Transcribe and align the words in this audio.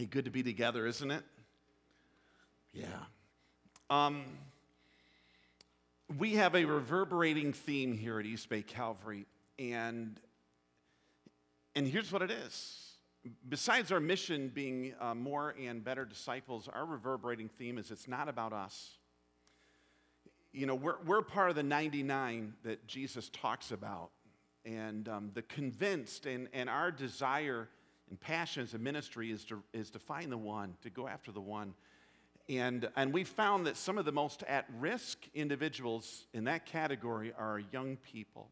Hey, 0.00 0.06
good 0.06 0.24
to 0.24 0.30
be 0.30 0.42
together, 0.42 0.86
isn't 0.86 1.10
it? 1.10 1.22
Yeah. 2.72 2.86
Um, 3.90 4.24
we 6.18 6.36
have 6.36 6.54
a 6.54 6.64
reverberating 6.64 7.52
theme 7.52 7.92
here 7.92 8.18
at 8.18 8.24
East 8.24 8.48
Bay 8.48 8.62
Calvary, 8.62 9.26
and, 9.58 10.18
and 11.76 11.86
here's 11.86 12.10
what 12.10 12.22
it 12.22 12.30
is. 12.30 12.94
Besides 13.46 13.92
our 13.92 14.00
mission 14.00 14.48
being 14.48 14.94
uh, 15.02 15.14
more 15.14 15.54
and 15.62 15.84
better 15.84 16.06
disciples, 16.06 16.66
our 16.72 16.86
reverberating 16.86 17.50
theme 17.58 17.76
is 17.76 17.90
it's 17.90 18.08
not 18.08 18.26
about 18.26 18.54
us. 18.54 18.92
You 20.54 20.64
know, 20.64 20.76
we're, 20.76 20.96
we're 21.04 21.20
part 21.20 21.50
of 21.50 21.56
the 21.56 21.62
99 21.62 22.54
that 22.62 22.86
Jesus 22.86 23.28
talks 23.34 23.70
about, 23.70 24.12
and 24.64 25.06
um, 25.10 25.30
the 25.34 25.42
convinced, 25.42 26.24
and, 26.24 26.48
and 26.54 26.70
our 26.70 26.90
desire 26.90 27.68
and 28.10 28.20
passion 28.20 28.62
as 28.62 28.74
a 28.74 28.78
ministry 28.78 29.30
is 29.30 29.44
to, 29.46 29.62
is 29.72 29.90
to 29.90 29.98
find 29.98 30.30
the 30.30 30.38
one, 30.38 30.74
to 30.82 30.90
go 30.90 31.08
after 31.08 31.32
the 31.32 31.40
one. 31.40 31.74
And, 32.48 32.88
and 32.96 33.12
we 33.12 33.22
found 33.22 33.66
that 33.66 33.76
some 33.76 33.96
of 33.96 34.04
the 34.04 34.12
most 34.12 34.42
at 34.42 34.66
risk 34.78 35.18
individuals 35.34 36.26
in 36.34 36.44
that 36.44 36.66
category 36.66 37.32
are 37.38 37.60
young 37.72 37.96
people. 37.96 38.48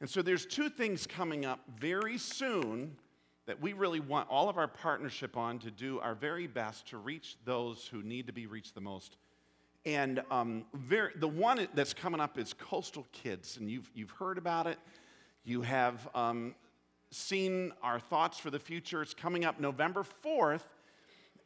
And 0.00 0.08
so 0.08 0.22
there's 0.22 0.46
two 0.46 0.70
things 0.70 1.06
coming 1.06 1.44
up 1.44 1.60
very 1.78 2.16
soon 2.16 2.96
that 3.46 3.60
we 3.60 3.72
really 3.72 4.00
want 4.00 4.28
all 4.30 4.48
of 4.48 4.56
our 4.56 4.68
partnership 4.68 5.36
on 5.36 5.58
to 5.58 5.70
do 5.70 5.98
our 6.00 6.14
very 6.14 6.46
best 6.46 6.88
to 6.88 6.98
reach 6.98 7.36
those 7.44 7.86
who 7.86 8.02
need 8.02 8.26
to 8.26 8.32
be 8.32 8.46
reached 8.46 8.74
the 8.74 8.80
most. 8.80 9.16
And 9.84 10.22
um, 10.30 10.64
very, 10.74 11.12
the 11.16 11.28
one 11.28 11.66
that's 11.74 11.94
coming 11.94 12.20
up 12.20 12.38
is 12.38 12.52
Coastal 12.52 13.06
Kids, 13.12 13.56
and 13.56 13.70
you've, 13.70 13.90
you've 13.94 14.10
heard 14.10 14.38
about 14.38 14.66
it. 14.66 14.78
You 15.44 15.62
have 15.62 16.08
um, 16.14 16.54
seen 17.10 17.72
our 17.82 17.98
thoughts 17.98 18.38
for 18.38 18.50
the 18.50 18.58
future. 18.58 19.02
It's 19.02 19.14
coming 19.14 19.44
up 19.44 19.60
November 19.60 20.04
4th 20.24 20.62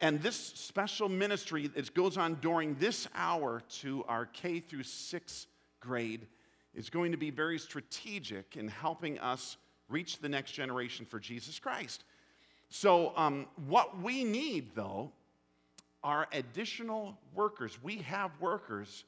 and 0.03 0.21
this 0.21 0.37
special 0.37 1.09
ministry 1.09 1.69
that 1.69 1.95
goes 1.95 2.19
on 2.19 2.35
during 2.35 2.75
this 2.75 3.07
hour 3.15 3.63
to 3.81 4.05
our 4.09 4.27
K 4.27 4.59
through 4.59 4.83
sixth 4.83 5.47
grade 5.79 6.27
is 6.75 6.91
going 6.91 7.13
to 7.13 7.19
be 7.19 7.31
very 7.31 7.57
strategic 7.57 8.57
in 8.57 8.67
helping 8.67 9.21
us 9.21 9.57
reach 9.89 10.19
the 10.19 10.29
next 10.29 10.53
generation 10.53 11.07
for 11.07 11.21
Jesus 11.21 11.61
Christ. 11.61 12.03
So, 12.69 13.13
um, 13.17 13.47
what 13.69 14.01
we 14.03 14.25
need, 14.25 14.75
though, 14.75 15.13
are 16.03 16.27
additional 16.33 17.17
workers. 17.33 17.79
We 17.81 17.99
have 17.99 18.33
workers, 18.41 19.05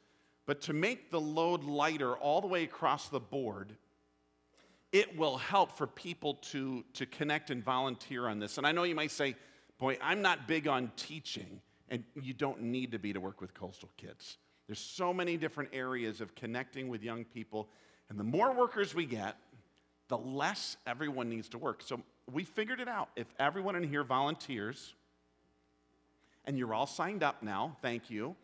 but 0.47 0.61
to 0.63 0.73
make 0.73 1.11
the 1.11 1.21
load 1.21 1.65
lighter 1.65 2.15
all 2.15 2.41
the 2.41 2.47
way 2.47 2.63
across 2.63 3.09
the 3.09 3.19
board, 3.19 3.75
it 4.95 5.19
will 5.19 5.37
help 5.37 5.77
for 5.77 5.89
people 5.89 6.35
to, 6.35 6.85
to 6.95 7.05
connect 7.05 7.51
and 7.51 7.65
volunteer 7.65 8.29
on 8.29 8.39
this. 8.39 8.59
And 8.59 8.67
I 8.67 8.71
know 8.71 8.85
you 8.85 8.95
might 8.95 9.11
say, 9.11 9.35
Boy, 9.81 9.99
I'm 10.01 10.23
not 10.23 10.47
big 10.47 10.69
on 10.69 10.93
teaching, 10.95 11.61
and 11.89 12.05
you 12.15 12.33
don't 12.33 12.63
need 12.63 12.93
to 12.93 12.99
be 13.01 13.13
to 13.13 13.19
work 13.19 13.41
with 13.41 13.53
coastal 13.55 13.91
kids. 13.97 14.39
There's 14.69 14.79
so 14.79 15.13
many 15.13 15.37
different 15.37 15.71
areas 15.73 16.21
of 16.21 16.37
connecting 16.37 16.87
with 16.87 17.03
young 17.03 17.25
people, 17.25 17.69
and 18.09 18.17
the 18.19 18.25
more 18.25 18.53
workers 18.53 18.95
we 18.95 19.05
get, 19.05 19.37
the 20.07 20.17
less 20.17 20.77
everyone 20.87 21.29
needs 21.29 21.49
to 21.49 21.59
work. 21.59 21.83
So 21.83 22.01
we 22.33 22.45
figured 22.45 22.79
it 22.79 22.87
out. 22.87 23.09
If 23.17 23.27
everyone 23.41 23.75
in 23.75 23.83
here 23.83 24.05
volunteers, 24.05 24.95
and 26.45 26.57
you're 26.57 26.73
all 26.73 26.87
signed 26.87 27.25
up 27.25 27.43
now, 27.43 27.77
thank 27.83 28.11
you, 28.11 28.37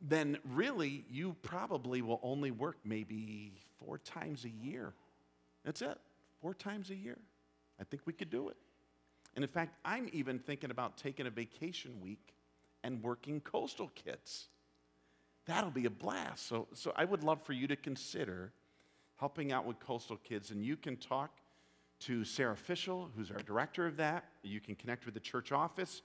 then 0.00 0.38
really 0.46 1.04
you 1.10 1.36
probably 1.42 2.00
will 2.00 2.20
only 2.22 2.50
work 2.50 2.78
maybe 2.84 3.52
four 3.84 3.98
times 3.98 4.44
a 4.44 4.50
year. 4.50 4.92
That's 5.64 5.82
it, 5.82 5.98
four 6.40 6.54
times 6.54 6.90
a 6.90 6.94
year. 6.94 7.18
I 7.80 7.84
think 7.84 8.02
we 8.06 8.12
could 8.12 8.30
do 8.30 8.48
it. 8.48 8.56
And 9.34 9.44
in 9.44 9.50
fact, 9.50 9.76
I'm 9.84 10.08
even 10.12 10.38
thinking 10.38 10.70
about 10.70 10.96
taking 10.96 11.26
a 11.26 11.30
vacation 11.30 12.00
week 12.00 12.34
and 12.82 13.02
working 13.02 13.40
coastal 13.40 13.90
kids. 13.94 14.48
That'll 15.46 15.70
be 15.70 15.86
a 15.86 15.90
blast. 15.90 16.46
So, 16.46 16.68
so 16.74 16.92
I 16.96 17.04
would 17.04 17.24
love 17.24 17.42
for 17.42 17.52
you 17.52 17.66
to 17.68 17.76
consider 17.76 18.52
helping 19.16 19.52
out 19.52 19.64
with 19.64 19.80
coastal 19.80 20.16
kids. 20.16 20.50
And 20.50 20.64
you 20.64 20.76
can 20.76 20.96
talk 20.96 21.30
to 22.00 22.24
Sarah 22.24 22.56
Fischel, 22.56 23.08
who's 23.16 23.30
our 23.30 23.38
director 23.38 23.86
of 23.86 23.96
that. 23.96 24.24
You 24.42 24.60
can 24.60 24.74
connect 24.74 25.04
with 25.04 25.14
the 25.14 25.20
church 25.20 25.52
office. 25.52 26.02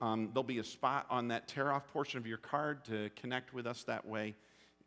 Um, 0.00 0.30
there'll 0.32 0.42
be 0.42 0.58
a 0.58 0.64
spot 0.64 1.06
on 1.10 1.28
that 1.28 1.48
tear 1.48 1.72
off 1.72 1.86
portion 1.92 2.18
of 2.18 2.26
your 2.26 2.38
card 2.38 2.84
to 2.86 3.10
connect 3.16 3.54
with 3.54 3.66
us 3.66 3.84
that 3.84 4.06
way. 4.06 4.34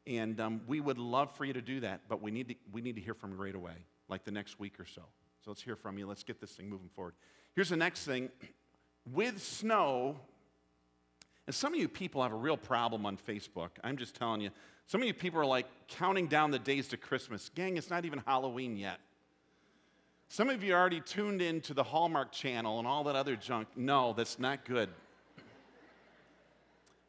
And 0.08 0.40
um, 0.40 0.62
we 0.68 0.80
would 0.80 0.98
love 0.98 1.36
for 1.36 1.46
you 1.46 1.54
to 1.54 1.62
do 1.62 1.80
that, 1.80 2.02
but 2.08 2.22
we 2.22 2.32
need 2.32 2.50
to, 2.50 2.56
we 2.72 2.82
need 2.82 2.96
to 2.96 3.02
hear 3.02 3.14
from 3.14 3.32
you 3.32 3.38
right 3.38 3.56
away, 3.56 3.86
like 4.08 4.24
the 4.24 4.32
next 4.32 4.60
week 4.60 4.80
or 4.80 4.86
so. 4.86 5.02
So 5.44 5.52
let's 5.52 5.62
hear 5.62 5.76
from 5.76 5.98
you. 5.98 6.08
Let's 6.08 6.24
get 6.24 6.40
this 6.40 6.52
thing 6.52 6.70
moving 6.70 6.90
forward. 6.96 7.14
Here's 7.56 7.70
the 7.70 7.78
next 7.78 8.06
thing 8.06 8.30
with 9.12 9.42
snow, 9.42 10.18
and 11.48 11.56
some 11.56 11.74
of 11.74 11.80
you 11.80 11.88
people 11.88 12.22
have 12.24 12.32
a 12.32 12.38
real 12.38 12.58
problem 12.58 13.06
on 13.06 13.18
Facebook. 13.18 13.70
I'm 13.84 13.98
just 13.98 14.16
telling 14.16 14.42
you. 14.42 14.50
Some 14.88 15.02
of 15.02 15.08
you 15.08 15.14
people 15.14 15.40
are 15.40 15.46
like 15.46 15.66
counting 15.88 16.28
down 16.28 16.52
the 16.52 16.60
days 16.60 16.88
to 16.90 16.98
Christmas. 16.98 17.50
Gang, 17.56 17.78
it's 17.78 17.90
not 17.90 18.06
even 18.06 18.22
Halloween 18.26 18.78
yet. 18.78 19.00
Some 20.28 20.50
of 20.50 20.64
you 20.64 20.74
already 20.74 21.02
tuned 21.02 21.42
in 21.42 21.62
to 21.62 21.74
the 21.74 21.84
Hallmark 21.84 22.32
channel 22.32 22.80
and 22.80 22.88
all 22.88 23.04
that 23.06 23.16
other 23.16 23.36
junk. 23.36 23.68
No, 23.76 24.14
that's 24.14 24.38
not 24.38 24.66
good. 24.66 24.90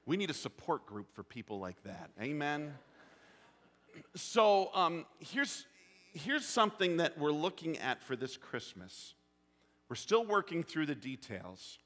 We 0.04 0.16
need 0.16 0.30
a 0.30 0.34
support 0.34 0.86
group 0.86 1.12
for 1.14 1.22
people 1.22 1.58
like 1.58 1.82
that. 1.82 2.10
Amen? 2.20 2.74
So 4.14 4.70
um, 4.74 5.06
here's, 5.18 5.66
here's 6.12 6.46
something 6.46 6.98
that 6.98 7.18
we're 7.18 7.32
looking 7.32 7.78
at 7.78 8.02
for 8.02 8.16
this 8.16 8.36
Christmas. 8.36 9.14
We're 9.88 9.96
still 9.96 10.24
working 10.24 10.62
through 10.62 10.86
the 10.86 10.94
details. 10.94 11.78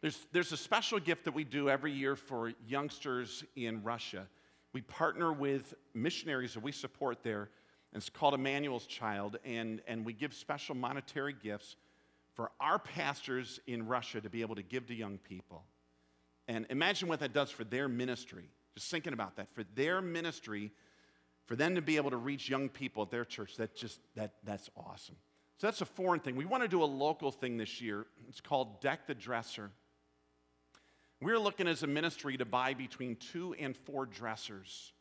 There's, 0.00 0.18
there's 0.32 0.52
a 0.52 0.56
special 0.56 0.98
gift 0.98 1.24
that 1.24 1.32
we 1.34 1.44
do 1.44 1.70
every 1.70 1.92
year 1.92 2.14
for 2.14 2.52
youngsters 2.66 3.42
in 3.56 3.82
Russia. 3.82 4.28
We 4.74 4.82
partner 4.82 5.32
with 5.32 5.74
missionaries 5.94 6.54
that 6.54 6.62
we 6.62 6.72
support 6.72 7.22
there, 7.22 7.48
and 7.92 8.00
it's 8.02 8.10
called 8.10 8.34
Emmanuel's 8.34 8.86
Child, 8.86 9.38
and, 9.44 9.80
and 9.86 10.04
we 10.04 10.12
give 10.12 10.34
special 10.34 10.74
monetary 10.74 11.32
gifts 11.32 11.76
for 12.34 12.50
our 12.60 12.78
pastors 12.78 13.60
in 13.66 13.86
Russia 13.86 14.20
to 14.20 14.28
be 14.28 14.42
able 14.42 14.56
to 14.56 14.62
give 14.62 14.86
to 14.86 14.94
young 14.94 15.18
people. 15.18 15.62
And 16.48 16.66
imagine 16.68 17.08
what 17.08 17.20
that 17.20 17.32
does 17.32 17.50
for 17.50 17.64
their 17.64 17.88
ministry. 17.88 18.50
Just 18.74 18.90
thinking 18.90 19.12
about 19.12 19.36
that. 19.36 19.48
For 19.54 19.64
their 19.74 20.00
ministry, 20.00 20.72
for 21.46 21.56
them 21.56 21.74
to 21.74 21.82
be 21.82 21.96
able 21.96 22.10
to 22.10 22.16
reach 22.16 22.48
young 22.48 22.68
people 22.68 23.02
at 23.04 23.10
their 23.10 23.24
church, 23.24 23.56
that 23.56 23.74
just 23.74 24.00
that 24.16 24.34
that's 24.44 24.70
awesome. 24.76 25.16
So 25.58 25.68
that's 25.68 25.80
a 25.80 25.86
foreign 25.86 26.20
thing. 26.20 26.34
We 26.36 26.44
want 26.44 26.62
to 26.62 26.68
do 26.68 26.82
a 26.82 26.84
local 26.84 27.30
thing 27.30 27.56
this 27.56 27.80
year. 27.80 28.06
It's 28.28 28.40
called 28.40 28.80
Deck 28.80 29.06
the 29.06 29.14
Dresser. 29.14 29.70
We're 31.20 31.38
looking 31.38 31.68
as 31.68 31.82
a 31.82 31.86
ministry 31.86 32.36
to 32.36 32.44
buy 32.44 32.74
between 32.74 33.16
two 33.16 33.54
and 33.54 33.76
four 33.76 34.04
dressers. 34.04 34.92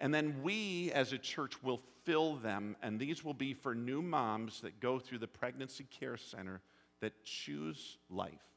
And 0.00 0.12
then 0.12 0.42
we 0.42 0.90
as 0.92 1.12
a 1.12 1.18
church 1.18 1.62
will 1.62 1.80
fill 2.04 2.34
them, 2.36 2.76
and 2.82 2.98
these 2.98 3.24
will 3.24 3.34
be 3.34 3.54
for 3.54 3.74
new 3.74 4.02
moms 4.02 4.60
that 4.62 4.80
go 4.80 4.98
through 4.98 5.18
the 5.18 5.28
Pregnancy 5.28 5.84
Care 5.84 6.16
Center 6.16 6.60
that 7.00 7.24
choose 7.24 7.96
life. 8.10 8.53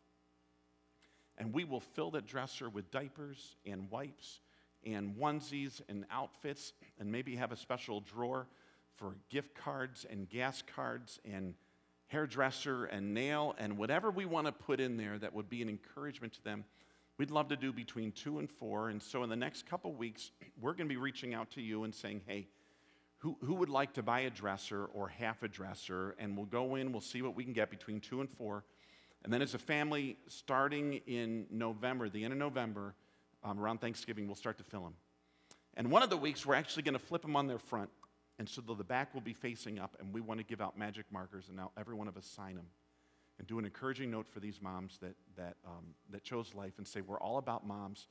And 1.38 1.54
we 1.54 1.64
will 1.64 1.80
fill 1.80 2.12
that 2.12 2.26
dresser 2.26 2.70
with 2.70 2.90
diapers 2.92 3.56
and 3.66 3.90
wipes 3.92 4.40
and 4.86 5.16
onesies 5.18 5.82
and 5.90 6.06
outfits, 6.12 6.74
and 7.00 7.12
maybe 7.12 7.36
have 7.36 7.52
a 7.52 7.58
special 7.58 8.00
drawer 8.00 8.48
for 8.96 9.16
gift 9.30 9.54
cards 9.56 10.06
and 10.10 10.30
gas 10.30 10.64
cards 10.76 11.20
and 11.26 11.54
hairdresser 12.08 12.86
and 12.86 13.14
nail 13.14 13.54
and 13.58 13.78
whatever 13.78 14.10
we 14.10 14.26
want 14.26 14.48
to 14.48 14.52
put 14.52 14.80
in 14.80 14.98
there 14.98 15.18
that 15.20 15.34
would 15.34 15.50
be 15.50 15.62
an 15.62 15.70
encouragement 15.70 16.34
to 16.34 16.44
them. 16.44 16.64
We'd 17.18 17.32
love 17.32 17.50
to 17.50 17.56
do 17.56 17.74
between 17.74 18.12
two 18.12 18.40
and 18.40 18.50
four. 18.50 18.90
And 18.90 19.02
so 19.02 19.24
in 19.24 19.30
the 19.30 19.36
next 19.36 19.68
couple 19.68 19.92
weeks, 19.94 20.32
we're 20.62 20.74
going 20.74 20.88
to 20.88 20.94
be 20.94 20.98
reaching 20.98 21.34
out 21.34 21.52
to 21.52 21.62
you 21.62 21.84
and 21.84 21.94
saying, 21.94 22.22
hey, 22.26 22.48
who, 23.18 23.36
who 23.44 23.56
would 23.56 23.70
like 23.70 23.94
to 23.94 24.04
buy 24.04 24.22
a 24.22 24.30
dresser 24.30 24.86
or 24.86 25.08
half 25.08 25.42
a 25.42 25.48
dresser? 25.48 26.16
And 26.20 26.38
we'll 26.38 26.46
go 26.46 26.76
in, 26.76 26.92
we'll 26.92 27.02
see 27.02 27.24
what 27.24 27.36
we 27.36 27.44
can 27.44 27.54
get 27.54 27.72
between 27.72 28.00
two 28.00 28.22
and 28.22 28.30
four. 28.30 28.64
And 29.24 29.34
then 29.34 29.42
as 29.42 29.54
a 29.54 29.60
family, 29.60 30.18
starting 30.28 31.02
in 31.08 31.48
November, 31.50 32.10
the 32.10 32.24
end 32.24 32.34
of 32.34 32.40
November, 32.40 32.94
um, 33.44 33.60
around 33.60 33.82
Thanksgiving, 33.82 34.28
we'll 34.28 34.36
start 34.36 34.58
to 34.58 34.64
fill 34.64 34.84
them. 34.84 34.94
And 35.76 35.92
one 35.92 36.04
of 36.04 36.10
the 36.10 36.18
weeks, 36.18 36.46
we're 36.46 36.56
actually 36.56 36.84
going 36.84 36.94
to 36.94 37.00
flip 37.00 37.22
them 37.22 37.36
on 37.36 37.48
their 37.48 37.60
front. 37.60 37.90
And 38.40 38.48
so 38.48 38.62
the 38.62 38.84
back 38.84 39.14
will 39.14 39.22
be 39.22 39.34
facing 39.34 39.80
up, 39.80 39.98
and 40.00 40.14
we 40.14 40.22
want 40.22 40.40
to 40.40 40.44
give 40.44 40.62
out 40.62 40.78
magic 40.78 41.06
markers, 41.12 41.48
and 41.48 41.58
now 41.58 41.72
every 41.78 41.96
one 41.96 42.08
of 42.08 42.18
us 42.18 42.26
sign 42.26 42.56
them. 42.56 42.68
And 43.40 43.48
do 43.48 43.60
an 43.60 43.66
encouraging 43.66 44.10
note 44.10 44.28
for 44.28 44.40
these 44.40 44.62
moms 44.62 44.98
that, 45.00 45.16
that, 45.36 45.58
um, 45.66 45.94
that 46.10 46.24
chose 46.24 46.56
life 46.56 46.74
and 46.78 46.88
say, 46.88 47.02
We're 47.02 47.20
all 47.20 47.38
about 47.38 47.68
moms. 47.68 48.08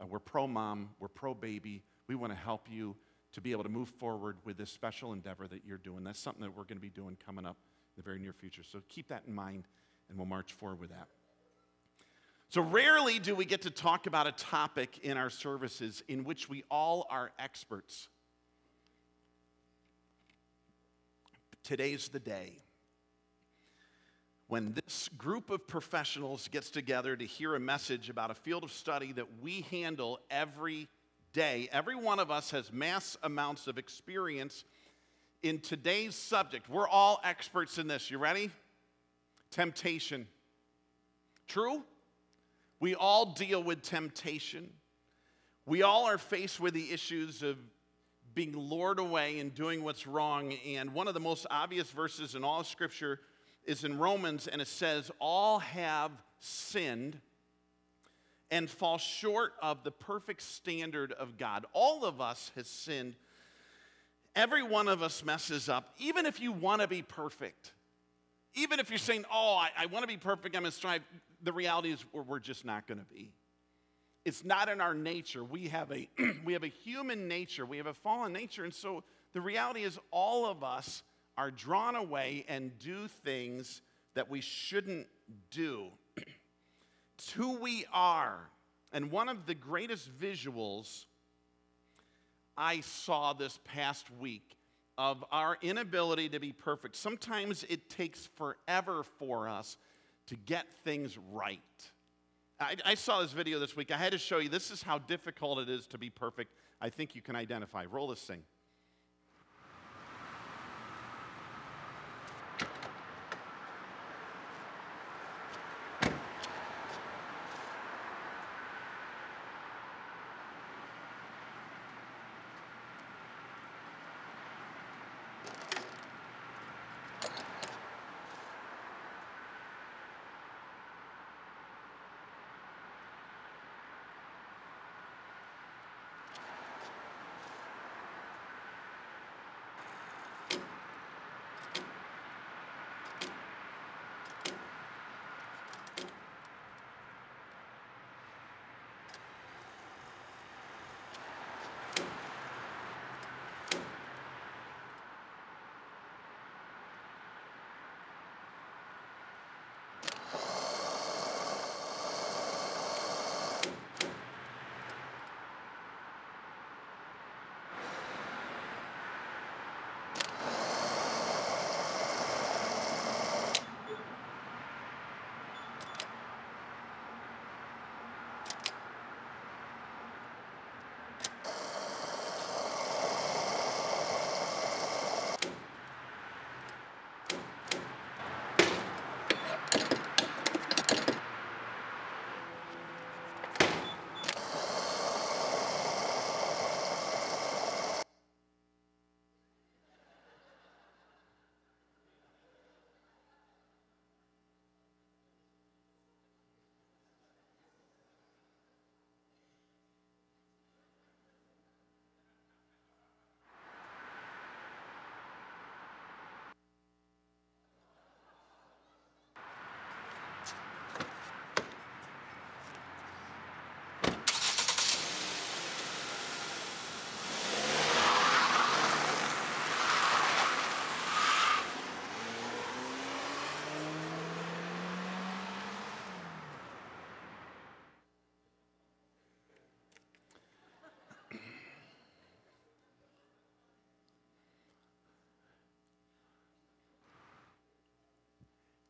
Uh, 0.00 0.06
we're 0.06 0.18
pro 0.18 0.46
mom, 0.46 0.90
we're 1.00 1.08
pro 1.08 1.32
baby. 1.32 1.82
We 2.08 2.14
want 2.14 2.32
to 2.32 2.38
help 2.38 2.66
you 2.70 2.94
to 3.32 3.40
be 3.40 3.52
able 3.52 3.62
to 3.62 3.68
move 3.68 3.88
forward 3.88 4.36
with 4.44 4.56
this 4.56 4.70
special 4.70 5.12
endeavor 5.12 5.48
that 5.48 5.64
you're 5.64 5.78
doing. 5.78 6.04
That's 6.04 6.20
something 6.20 6.42
that 6.42 6.50
we're 6.50 6.64
going 6.64 6.76
to 6.76 6.82
be 6.82 6.90
doing 6.90 7.16
coming 7.24 7.46
up 7.46 7.56
in 7.96 8.02
the 8.02 8.02
very 8.02 8.18
near 8.18 8.32
future. 8.32 8.62
So 8.62 8.80
keep 8.88 9.08
that 9.08 9.22
in 9.26 9.34
mind, 9.34 9.64
and 10.08 10.18
we'll 10.18 10.26
march 10.26 10.52
forward 10.52 10.80
with 10.80 10.90
that. 10.90 11.08
So, 12.48 12.62
rarely 12.62 13.18
do 13.18 13.34
we 13.34 13.44
get 13.44 13.62
to 13.62 13.70
talk 13.70 14.06
about 14.06 14.26
a 14.26 14.32
topic 14.32 15.00
in 15.02 15.16
our 15.16 15.30
services 15.30 16.02
in 16.08 16.24
which 16.24 16.48
we 16.48 16.62
all 16.70 17.06
are 17.10 17.32
experts. 17.38 18.08
Today's 21.64 22.08
the 22.08 22.20
day. 22.20 22.60
when 24.48 24.72
this 24.74 25.08
group 25.18 25.50
of 25.50 25.66
professionals 25.66 26.48
gets 26.48 26.70
together 26.70 27.16
to 27.16 27.24
hear 27.26 27.56
a 27.56 27.60
message 27.60 28.08
about 28.08 28.30
a 28.30 28.34
field 28.34 28.62
of 28.62 28.72
study 28.72 29.12
that 29.12 29.26
we 29.42 29.62
handle 29.72 30.20
every 30.30 30.88
day. 31.32 31.68
Every 31.72 31.96
one 31.96 32.20
of 32.20 32.30
us 32.30 32.52
has 32.52 32.72
mass 32.72 33.16
amounts 33.22 33.66
of 33.66 33.76
experience 33.76 34.64
in 35.42 35.58
today's 35.58 36.14
subject. 36.14 36.68
We're 36.68 36.88
all 36.88 37.20
experts 37.24 37.78
in 37.78 37.88
this. 37.88 38.10
You 38.10 38.18
ready? 38.18 38.50
Temptation. 39.56 40.26
True? 41.48 41.82
We 42.78 42.94
all 42.94 43.32
deal 43.32 43.62
with 43.62 43.80
temptation. 43.80 44.68
We 45.64 45.80
all 45.80 46.04
are 46.04 46.18
faced 46.18 46.60
with 46.60 46.74
the 46.74 46.92
issues 46.92 47.42
of 47.42 47.56
being 48.34 48.54
lured 48.54 48.98
away 48.98 49.38
and 49.38 49.54
doing 49.54 49.82
what's 49.82 50.06
wrong. 50.06 50.52
And 50.66 50.92
one 50.92 51.08
of 51.08 51.14
the 51.14 51.20
most 51.20 51.46
obvious 51.50 51.90
verses 51.90 52.34
in 52.34 52.44
all 52.44 52.60
of 52.60 52.66
Scripture 52.66 53.18
is 53.64 53.82
in 53.82 53.98
Romans, 53.98 54.46
and 54.46 54.60
it 54.60 54.68
says, 54.68 55.10
All 55.20 55.60
have 55.60 56.10
sinned 56.38 57.18
and 58.50 58.68
fall 58.68 58.98
short 58.98 59.54
of 59.62 59.84
the 59.84 59.90
perfect 59.90 60.42
standard 60.42 61.12
of 61.12 61.38
God. 61.38 61.64
All 61.72 62.04
of 62.04 62.20
us 62.20 62.52
has 62.56 62.66
sinned. 62.66 63.16
Every 64.34 64.62
one 64.62 64.86
of 64.86 65.02
us 65.02 65.24
messes 65.24 65.70
up, 65.70 65.94
even 65.96 66.26
if 66.26 66.40
you 66.40 66.52
want 66.52 66.82
to 66.82 66.88
be 66.88 67.00
perfect. 67.00 67.72
Even 68.56 68.80
if 68.80 68.90
you're 68.90 68.98
saying, 68.98 69.24
Oh, 69.32 69.56
I, 69.56 69.70
I 69.78 69.86
want 69.86 70.02
to 70.02 70.08
be 70.08 70.16
perfect, 70.16 70.56
I'm 70.56 70.62
going 70.62 70.72
to 70.72 70.76
strive, 70.76 71.02
the 71.42 71.52
reality 71.52 71.92
is 71.92 72.04
we're, 72.12 72.22
we're 72.22 72.40
just 72.40 72.64
not 72.64 72.86
going 72.86 72.98
to 72.98 73.06
be. 73.06 73.30
It's 74.24 74.44
not 74.44 74.68
in 74.68 74.80
our 74.80 74.94
nature. 74.94 75.44
We 75.44 75.68
have, 75.68 75.92
a, 75.92 76.08
we 76.44 76.52
have 76.54 76.64
a 76.64 76.68
human 76.68 77.28
nature, 77.28 77.64
we 77.64 77.76
have 77.76 77.86
a 77.86 77.94
fallen 77.94 78.32
nature. 78.32 78.64
And 78.64 78.74
so 78.74 79.04
the 79.34 79.40
reality 79.40 79.84
is, 79.84 79.98
all 80.10 80.46
of 80.46 80.64
us 80.64 81.02
are 81.38 81.50
drawn 81.50 81.94
away 81.94 82.44
and 82.48 82.76
do 82.78 83.06
things 83.24 83.82
that 84.14 84.30
we 84.30 84.40
shouldn't 84.40 85.06
do. 85.50 85.88
it's 87.18 87.30
who 87.30 87.58
we 87.58 87.84
are. 87.92 88.50
And 88.92 89.10
one 89.10 89.28
of 89.28 89.46
the 89.46 89.54
greatest 89.54 90.10
visuals 90.18 91.04
I 92.56 92.80
saw 92.80 93.32
this 93.32 93.60
past 93.64 94.10
week 94.18 94.56
of 94.98 95.24
our 95.30 95.58
inability 95.62 96.28
to 96.30 96.40
be 96.40 96.52
perfect. 96.52 96.96
Sometimes 96.96 97.64
it 97.68 97.90
takes 97.90 98.28
forever 98.36 99.04
for 99.18 99.48
us 99.48 99.76
to 100.26 100.36
get 100.36 100.66
things 100.84 101.18
right. 101.32 101.60
I, 102.58 102.76
I, 102.84 102.94
saw 102.94 103.20
this 103.20 103.32
video 103.32 103.58
this 103.58 103.76
week. 103.76 103.90
I 103.90 103.98
had 103.98 104.12
to 104.12 104.18
show 104.18 104.38
you 104.38 104.48
this 104.48 104.70
is 104.70 104.82
how 104.82 104.98
difficult 104.98 105.58
it 105.58 105.68
is 105.68 105.86
to 105.88 105.98
be 105.98 106.08
perfect. 106.08 106.54
I 106.80 106.88
think 106.88 107.14
you 107.14 107.20
can 107.20 107.36
identify. 107.36 107.84
Roll 107.84 108.08
this 108.08 108.22
thing. 108.22 108.42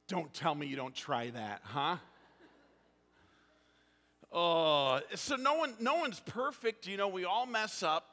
Don't 0.09 0.33
tell 0.33 0.55
me 0.55 0.67
you 0.67 0.77
don't 0.77 0.95
try 0.95 1.31
that, 1.31 1.61
huh? 1.65 1.97
Oh, 4.33 5.01
so 5.15 5.37
no 5.37 5.55
one, 5.55 5.75
no 5.81 5.97
one's 5.97 6.21
perfect. 6.21 6.87
You 6.87 6.97
know, 6.97 7.09
we 7.09 7.25
all 7.25 7.47
mess 7.47 7.83
up. 7.83 8.05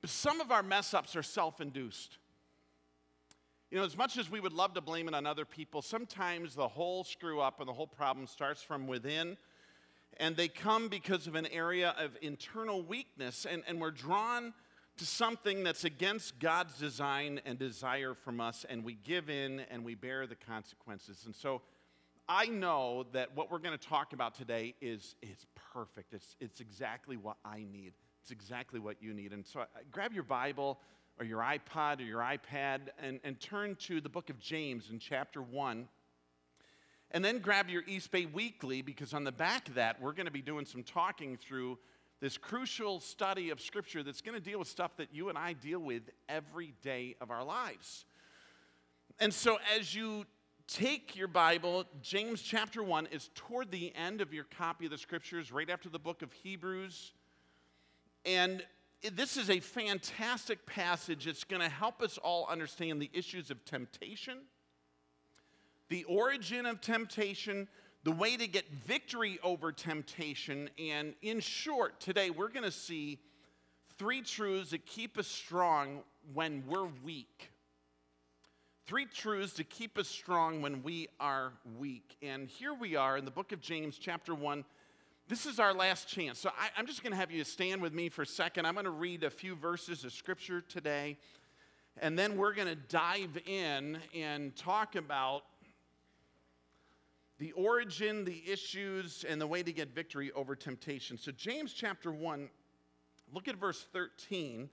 But 0.00 0.10
some 0.10 0.40
of 0.40 0.50
our 0.50 0.62
mess 0.62 0.92
ups 0.94 1.16
are 1.16 1.22
self 1.22 1.60
induced. 1.60 2.18
You 3.70 3.78
know, 3.78 3.84
as 3.84 3.96
much 3.96 4.16
as 4.18 4.30
we 4.30 4.38
would 4.38 4.52
love 4.52 4.74
to 4.74 4.80
blame 4.80 5.08
it 5.08 5.14
on 5.14 5.26
other 5.26 5.44
people, 5.44 5.82
sometimes 5.82 6.54
the 6.54 6.68
whole 6.68 7.02
screw 7.02 7.40
up 7.40 7.60
and 7.60 7.68
the 7.68 7.72
whole 7.72 7.86
problem 7.86 8.26
starts 8.26 8.62
from 8.62 8.86
within. 8.86 9.36
And 10.18 10.36
they 10.36 10.48
come 10.48 10.88
because 10.88 11.26
of 11.26 11.34
an 11.34 11.46
area 11.46 11.94
of 11.98 12.16
internal 12.22 12.82
weakness. 12.82 13.46
And, 13.48 13.62
and 13.66 13.80
we're 13.80 13.90
drawn 13.90 14.54
to 14.98 15.04
something 15.04 15.62
that's 15.62 15.84
against 15.84 16.38
God's 16.38 16.78
design 16.78 17.40
and 17.44 17.58
desire 17.58 18.14
from 18.14 18.40
us, 18.40 18.64
and 18.68 18.84
we 18.84 18.94
give 18.94 19.28
in 19.28 19.60
and 19.70 19.84
we 19.84 19.94
bear 19.94 20.26
the 20.26 20.36
consequences. 20.36 21.22
And 21.26 21.34
so 21.34 21.62
I 22.28 22.46
know 22.46 23.04
that 23.12 23.36
what 23.36 23.50
we're 23.50 23.58
going 23.58 23.78
to 23.78 23.88
talk 23.88 24.12
about 24.12 24.34
today 24.34 24.74
is, 24.80 25.14
is 25.22 25.46
perfect. 25.72 26.14
It's, 26.14 26.36
it's 26.40 26.60
exactly 26.60 27.16
what 27.16 27.36
I 27.44 27.64
need, 27.70 27.92
it's 28.22 28.30
exactly 28.30 28.80
what 28.80 29.02
you 29.02 29.12
need. 29.12 29.32
And 29.32 29.46
so 29.46 29.60
uh, 29.60 29.64
grab 29.90 30.12
your 30.12 30.24
Bible 30.24 30.78
or 31.18 31.24
your 31.24 31.40
iPod 31.40 32.00
or 32.00 32.04
your 32.04 32.20
iPad 32.20 32.80
and, 32.98 33.20
and 33.22 33.38
turn 33.38 33.76
to 33.86 34.00
the 34.00 34.08
book 34.08 34.30
of 34.30 34.40
James 34.40 34.90
in 34.90 34.98
chapter 34.98 35.42
1. 35.42 35.88
And 37.12 37.24
then 37.24 37.38
grab 37.38 37.68
your 37.68 37.82
East 37.86 38.10
Bay 38.10 38.26
Weekly 38.26 38.82
because 38.82 39.14
on 39.14 39.24
the 39.24 39.32
back 39.32 39.68
of 39.68 39.74
that, 39.74 40.02
we're 40.02 40.12
going 40.12 40.26
to 40.26 40.32
be 40.32 40.42
doing 40.42 40.66
some 40.66 40.82
talking 40.82 41.36
through 41.36 41.78
this 42.20 42.38
crucial 42.38 43.00
study 43.00 43.50
of 43.50 43.60
Scripture 43.60 44.02
that's 44.02 44.22
going 44.22 44.36
to 44.36 44.42
deal 44.42 44.58
with 44.58 44.68
stuff 44.68 44.96
that 44.96 45.14
you 45.14 45.28
and 45.28 45.36
I 45.36 45.52
deal 45.52 45.80
with 45.80 46.02
every 46.28 46.74
day 46.82 47.16
of 47.20 47.30
our 47.30 47.44
lives. 47.44 48.04
And 49.18 49.32
so, 49.32 49.58
as 49.78 49.94
you 49.94 50.26
take 50.66 51.16
your 51.16 51.28
Bible, 51.28 51.84
James 52.02 52.42
chapter 52.42 52.82
1 52.82 53.06
is 53.12 53.30
toward 53.34 53.70
the 53.70 53.94
end 53.94 54.20
of 54.20 54.32
your 54.32 54.44
copy 54.44 54.86
of 54.86 54.90
the 54.90 54.98
Scriptures, 54.98 55.52
right 55.52 55.68
after 55.68 55.88
the 55.88 55.98
book 55.98 56.22
of 56.22 56.32
Hebrews. 56.32 57.12
And 58.24 58.64
this 59.12 59.36
is 59.36 59.50
a 59.50 59.60
fantastic 59.60 60.66
passage. 60.66 61.26
It's 61.26 61.44
going 61.44 61.62
to 61.62 61.68
help 61.68 62.02
us 62.02 62.18
all 62.18 62.46
understand 62.50 63.00
the 63.00 63.10
issues 63.12 63.50
of 63.50 63.64
temptation 63.64 64.38
the 65.88 66.04
origin 66.04 66.66
of 66.66 66.80
temptation, 66.80 67.68
the 68.06 68.12
way 68.12 68.36
to 68.36 68.46
get 68.46 68.70
victory 68.86 69.36
over 69.42 69.72
temptation, 69.72 70.70
and 70.78 71.12
in 71.22 71.40
short, 71.40 71.98
today 71.98 72.30
we're 72.30 72.46
going 72.46 72.62
to 72.62 72.70
see 72.70 73.18
three 73.98 74.22
truths 74.22 74.70
that 74.70 74.86
keep 74.86 75.18
us 75.18 75.26
strong 75.26 76.04
when 76.32 76.62
we're 76.68 76.86
weak. 77.02 77.50
Three 78.86 79.06
truths 79.06 79.54
to 79.54 79.64
keep 79.64 79.98
us 79.98 80.06
strong 80.06 80.62
when 80.62 80.84
we 80.84 81.08
are 81.18 81.52
weak. 81.80 82.16
And 82.22 82.48
here 82.48 82.72
we 82.72 82.94
are 82.94 83.16
in 83.16 83.24
the 83.24 83.32
book 83.32 83.50
of 83.50 83.60
James, 83.60 83.98
chapter 83.98 84.36
1. 84.36 84.64
This 85.26 85.44
is 85.44 85.58
our 85.58 85.74
last 85.74 86.06
chance. 86.06 86.38
So 86.38 86.50
I, 86.56 86.78
am 86.78 86.86
just 86.86 87.02
going 87.02 87.10
to 87.10 87.18
have 87.18 87.32
you 87.32 87.42
stand 87.42 87.82
with 87.82 87.92
me 87.92 88.08
for 88.08 88.22
a 88.22 88.26
second. 88.26 88.66
I'm 88.66 88.74
going 88.74 88.84
to 88.84 88.90
read 88.92 89.24
a 89.24 89.30
few 89.30 89.56
verses 89.56 90.04
of 90.04 90.12
scripture 90.12 90.60
today. 90.60 91.16
And 92.00 92.16
then 92.16 92.36
we're 92.36 92.54
going 92.54 92.68
to 92.68 92.76
dive 92.76 93.36
in 93.46 93.98
and 94.14 94.54
talk 94.54 94.94
about 94.94 95.42
the 97.38 97.52
origin, 97.52 98.24
the 98.24 98.42
issues, 98.50 99.24
and 99.28 99.40
the 99.40 99.46
way 99.46 99.62
to 99.62 99.72
get 99.72 99.94
victory 99.94 100.32
over 100.32 100.56
temptation. 100.56 101.18
So, 101.18 101.32
James 101.32 101.72
chapter 101.72 102.10
1, 102.10 102.48
look 103.32 103.48
at 103.48 103.56
verse 103.56 103.86
13. 103.92 104.70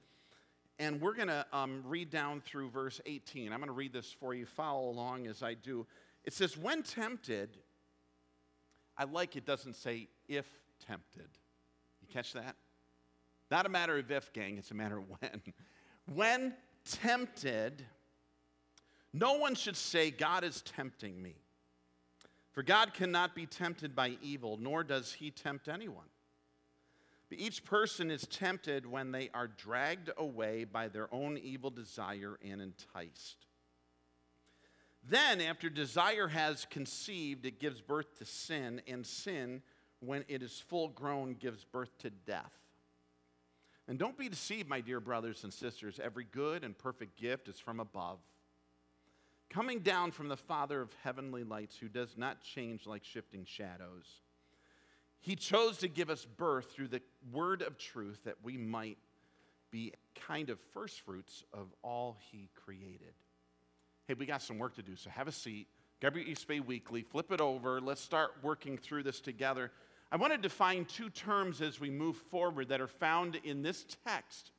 And 0.80 1.00
we're 1.00 1.14
going 1.14 1.28
to 1.28 1.46
um, 1.54 1.84
read 1.86 2.10
down 2.10 2.42
through 2.42 2.70
verse 2.70 3.00
18. 3.06 3.52
I'm 3.52 3.60
going 3.60 3.68
to 3.68 3.74
read 3.74 3.94
this 3.94 4.12
for 4.20 4.34
you. 4.34 4.46
Follow 4.46 4.90
along 4.90 5.28
as 5.28 5.44
I 5.44 5.54
do. 5.54 5.86
It 6.24 6.34
says, 6.34 6.58
When 6.58 6.82
tempted, 6.82 7.58
I 8.98 9.04
like 9.04 9.36
it 9.36 9.46
doesn't 9.46 9.76
say 9.76 10.08
if 10.28 10.48
tempted. 10.88 11.30
You 12.02 12.08
catch 12.12 12.34
that? 12.34 12.56
Not 13.52 13.66
a 13.66 13.70
matter 13.70 13.98
of 13.98 14.10
if, 14.10 14.34
gang, 14.34 14.58
it's 14.58 14.72
a 14.72 14.76
matter 14.76 14.98
of 14.98 15.06
when. 15.10 15.42
When 16.14 16.54
tempted, 16.84 17.86
no 19.14 19.38
one 19.38 19.56
should 19.56 19.78
say, 19.78 20.12
God 20.12 20.44
is 20.44 20.62
tempting 20.64 21.22
me. 21.22 21.36
For 22.54 22.64
God 22.64 22.94
cannot 22.94 23.36
be 23.36 23.46
tempted 23.46 23.96
by 23.96 24.18
evil, 24.22 24.58
nor 24.62 24.84
does 24.84 25.14
he 25.14 25.32
tempt 25.32 25.68
anyone. 25.68 26.06
But 27.30 27.40
each 27.40 27.66
person 27.66 28.12
is 28.12 28.28
tempted 28.28 28.86
when 28.86 29.12
they 29.12 29.32
are 29.34 29.48
dragged 29.48 30.12
away 30.18 30.64
by 30.64 30.88
their 30.88 31.12
own 31.12 31.40
evil 31.40 31.72
desire 31.72 32.38
and 32.48 32.62
enticed. 32.62 33.48
Then, 35.10 35.42
after 35.42 35.70
desire 35.70 36.28
has 36.28 36.68
conceived, 36.70 37.46
it 37.46 37.60
gives 37.60 37.82
birth 37.82 38.20
to 38.20 38.26
sin, 38.26 38.82
and 38.88 39.06
sin, 39.06 39.64
when 40.00 40.24
it 40.28 40.44
is 40.44 40.60
full 40.60 40.90
grown, 40.90 41.34
gives 41.34 41.64
birth 41.66 41.98
to 42.00 42.12
death. 42.12 42.54
And 43.88 43.98
don't 43.98 44.18
be 44.18 44.30
deceived, 44.30 44.70
my 44.70 44.80
dear 44.80 45.00
brothers 45.00 45.44
and 45.44 45.52
sisters. 45.52 46.00
Every 46.02 46.24
good 46.24 46.64
and 46.64 46.78
perfect 46.78 47.20
gift 47.20 47.50
is 47.50 47.60
from 47.60 47.80
above, 47.80 48.20
coming 49.54 49.80
down 49.80 50.12
from 50.12 50.28
the 50.28 50.38
Father 50.38 50.82
of 50.82 50.90
heavenly 51.04 51.44
lights, 51.44 51.78
who 51.78 51.88
does 51.88 52.18
not 52.18 52.42
change 52.42 52.88
like 52.88 53.04
shifting 53.04 53.46
shadows. 53.46 54.22
He 55.20 55.36
chose 55.36 55.78
to 55.80 55.88
give 55.88 56.10
us 56.10 56.26
birth 56.26 56.72
through 56.72 56.90
the 56.90 57.02
word 57.32 57.62
of 57.62 57.78
truth 57.78 58.20
that 58.26 58.36
we 58.44 58.58
might 58.58 58.98
be 59.72 59.94
kind 60.28 60.50
of 60.50 60.60
first 60.74 61.02
fruits 61.02 61.44
of 61.54 61.68
all 61.84 62.18
he 62.32 62.50
created. 62.66 63.14
Hey, 64.08 64.16
we 64.16 64.26
got 64.26 64.42
some 64.42 64.58
work 64.58 64.76
to 64.76 64.82
do, 64.82 64.96
so 64.96 65.10
have 65.10 65.28
a 65.28 65.32
seat. 65.32 65.68
Your 66.02 66.18
East 66.18 66.48
Bay 66.50 66.60
Weekly, 66.60 67.02
flip 67.02 67.32
it 67.32 67.40
over. 67.40 67.80
Let's 67.80 68.02
start 68.02 68.32
working 68.42 68.78
through 68.78 69.04
this 69.04 69.22
together. 69.22 69.72
I 70.12 70.18
want 70.18 70.34
to 70.34 70.38
define 70.38 70.84
two 70.84 71.10
terms 71.10 71.62
as 71.62 71.80
we 71.80 71.90
move 71.90 72.18
forward 72.30 72.68
that 72.70 72.82
are 72.82 72.88
found 72.88 73.40
in 73.46 73.62
this 73.62 73.86
text. 74.06 74.52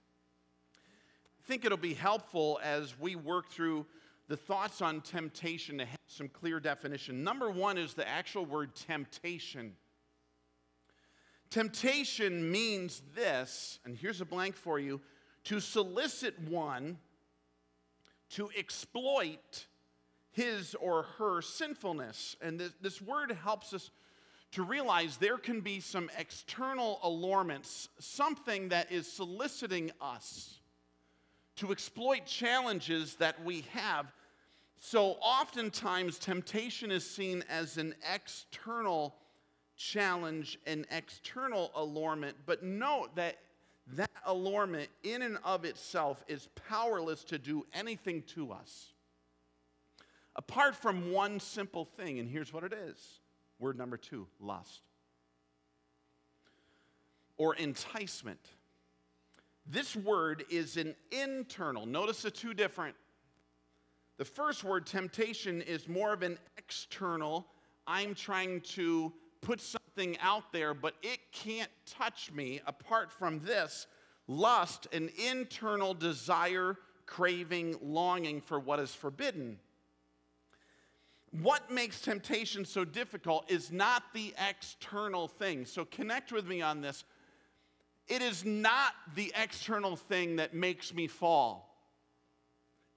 I 0.74 1.46
think 1.46 1.66
it'll 1.66 1.76
be 1.76 1.92
helpful 1.92 2.58
as 2.64 2.98
we 2.98 3.14
work 3.14 3.50
through 3.50 3.84
the 4.28 4.36
thoughts 4.36 4.80
on 4.80 5.00
temptation 5.00 5.78
to 5.78 5.84
have 5.84 5.98
some 6.06 6.28
clear 6.28 6.60
definition. 6.60 7.22
Number 7.22 7.50
one 7.50 7.76
is 7.76 7.94
the 7.94 8.08
actual 8.08 8.46
word 8.46 8.74
temptation. 8.74 9.74
Temptation 11.50 12.50
means 12.50 13.02
this, 13.14 13.78
and 13.84 13.96
here's 13.96 14.20
a 14.20 14.24
blank 14.24 14.56
for 14.56 14.78
you 14.78 15.00
to 15.44 15.60
solicit 15.60 16.38
one 16.48 16.98
to 18.30 18.50
exploit 18.56 19.66
his 20.32 20.74
or 20.74 21.04
her 21.18 21.40
sinfulness. 21.42 22.34
And 22.40 22.58
this, 22.58 22.72
this, 22.80 23.00
word 23.00 23.30
helps 23.30 23.72
us 23.72 23.90
to 24.52 24.64
realize 24.64 25.18
there 25.18 25.38
can 25.38 25.60
be 25.60 25.80
some 25.80 26.10
external 26.18 26.98
allurements, 27.02 27.88
something 28.00 28.70
that 28.70 28.90
is 28.90 29.10
soliciting 29.10 29.92
us 30.00 30.58
to 31.56 31.72
exploit 31.72 32.26
challenges 32.26 33.16
that 33.16 33.42
we 33.44 33.64
have. 33.72 34.06
So 34.76 35.16
oftentimes, 35.20 36.18
temptation 36.18 36.90
is 36.90 37.08
seen 37.08 37.44
as 37.48 37.78
an 37.78 37.94
external 38.12 39.14
challenge 39.76 40.58
and 40.66 40.86
external 40.90 41.70
allurement, 41.74 42.36
but 42.46 42.62
note 42.62 43.16
that 43.16 43.38
that 43.94 44.10
allurement 44.24 44.88
in 45.02 45.22
and 45.22 45.38
of 45.44 45.64
itself 45.64 46.24
is 46.26 46.48
powerless 46.68 47.22
to 47.24 47.38
do 47.38 47.66
anything 47.74 48.22
to 48.22 48.52
us. 48.52 48.92
Apart 50.36 50.74
from 50.74 51.12
one 51.12 51.38
simple 51.38 51.84
thing, 51.84 52.18
and 52.18 52.28
here's 52.28 52.52
what 52.52 52.64
it 52.64 52.72
is 52.72 53.20
word 53.60 53.78
number 53.78 53.96
two 53.96 54.26
lust 54.40 54.82
or 57.36 57.54
enticement. 57.54 58.40
This 59.66 59.96
word 59.96 60.44
is 60.50 60.76
an 60.76 60.94
internal. 61.10 61.86
Notice 61.86 62.22
the 62.22 62.30
two 62.30 62.54
different. 62.54 62.96
The 64.18 64.24
first 64.24 64.62
word, 64.62 64.86
temptation, 64.86 65.62
is 65.62 65.88
more 65.88 66.12
of 66.12 66.22
an 66.22 66.38
external. 66.58 67.46
I'm 67.86 68.14
trying 68.14 68.60
to 68.60 69.12
put 69.40 69.60
something 69.60 70.16
out 70.20 70.52
there, 70.52 70.74
but 70.74 70.94
it 71.02 71.18
can't 71.32 71.70
touch 71.86 72.30
me 72.32 72.60
apart 72.66 73.10
from 73.10 73.40
this 73.40 73.86
lust, 74.26 74.86
an 74.92 75.10
internal 75.30 75.94
desire, 75.94 76.76
craving, 77.06 77.76
longing 77.82 78.40
for 78.40 78.58
what 78.58 78.78
is 78.78 78.94
forbidden. 78.94 79.58
What 81.42 81.70
makes 81.70 82.00
temptation 82.00 82.64
so 82.64 82.84
difficult 82.84 83.50
is 83.50 83.72
not 83.72 84.04
the 84.14 84.32
external 84.48 85.26
thing. 85.26 85.66
So 85.66 85.84
connect 85.84 86.30
with 86.30 86.46
me 86.46 86.62
on 86.62 86.80
this. 86.80 87.04
It 88.08 88.22
is 88.22 88.44
not 88.44 88.92
the 89.14 89.32
external 89.36 89.96
thing 89.96 90.36
that 90.36 90.54
makes 90.54 90.92
me 90.92 91.06
fall. 91.06 91.70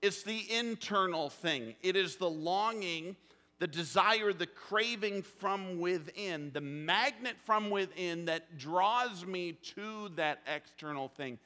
It's 0.02 0.24
the 0.24 0.52
internal 0.52 1.30
thing. 1.30 1.76
It 1.82 1.96
is 1.96 2.18
the 2.18 2.30
longing 2.30 3.16
the 3.60 3.68
desire, 3.68 4.34
the 4.34 4.48
craving 4.48 5.24
from 5.24 5.80
within, 5.80 6.52
the 6.54 6.62
magnet 6.62 7.36
from 7.46 7.70
within 7.70 8.26
that 8.26 8.58
draws 8.58 9.26
me 9.26 9.54
to 9.54 10.10
that 10.16 10.40
external 10.48 11.08
thing. 11.08 11.40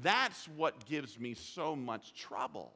That's 0.00 0.46
what 0.48 0.86
gives 0.86 1.18
me 1.18 1.34
so 1.34 1.74
much 1.74 2.14
trouble. 2.14 2.72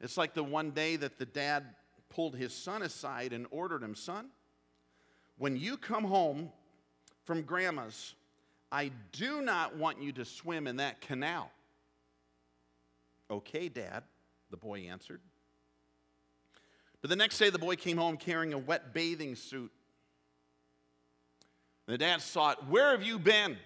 It's 0.00 0.16
like 0.16 0.32
the 0.32 0.44
one 0.44 0.70
day 0.70 0.96
that 0.96 1.18
the 1.18 1.26
dad 1.26 1.74
pulled 2.08 2.36
his 2.36 2.54
son 2.54 2.82
aside 2.82 3.32
and 3.32 3.46
ordered 3.50 3.82
him, 3.82 3.94
Son, 3.94 4.30
when 5.36 5.56
you 5.56 5.76
come 5.76 6.04
home 6.04 6.50
from 7.28 7.42
grandma's, 7.42 8.14
I 8.72 8.90
do 9.12 9.42
not 9.42 9.76
want 9.76 10.00
you 10.00 10.12
to 10.12 10.24
swim 10.24 10.66
in 10.66 10.78
that 10.78 11.02
canal. 11.02 11.50
Okay, 13.30 13.68
dad, 13.68 14.02
the 14.50 14.56
boy 14.56 14.86
answered. 14.88 15.20
But 17.02 17.10
the 17.10 17.16
next 17.16 17.36
day, 17.36 17.50
the 17.50 17.58
boy 17.58 17.76
came 17.76 17.98
home 17.98 18.16
carrying 18.16 18.54
a 18.54 18.58
wet 18.58 18.94
bathing 18.94 19.34
suit. 19.34 19.70
The 21.84 21.98
dad 21.98 22.22
saw 22.22 22.52
it. 22.52 22.58
Where 22.66 22.92
have 22.92 23.02
you 23.02 23.18
been? 23.18 23.58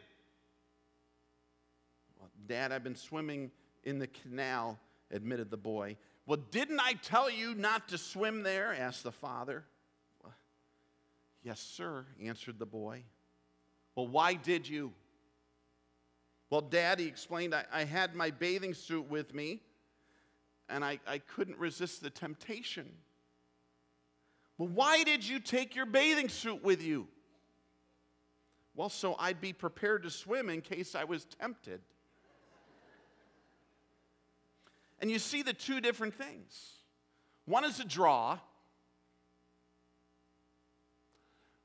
Well, 2.18 2.30
dad, 2.48 2.72
I've 2.72 2.82
been 2.82 2.96
swimming 2.96 3.52
in 3.84 4.00
the 4.00 4.08
canal, 4.08 4.76
admitted 5.12 5.52
the 5.52 5.56
boy. 5.56 5.98
Well, 6.26 6.40
didn't 6.50 6.80
I 6.80 6.94
tell 6.94 7.30
you 7.30 7.54
not 7.54 7.90
to 7.90 7.98
swim 7.98 8.42
there? 8.42 8.74
asked 8.74 9.04
the 9.04 9.12
father. 9.12 9.62
Yes, 11.44 11.60
sir, 11.60 12.06
answered 12.20 12.58
the 12.58 12.66
boy. 12.66 13.04
Well, 13.94 14.08
why 14.08 14.34
did 14.34 14.68
you? 14.68 14.92
Well, 16.50 16.60
Dad, 16.60 16.98
he 16.98 17.06
explained, 17.06 17.54
I, 17.54 17.64
I 17.72 17.84
had 17.84 18.14
my 18.14 18.30
bathing 18.30 18.74
suit 18.74 19.08
with 19.08 19.34
me, 19.34 19.60
and 20.68 20.84
I, 20.84 21.00
I 21.06 21.18
couldn't 21.18 21.58
resist 21.58 22.02
the 22.02 22.10
temptation. 22.10 22.90
Well, 24.58 24.68
why 24.68 25.02
did 25.02 25.26
you 25.26 25.40
take 25.40 25.74
your 25.74 25.86
bathing 25.86 26.28
suit 26.28 26.62
with 26.62 26.82
you? 26.82 27.08
Well, 28.74 28.88
so 28.88 29.16
I'd 29.18 29.40
be 29.40 29.52
prepared 29.52 30.02
to 30.04 30.10
swim 30.10 30.48
in 30.48 30.60
case 30.60 30.94
I 30.94 31.04
was 31.04 31.24
tempted. 31.24 31.80
And 35.00 35.10
you 35.10 35.18
see 35.18 35.42
the 35.42 35.52
two 35.52 35.80
different 35.80 36.14
things. 36.14 36.76
One 37.44 37.64
is 37.64 37.80
a 37.80 37.84
draw, 37.84 38.38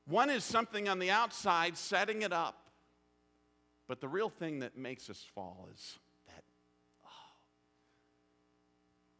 one 0.08 0.30
is 0.30 0.42
something 0.42 0.88
on 0.88 0.98
the 0.98 1.10
outside 1.10 1.76
setting 1.76 2.22
it 2.22 2.32
up. 2.32 2.70
But 3.86 4.00
the 4.00 4.08
real 4.08 4.28
thing 4.28 4.60
that 4.60 4.76
makes 4.76 5.08
us 5.08 5.24
fall 5.34 5.68
is 5.72 5.98
that, 6.26 6.44
oh, 7.04 7.30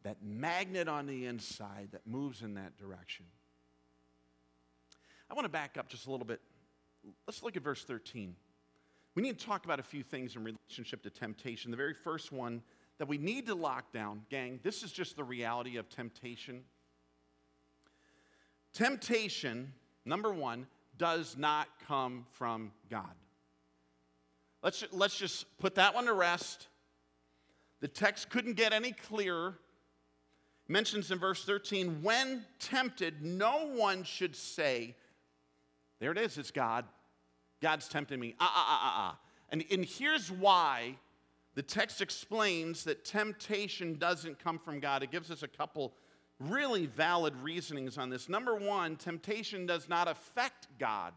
that 0.03 0.17
magnet 0.23 0.87
on 0.87 1.07
the 1.07 1.25
inside 1.25 1.89
that 1.91 2.05
moves 2.05 2.41
in 2.41 2.55
that 2.55 2.77
direction. 2.77 3.25
I 5.29 5.33
want 5.33 5.45
to 5.45 5.49
back 5.49 5.77
up 5.77 5.89
just 5.89 6.07
a 6.07 6.11
little 6.11 6.25
bit. 6.25 6.41
Let's 7.27 7.43
look 7.43 7.55
at 7.55 7.63
verse 7.63 7.83
13. 7.83 8.35
We 9.15 9.21
need 9.21 9.39
to 9.39 9.45
talk 9.45 9.65
about 9.65 9.79
a 9.79 9.83
few 9.83 10.03
things 10.03 10.35
in 10.35 10.43
relationship 10.43 11.03
to 11.03 11.09
temptation. 11.09 11.71
The 11.71 11.77
very 11.77 11.93
first 11.93 12.31
one 12.31 12.61
that 12.99 13.07
we 13.07 13.17
need 13.17 13.47
to 13.47 13.55
lock 13.55 13.91
down, 13.91 14.21
gang, 14.29 14.59
this 14.63 14.83
is 14.83 14.91
just 14.91 15.15
the 15.15 15.23
reality 15.23 15.77
of 15.77 15.89
temptation. 15.89 16.61
Temptation, 18.73 19.73
number 20.05 20.31
one, 20.31 20.67
does 20.99 21.35
not 21.35 21.67
come 21.87 22.27
from 22.33 22.71
God. 22.91 23.15
Let's, 24.61 24.83
let's 24.91 25.17
just 25.17 25.45
put 25.57 25.75
that 25.75 25.95
one 25.95 26.05
to 26.05 26.13
rest. 26.13 26.67
The 27.79 27.87
text 27.87 28.29
couldn't 28.29 28.53
get 28.53 28.73
any 28.73 28.91
clearer. 28.91 29.57
It 30.67 30.71
mentions 30.71 31.09
in 31.09 31.17
verse 31.17 31.43
13, 31.45 32.03
when 32.03 32.45
tempted, 32.59 33.23
no 33.23 33.71
one 33.73 34.03
should 34.03 34.35
say, 34.35 34.95
There 35.99 36.11
it 36.11 36.17
is, 36.17 36.37
it's 36.37 36.51
God. 36.51 36.85
God's 37.61 37.87
tempting 37.87 38.19
me. 38.19 38.35
Ah, 38.39 38.51
ah, 38.53 38.65
ah, 38.67 38.79
ah, 38.81 38.93
ah. 38.97 39.19
And, 39.49 39.63
and 39.71 39.83
here's 39.83 40.31
why 40.31 40.95
the 41.55 41.63
text 41.63 42.01
explains 42.01 42.83
that 42.83 43.03
temptation 43.03 43.97
doesn't 43.97 44.39
come 44.39 44.59
from 44.59 44.79
God. 44.79 45.03
It 45.03 45.11
gives 45.11 45.31
us 45.31 45.43
a 45.43 45.47
couple 45.47 45.93
really 46.39 46.85
valid 46.85 47.35
reasonings 47.41 47.97
on 47.97 48.09
this. 48.09 48.29
Number 48.29 48.55
one, 48.55 48.95
temptation 48.95 49.65
does 49.65 49.89
not 49.89 50.07
affect 50.07 50.67
God. 50.79 51.13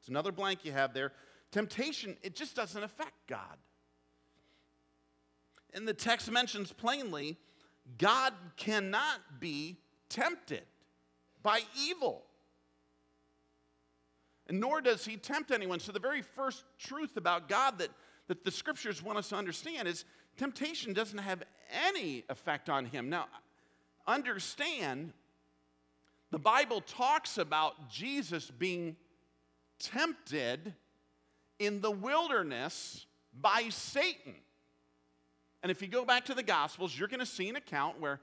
It's 0.00 0.08
another 0.08 0.32
blank 0.32 0.64
you 0.64 0.72
have 0.72 0.92
there. 0.92 1.12
Temptation, 1.52 2.16
it 2.22 2.34
just 2.34 2.56
doesn't 2.56 2.82
affect 2.82 3.14
God. 3.28 3.56
And 5.72 5.86
the 5.86 5.94
text 5.94 6.30
mentions 6.30 6.72
plainly 6.72 7.38
God 7.98 8.32
cannot 8.56 9.20
be 9.38 9.78
tempted 10.08 10.62
by 11.42 11.60
evil. 11.78 12.24
And 14.48 14.60
nor 14.60 14.80
does 14.80 15.04
he 15.04 15.16
tempt 15.16 15.50
anyone. 15.50 15.80
So, 15.80 15.92
the 15.92 16.00
very 16.00 16.22
first 16.22 16.64
truth 16.78 17.16
about 17.16 17.48
God 17.48 17.78
that, 17.78 17.90
that 18.28 18.44
the 18.44 18.50
scriptures 18.50 19.02
want 19.02 19.18
us 19.18 19.28
to 19.30 19.36
understand 19.36 19.88
is 19.88 20.04
temptation 20.36 20.92
doesn't 20.92 21.18
have 21.18 21.42
any 21.88 22.24
effect 22.28 22.68
on 22.68 22.86
him. 22.86 23.08
Now, 23.08 23.26
understand 24.06 25.12
the 26.30 26.38
Bible 26.38 26.80
talks 26.80 27.38
about 27.38 27.88
Jesus 27.88 28.50
being 28.50 28.96
tempted 29.78 30.74
in 31.58 31.80
the 31.80 31.90
wilderness 31.90 33.06
by 33.40 33.68
Satan. 33.70 34.34
And 35.62 35.70
if 35.70 35.82
you 35.82 35.88
go 35.88 36.04
back 36.04 36.26
to 36.26 36.34
the 36.34 36.42
Gospels, 36.42 36.96
you're 36.98 37.08
going 37.08 37.20
to 37.20 37.26
see 37.26 37.48
an 37.48 37.56
account 37.56 38.00
where 38.00 38.20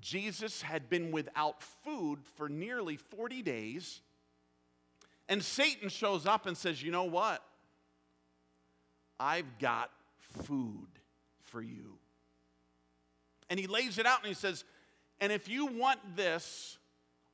Jesus 0.00 0.62
had 0.62 0.88
been 0.88 1.10
without 1.10 1.62
food 1.62 2.20
for 2.36 2.48
nearly 2.48 2.96
40 2.96 3.42
days. 3.42 4.00
And 5.28 5.42
Satan 5.42 5.88
shows 5.88 6.26
up 6.26 6.46
and 6.46 6.56
says, 6.56 6.82
You 6.82 6.90
know 6.90 7.04
what? 7.04 7.42
I've 9.18 9.58
got 9.58 9.90
food 10.44 10.88
for 11.42 11.60
you. 11.60 11.98
And 13.50 13.60
he 13.60 13.66
lays 13.66 13.98
it 13.98 14.06
out 14.06 14.20
and 14.20 14.28
he 14.28 14.34
says, 14.34 14.64
And 15.20 15.32
if 15.32 15.48
you 15.48 15.66
want 15.66 16.16
this, 16.16 16.78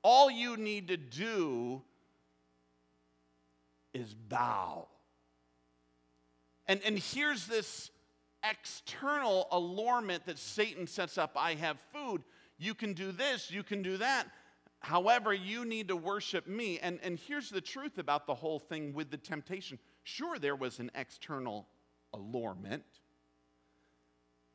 all 0.03 0.31
you 0.31 0.57
need 0.57 0.89
to 0.89 0.97
do 0.97 1.83
is 3.95 4.15
bow. 4.15 4.89
And, 6.67 6.81
and 6.85 6.99
here's 6.99 7.47
this 7.47 7.91
external 8.49 9.49
allurement 9.51 10.27
that 10.27 10.39
Satan 10.39 10.87
sets 10.87 11.19
up 11.19 11.33
I 11.37 11.55
have 11.55 11.79
food. 11.93 12.23
You 12.59 12.75
can 12.75 12.93
do 12.93 13.13
this, 13.13 13.51
you 13.51 13.63
can 13.63 13.83
do 13.83 13.97
that. 13.99 14.27
However, 14.81 15.33
you 15.33 15.65
need 15.65 15.89
to 15.89 15.97
worship 15.97 16.47
me. 16.47 16.79
And, 16.79 16.99
and 17.03 17.19
here's 17.19 17.51
the 17.51 17.61
truth 17.61 17.99
about 17.99 18.27
the 18.27 18.35
whole 18.35 18.59
thing 18.59 18.93
with 18.93 19.11
the 19.11 19.17
temptation. 19.17 19.79
Sure, 20.05 20.39
there 20.39 20.55
was 20.55 20.79
an 20.79 20.91
external 20.95 21.67
allurement, 22.15 22.85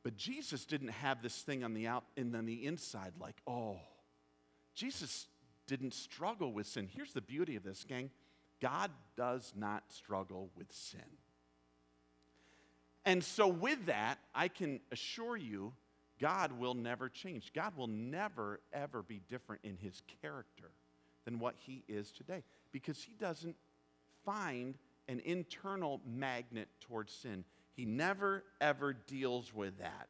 but 0.04 0.16
Jesus 0.16 0.66
didn't 0.66 0.90
have 0.90 1.22
this 1.22 1.36
thing 1.42 1.64
on 1.64 1.74
the 1.74 1.88
out 1.88 2.04
and 2.18 2.36
on 2.36 2.46
the 2.46 2.66
inside, 2.66 3.14
like, 3.20 3.36
oh, 3.46 3.80
Jesus 4.74 5.28
didn't 5.68 5.94
struggle 5.94 6.52
with 6.52 6.68
sin. 6.68 6.88
Here's 6.92 7.14
the 7.14 7.22
beauty 7.22 7.56
of 7.56 7.64
this, 7.64 7.84
gang. 7.88 8.10
God 8.62 8.92
does 9.16 9.54
not 9.56 9.84
struggle 9.92 10.50
with 10.56 10.72
sin. 10.72 11.02
And 13.06 13.24
so, 13.24 13.48
with 13.48 13.88
that, 13.88 14.20
I 14.34 14.48
can 14.48 14.80
assure 14.92 15.36
you, 15.36 15.74
God 16.20 16.60
will 16.60 16.76
never 16.76 17.10
change. 17.10 17.52
God 17.54 17.76
will 17.76 17.88
never, 17.88 18.60
ever 18.72 19.02
be 19.02 19.22
different 19.28 19.62
in 19.64 19.76
his 19.78 20.04
character 20.22 20.70
than 21.26 21.40
what 21.40 21.56
he 21.58 21.84
is 21.88 22.12
today 22.12 22.44
because 22.72 23.02
he 23.02 23.14
doesn't 23.20 23.56
find 24.24 24.78
an 25.08 25.20
internal 25.26 26.00
magnet 26.06 26.68
towards 26.80 27.12
sin. 27.12 27.44
He 27.76 27.86
never, 27.86 28.44
ever 28.60 28.94
deals 28.94 29.54
with 29.54 29.80
that. 29.80 30.10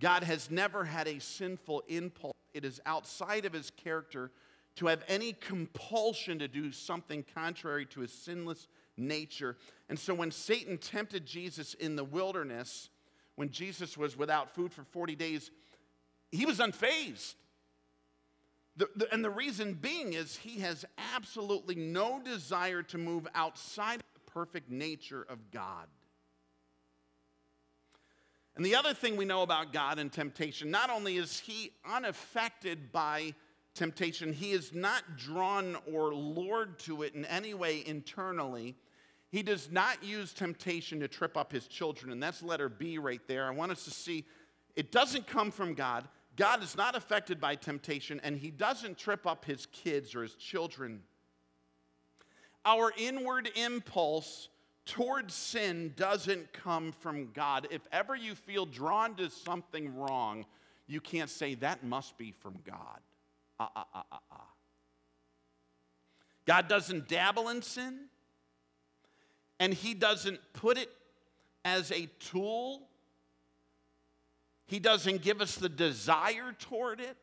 God 0.00 0.22
has 0.22 0.50
never 0.50 0.84
had 0.84 1.08
a 1.08 1.20
sinful 1.20 1.82
impulse. 1.88 2.34
It 2.54 2.64
is 2.64 2.80
outside 2.86 3.44
of 3.44 3.52
his 3.52 3.70
character 3.70 4.30
to 4.76 4.86
have 4.86 5.02
any 5.08 5.32
compulsion 5.32 6.38
to 6.38 6.48
do 6.48 6.70
something 6.70 7.24
contrary 7.34 7.84
to 7.86 8.00
his 8.00 8.12
sinless 8.12 8.68
nature. 8.96 9.56
And 9.88 9.98
so 9.98 10.14
when 10.14 10.30
Satan 10.30 10.78
tempted 10.78 11.26
Jesus 11.26 11.74
in 11.74 11.96
the 11.96 12.04
wilderness, 12.04 12.88
when 13.34 13.50
Jesus 13.50 13.98
was 13.98 14.16
without 14.16 14.54
food 14.54 14.72
for 14.72 14.84
40 14.84 15.16
days, 15.16 15.50
he 16.30 16.46
was 16.46 16.58
unfazed. 16.58 17.34
The, 18.76 18.88
the, 18.94 19.12
and 19.12 19.24
the 19.24 19.30
reason 19.30 19.74
being 19.74 20.12
is 20.12 20.36
he 20.36 20.60
has 20.60 20.84
absolutely 21.14 21.74
no 21.74 22.20
desire 22.24 22.82
to 22.84 22.98
move 22.98 23.26
outside 23.34 24.00
the 24.14 24.30
perfect 24.30 24.70
nature 24.70 25.26
of 25.28 25.50
God. 25.50 25.88
And 28.58 28.66
the 28.66 28.74
other 28.74 28.92
thing 28.92 29.16
we 29.16 29.24
know 29.24 29.42
about 29.42 29.72
God 29.72 30.00
and 30.00 30.12
temptation, 30.12 30.68
not 30.68 30.90
only 30.90 31.16
is 31.16 31.38
he 31.38 31.70
unaffected 31.88 32.90
by 32.90 33.34
temptation, 33.74 34.32
he 34.32 34.50
is 34.50 34.74
not 34.74 35.16
drawn 35.16 35.76
or 35.90 36.12
lured 36.12 36.80
to 36.80 37.02
it 37.02 37.14
in 37.14 37.24
any 37.26 37.54
way 37.54 37.84
internally. 37.86 38.74
He 39.30 39.44
does 39.44 39.70
not 39.70 40.02
use 40.02 40.32
temptation 40.32 40.98
to 40.98 41.06
trip 41.06 41.36
up 41.36 41.52
his 41.52 41.68
children, 41.68 42.10
and 42.10 42.20
that's 42.20 42.42
letter 42.42 42.68
B 42.68 42.98
right 42.98 43.20
there. 43.28 43.46
I 43.46 43.50
want 43.50 43.70
us 43.70 43.84
to 43.84 43.92
see 43.92 44.24
it 44.74 44.90
doesn't 44.90 45.28
come 45.28 45.52
from 45.52 45.74
God. 45.74 46.08
God 46.34 46.60
is 46.60 46.76
not 46.76 46.96
affected 46.96 47.40
by 47.40 47.54
temptation, 47.54 48.20
and 48.24 48.36
he 48.36 48.50
doesn't 48.50 48.98
trip 48.98 49.24
up 49.24 49.44
his 49.44 49.66
kids 49.66 50.16
or 50.16 50.22
his 50.22 50.34
children. 50.34 51.04
Our 52.64 52.92
inward 52.98 53.50
impulse 53.54 54.48
towards 54.88 55.34
sin 55.34 55.92
doesn't 55.96 56.52
come 56.52 56.92
from 56.92 57.30
God. 57.32 57.68
If 57.70 57.82
ever 57.92 58.16
you 58.16 58.34
feel 58.34 58.64
drawn 58.64 59.14
to 59.16 59.28
something 59.28 59.94
wrong, 59.94 60.46
you 60.86 61.00
can't 61.00 61.28
say 61.28 61.54
that 61.56 61.84
must 61.84 62.16
be 62.16 62.32
from 62.32 62.54
God. 62.66 63.00
Ah, 63.60 63.70
ah, 63.76 63.86
ah, 63.94 64.04
ah, 64.10 64.20
ah. 64.32 64.44
God 66.46 66.68
doesn't 66.68 67.06
dabble 67.06 67.50
in 67.50 67.60
sin 67.60 68.06
and 69.60 69.74
He 69.74 69.92
doesn't 69.92 70.40
put 70.54 70.78
it 70.78 70.90
as 71.64 71.92
a 71.92 72.06
tool, 72.18 72.88
He 74.66 74.78
doesn't 74.78 75.20
give 75.20 75.42
us 75.42 75.56
the 75.56 75.68
desire 75.68 76.54
toward 76.58 77.00
it. 77.00 77.16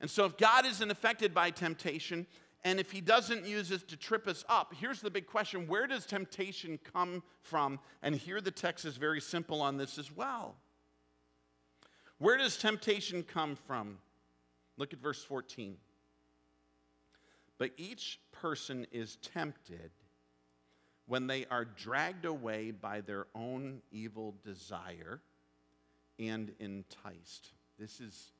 And 0.00 0.10
so, 0.10 0.24
if 0.24 0.36
God 0.36 0.66
isn't 0.66 0.90
affected 0.90 1.32
by 1.32 1.50
temptation, 1.50 2.26
and 2.64 2.80
if 2.80 2.90
he 2.90 3.00
doesn't 3.00 3.46
use 3.46 3.70
it 3.70 3.88
to 3.88 3.96
trip 3.96 4.26
us 4.26 4.44
up, 4.48 4.74
here's 4.78 5.00
the 5.00 5.10
big 5.10 5.26
question 5.26 5.68
where 5.68 5.86
does 5.86 6.06
temptation 6.06 6.78
come 6.92 7.22
from? 7.42 7.78
And 8.02 8.14
here 8.14 8.40
the 8.40 8.50
text 8.50 8.84
is 8.84 8.96
very 8.96 9.20
simple 9.20 9.62
on 9.62 9.76
this 9.76 9.98
as 9.98 10.14
well. 10.14 10.56
Where 12.18 12.36
does 12.36 12.56
temptation 12.56 13.22
come 13.22 13.56
from? 13.66 13.98
Look 14.76 14.92
at 14.92 15.00
verse 15.00 15.22
14. 15.22 15.76
But 17.58 17.70
each 17.76 18.20
person 18.32 18.86
is 18.92 19.16
tempted 19.16 19.90
when 21.06 21.26
they 21.26 21.46
are 21.46 21.64
dragged 21.64 22.24
away 22.24 22.70
by 22.70 23.00
their 23.00 23.26
own 23.34 23.82
evil 23.90 24.34
desire 24.44 25.20
and 26.18 26.52
enticed. 26.60 27.52
This 27.78 28.00
is, 28.00 28.32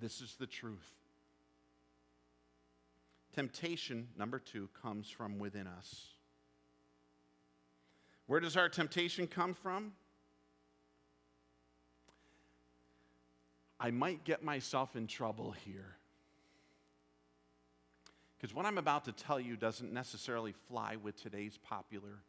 this 0.00 0.20
is 0.20 0.36
the 0.36 0.46
truth. 0.46 0.94
Temptation, 3.36 4.08
number 4.16 4.38
two, 4.38 4.70
comes 4.82 5.10
from 5.10 5.38
within 5.38 5.66
us. 5.66 6.06
Where 8.26 8.40
does 8.40 8.56
our 8.56 8.70
temptation 8.70 9.26
come 9.26 9.52
from? 9.52 9.92
I 13.78 13.90
might 13.90 14.24
get 14.24 14.42
myself 14.42 14.96
in 14.96 15.06
trouble 15.06 15.54
here. 15.66 15.96
Because 18.36 18.54
what 18.54 18.64
I'm 18.64 18.78
about 18.78 19.04
to 19.04 19.12
tell 19.12 19.38
you 19.38 19.54
doesn't 19.54 19.92
necessarily 19.92 20.54
fly 20.68 20.96
with 20.96 21.22
today's 21.22 21.58
popular 21.58 22.22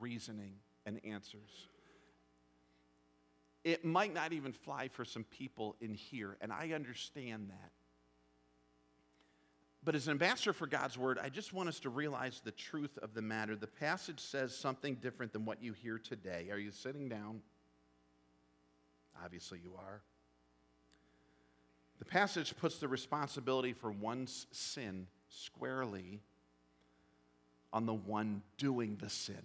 reasoning 0.00 0.54
and 0.84 1.00
answers. 1.04 1.68
it 3.62 3.84
might 3.84 4.12
not 4.12 4.32
even 4.32 4.52
fly 4.52 4.88
for 4.88 5.04
some 5.04 5.22
people 5.22 5.76
in 5.80 5.94
here, 5.94 6.36
and 6.40 6.52
I 6.52 6.72
understand 6.72 7.50
that. 7.50 7.70
But 9.82 9.94
as 9.94 10.06
an 10.06 10.12
ambassador 10.12 10.52
for 10.52 10.66
God's 10.66 10.98
word, 10.98 11.18
I 11.22 11.30
just 11.30 11.54
want 11.54 11.68
us 11.68 11.80
to 11.80 11.88
realize 11.88 12.42
the 12.44 12.50
truth 12.50 12.98
of 13.00 13.14
the 13.14 13.22
matter. 13.22 13.56
The 13.56 13.66
passage 13.66 14.20
says 14.20 14.54
something 14.54 14.96
different 14.96 15.32
than 15.32 15.46
what 15.46 15.62
you 15.62 15.72
hear 15.72 15.98
today. 15.98 16.48
Are 16.50 16.58
you 16.58 16.70
sitting 16.70 17.08
down? 17.08 17.40
Obviously, 19.24 19.58
you 19.62 19.72
are. 19.78 20.02
The 21.98 22.04
passage 22.04 22.54
puts 22.56 22.78
the 22.78 22.88
responsibility 22.88 23.72
for 23.72 23.90
one's 23.90 24.46
sin 24.52 25.06
squarely 25.28 26.20
on 27.72 27.86
the 27.86 27.94
one 27.94 28.42
doing 28.58 28.98
the 29.00 29.08
sin. 29.08 29.42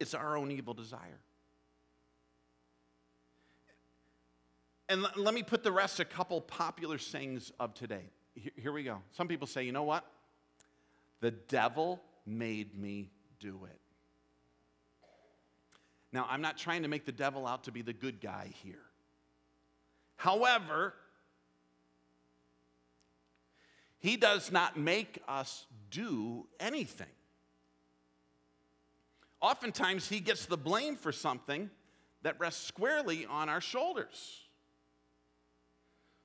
It's 0.00 0.14
our 0.14 0.36
own 0.36 0.50
evil 0.50 0.74
desire. 0.74 1.20
And 4.92 5.04
l- 5.04 5.10
let 5.16 5.32
me 5.32 5.42
put 5.42 5.62
the 5.62 5.72
rest 5.72 6.00
a 6.00 6.04
couple 6.04 6.38
popular 6.42 6.98
sayings 6.98 7.50
of 7.58 7.72
today. 7.72 8.10
Here, 8.34 8.52
here 8.56 8.72
we 8.72 8.82
go. 8.82 8.98
Some 9.12 9.26
people 9.26 9.46
say, 9.46 9.64
you 9.64 9.72
know 9.72 9.84
what? 9.84 10.04
The 11.20 11.30
devil 11.30 12.02
made 12.26 12.78
me 12.78 13.10
do 13.40 13.60
it. 13.64 13.80
Now, 16.12 16.26
I'm 16.28 16.42
not 16.42 16.58
trying 16.58 16.82
to 16.82 16.88
make 16.88 17.06
the 17.06 17.12
devil 17.12 17.46
out 17.46 17.64
to 17.64 17.72
be 17.72 17.80
the 17.80 17.94
good 17.94 18.20
guy 18.20 18.50
here. 18.62 18.82
However, 20.16 20.92
he 23.98 24.18
does 24.18 24.52
not 24.52 24.76
make 24.76 25.22
us 25.26 25.64
do 25.90 26.46
anything. 26.60 27.06
Oftentimes, 29.40 30.10
he 30.10 30.20
gets 30.20 30.44
the 30.44 30.58
blame 30.58 30.96
for 30.96 31.12
something 31.12 31.70
that 32.20 32.38
rests 32.38 32.62
squarely 32.66 33.24
on 33.24 33.48
our 33.48 33.62
shoulders. 33.62 34.42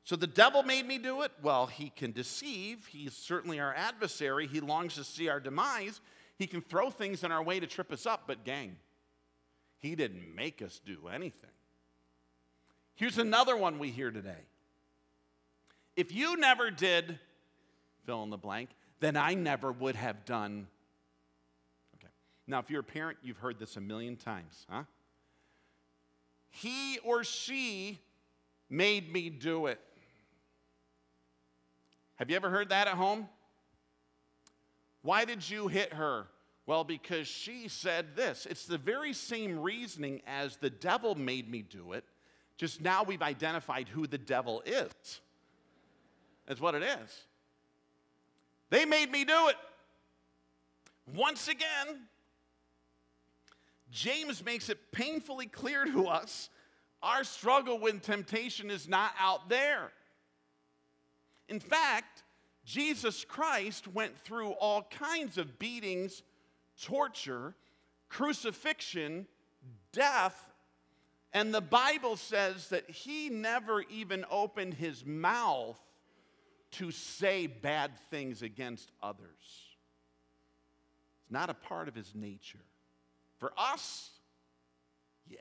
So 0.08 0.16
the 0.16 0.26
devil 0.26 0.64
made 0.64 0.88
me 0.88 1.00
do 1.00 1.24
it. 1.24 1.34
Well, 1.42 1.66
he 1.66 1.90
can 1.90 2.14
deceive. 2.14 2.86
He's 2.86 3.12
certainly 3.12 3.60
our 3.60 3.74
adversary. 3.76 4.48
He 4.48 4.62
longs 4.62 4.96
to 4.96 5.04
see 5.04 5.28
our 5.28 5.42
demise. 5.42 6.00
He 6.38 6.48
can 6.48 6.62
throw 6.62 6.90
things 6.90 7.26
in 7.26 7.32
our 7.34 7.44
way 7.44 7.60
to 7.60 7.68
trip 7.68 7.92
us 7.92 8.06
up, 8.06 8.24
but 8.26 8.46
gang, 8.46 8.78
he 9.80 9.96
didn't 9.96 10.34
make 10.34 10.62
us 10.62 10.80
do 10.86 11.10
anything. 11.14 11.50
Here's 12.96 13.18
another 13.18 13.58
one 13.58 13.80
we 13.80 13.90
hear 13.90 14.10
today. 14.10 14.46
If 15.98 16.14
you 16.14 16.38
never 16.38 16.72
did 16.72 17.20
fill 18.06 18.24
in 18.24 18.30
the 18.30 18.38
blank, 18.38 18.70
then 19.02 19.18
I 19.18 19.34
never 19.34 19.74
would 19.74 19.98
have 19.98 20.24
done. 20.24 20.68
Okay. 21.98 22.14
Now, 22.48 22.60
if 22.60 22.70
you're 22.70 22.80
a 22.80 22.84
parent, 22.84 23.18
you've 23.24 23.40
heard 23.40 23.60
this 23.60 23.76
a 23.76 23.82
million 23.82 24.16
times, 24.16 24.66
huh? 24.70 24.84
He 26.50 26.98
or 27.00 27.26
she 27.26 28.00
made 28.70 29.12
me 29.12 29.30
do 29.30 29.66
it. 29.66 29.82
Have 32.18 32.30
you 32.30 32.36
ever 32.36 32.50
heard 32.50 32.70
that 32.70 32.88
at 32.88 32.94
home? 32.94 33.28
Why 35.02 35.26
did 35.26 35.50
you 35.50 35.68
hit 35.68 35.94
her? 35.94 36.28
Well, 36.66 36.84
because 36.84 37.28
she 37.28 37.70
said 37.70 38.16
this. 38.16 38.46
It's 38.46 38.66
the 38.66 38.78
very 38.78 39.14
same 39.14 39.60
reasoning 39.60 40.22
as 40.28 40.58
the 40.58 40.70
devil 40.70 41.16
made 41.16 41.50
me 41.50 41.62
do 41.62 41.94
it, 41.94 42.04
just 42.58 42.82
now 42.82 43.04
we've 43.04 43.22
identified 43.22 43.88
who 43.88 44.06
the 44.06 44.18
devil 44.18 44.62
is. 44.66 45.22
That's 46.46 46.60
what 46.60 46.76
it 46.76 46.84
is. 46.84 47.26
They 48.70 48.86
made 48.86 49.12
me 49.12 49.24
do 49.24 49.48
it. 49.48 49.56
Once 51.16 51.48
again, 51.48 52.08
James 53.92 54.44
makes 54.44 54.70
it 54.70 54.92
painfully 54.92 55.46
clear 55.46 55.86
to 55.86 56.08
us 56.08 56.50
our 57.02 57.24
struggle 57.24 57.80
with 57.80 58.02
temptation 58.02 58.70
is 58.70 58.88
not 58.90 59.12
out 59.20 59.50
there. 59.50 59.92
In 61.50 61.60
fact, 61.60 62.24
Jesus 62.66 63.24
Christ 63.24 63.88
went 63.88 64.18
through 64.18 64.52
all 64.52 64.84
kinds 64.84 65.38
of 65.38 65.58
beatings, 65.58 66.24
torture, 66.82 67.56
crucifixion, 68.10 69.28
death, 69.92 70.52
and 71.34 71.54
the 71.54 71.62
Bible 71.62 72.16
says 72.16 72.70
that 72.70 72.90
he 72.90 73.30
never 73.30 73.82
even 73.84 74.26
opened 74.32 74.74
his 74.74 75.06
mouth 75.06 75.80
to 76.72 76.92
say 76.92 77.48
bad 77.48 77.92
things 78.10 78.42
against 78.42 78.92
others. 79.02 79.28
It's 81.22 81.32
not 81.32 81.50
a 81.50 81.54
part 81.54 81.88
of 81.88 81.96
his 81.96 82.14
nature. 82.16 82.66
For 83.38 83.52
us, 83.58 84.12
yeah. 85.28 85.38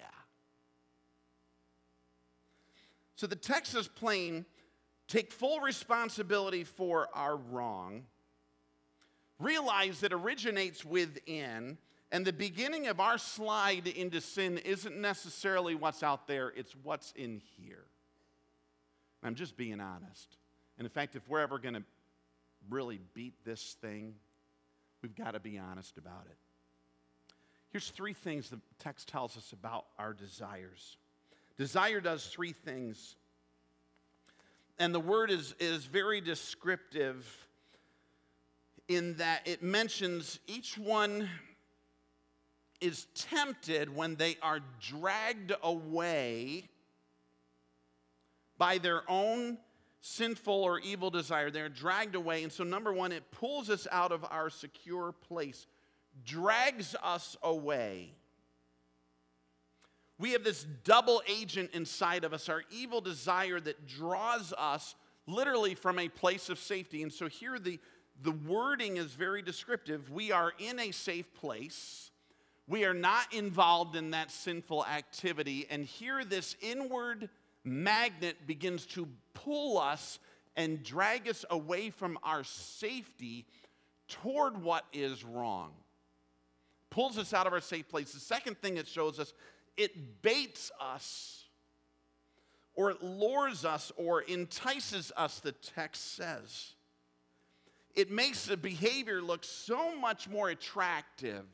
So 3.17 3.27
the 3.27 3.37
Texas 3.37 3.89
plain 3.89 4.45
take 5.09 5.33
full 5.33 5.61
responsibility 5.61 6.65
for 6.65 7.09
our 7.15 7.37
wrong, 7.37 8.05
realize 9.39 10.03
it 10.03 10.13
originates 10.13 10.85
within, 10.85 11.79
and 12.13 12.25
the 12.25 12.33
beginning 12.33 12.87
of 12.87 13.01
our 13.01 13.19
slide 13.19 13.87
into 13.87 14.21
sin 14.21 14.59
isn't 14.59 14.97
necessarily 14.97 15.75
what's 15.75 16.03
out 16.03 16.27
there, 16.27 16.53
it's 16.57 16.75
what's 16.83 17.13
in 17.13 17.41
here. 17.57 17.85
I'm 19.23 19.35
just 19.35 19.57
being 19.57 19.81
honest. 19.81 20.37
And 20.79 20.87
in 20.87 20.91
fact, 20.91 21.17
if 21.17 21.29
we're 21.29 21.41
ever 21.41 21.59
going 21.59 21.75
to 21.75 21.83
really 22.71 23.01
beat 23.15 23.35
this 23.45 23.77
thing, 23.81 24.15
we've 25.03 25.15
got 25.15 25.33
to 25.33 25.41
be 25.41 25.59
honest 25.59 25.99
about 25.99 26.27
it. 26.31 26.37
Here's 27.71 27.91
three 27.91 28.15
things 28.15 28.51
the 28.51 28.61
text 28.79 29.09
tells 29.09 29.37
us 29.37 29.53
about 29.53 29.87
our 29.99 30.13
desires. 30.13 30.97
Desire 31.59 32.01
does 32.01 32.27
three 32.27 32.53
things 32.53 33.17
and 34.79 34.95
the 34.95 35.01
word 35.01 35.31
is, 35.31 35.55
is 35.59 35.85
very 35.85 36.21
descriptive 36.21 37.49
in 38.89 39.17
that 39.17 39.47
it 39.47 39.63
mentions 39.63 40.39
each 40.47 40.79
one 40.79 41.29
is 42.81 43.07
tempted 43.15 43.95
when 43.95 44.17
they 44.17 44.37
are 44.43 44.61
dragged 44.81 45.53
away 45.63 46.69
by 48.59 48.79
their 48.79 49.03
own 49.11 49.59
sinful 50.01 50.55
or 50.55 50.79
evil 50.81 51.11
desire. 51.11 51.51
They're 51.51 51.69
dragged 51.69 52.15
away. 52.15 52.43
And 52.43 52.53
so, 52.53 52.65
number 52.65 52.93
one, 52.93 53.13
it 53.13 53.31
pulls 53.31 53.71
us 53.71 53.87
out 53.91 54.13
of 54.13 54.25
our 54.31 54.51
secure 54.51 55.13
place, 55.13 55.67
drags 56.25 56.95
us 57.03 57.37
away. 57.43 58.13
We 60.19 60.33
have 60.33 60.45
this 60.45 60.67
double 60.85 61.23
agent 61.29 61.71
inside 61.75 62.25
of 62.25 62.33
us, 62.33 62.49
our 62.49 62.63
evil 62.71 63.01
desire 63.01 63.61
that 63.61 63.87
draws 63.87 64.55
us 64.57 64.95
literally 65.27 65.75
from 65.75 65.99
a 65.99 66.09
place 66.09 66.49
of 66.49 66.59
safety. 66.59 67.03
And 67.03 67.13
so 67.13 67.29
here 67.29 67.59
the, 67.59 67.79
the 68.23 68.31
wording 68.31 68.97
is 68.97 69.13
very 69.13 69.43
descriptive. 69.43 70.11
We 70.11 70.33
are 70.33 70.53
in 70.59 70.79
a 70.81 70.91
safe 70.93 71.33
place. 71.35 72.11
We 72.67 72.85
are 72.85 72.95
not 72.95 73.33
involved 73.33 73.95
in 73.95 74.13
that 74.13 74.31
sinful 74.31 74.87
activity. 74.87 75.67
And 75.69 75.85
here 75.85 76.25
this 76.25 76.57
inward 76.63 77.29
magnet 77.63 78.47
begins 78.47 78.87
to 78.87 79.09
pull 79.35 79.79
us 79.79 80.19
and 80.57 80.83
drag 80.83 81.29
us 81.29 81.45
away 81.51 81.91
from 81.91 82.19
our 82.23 82.43
safety 82.43 83.45
toward 84.09 84.63
what 84.63 84.85
is 84.93 85.25
wrong. 85.25 85.73
Pulls 86.91 87.19
us 87.19 87.35
out 87.35 87.47
of 87.47 87.53
our 87.53 87.61
safe 87.61 87.89
place. 87.89 88.13
The 88.13 88.21
second 88.21 88.59
thing 88.63 88.79
it 88.79 88.89
shows 88.89 89.19
us 89.21 89.35
it 89.77 90.23
baits 90.23 90.71
us 90.81 91.45
or 92.75 92.91
it 92.91 93.03
lures 93.03 93.65
us 93.65 93.91
or 93.97 94.21
entices 94.23 95.11
us, 95.17 95.41
the 95.41 95.53
text 95.53 96.15
says. 96.15 96.75
It 97.95 98.11
makes 98.11 98.45
the 98.45 98.59
behavior 98.59 99.23
look 99.23 99.43
so 99.43 99.97
much 99.97 100.29
more 100.29 100.51
attractive 100.51 101.45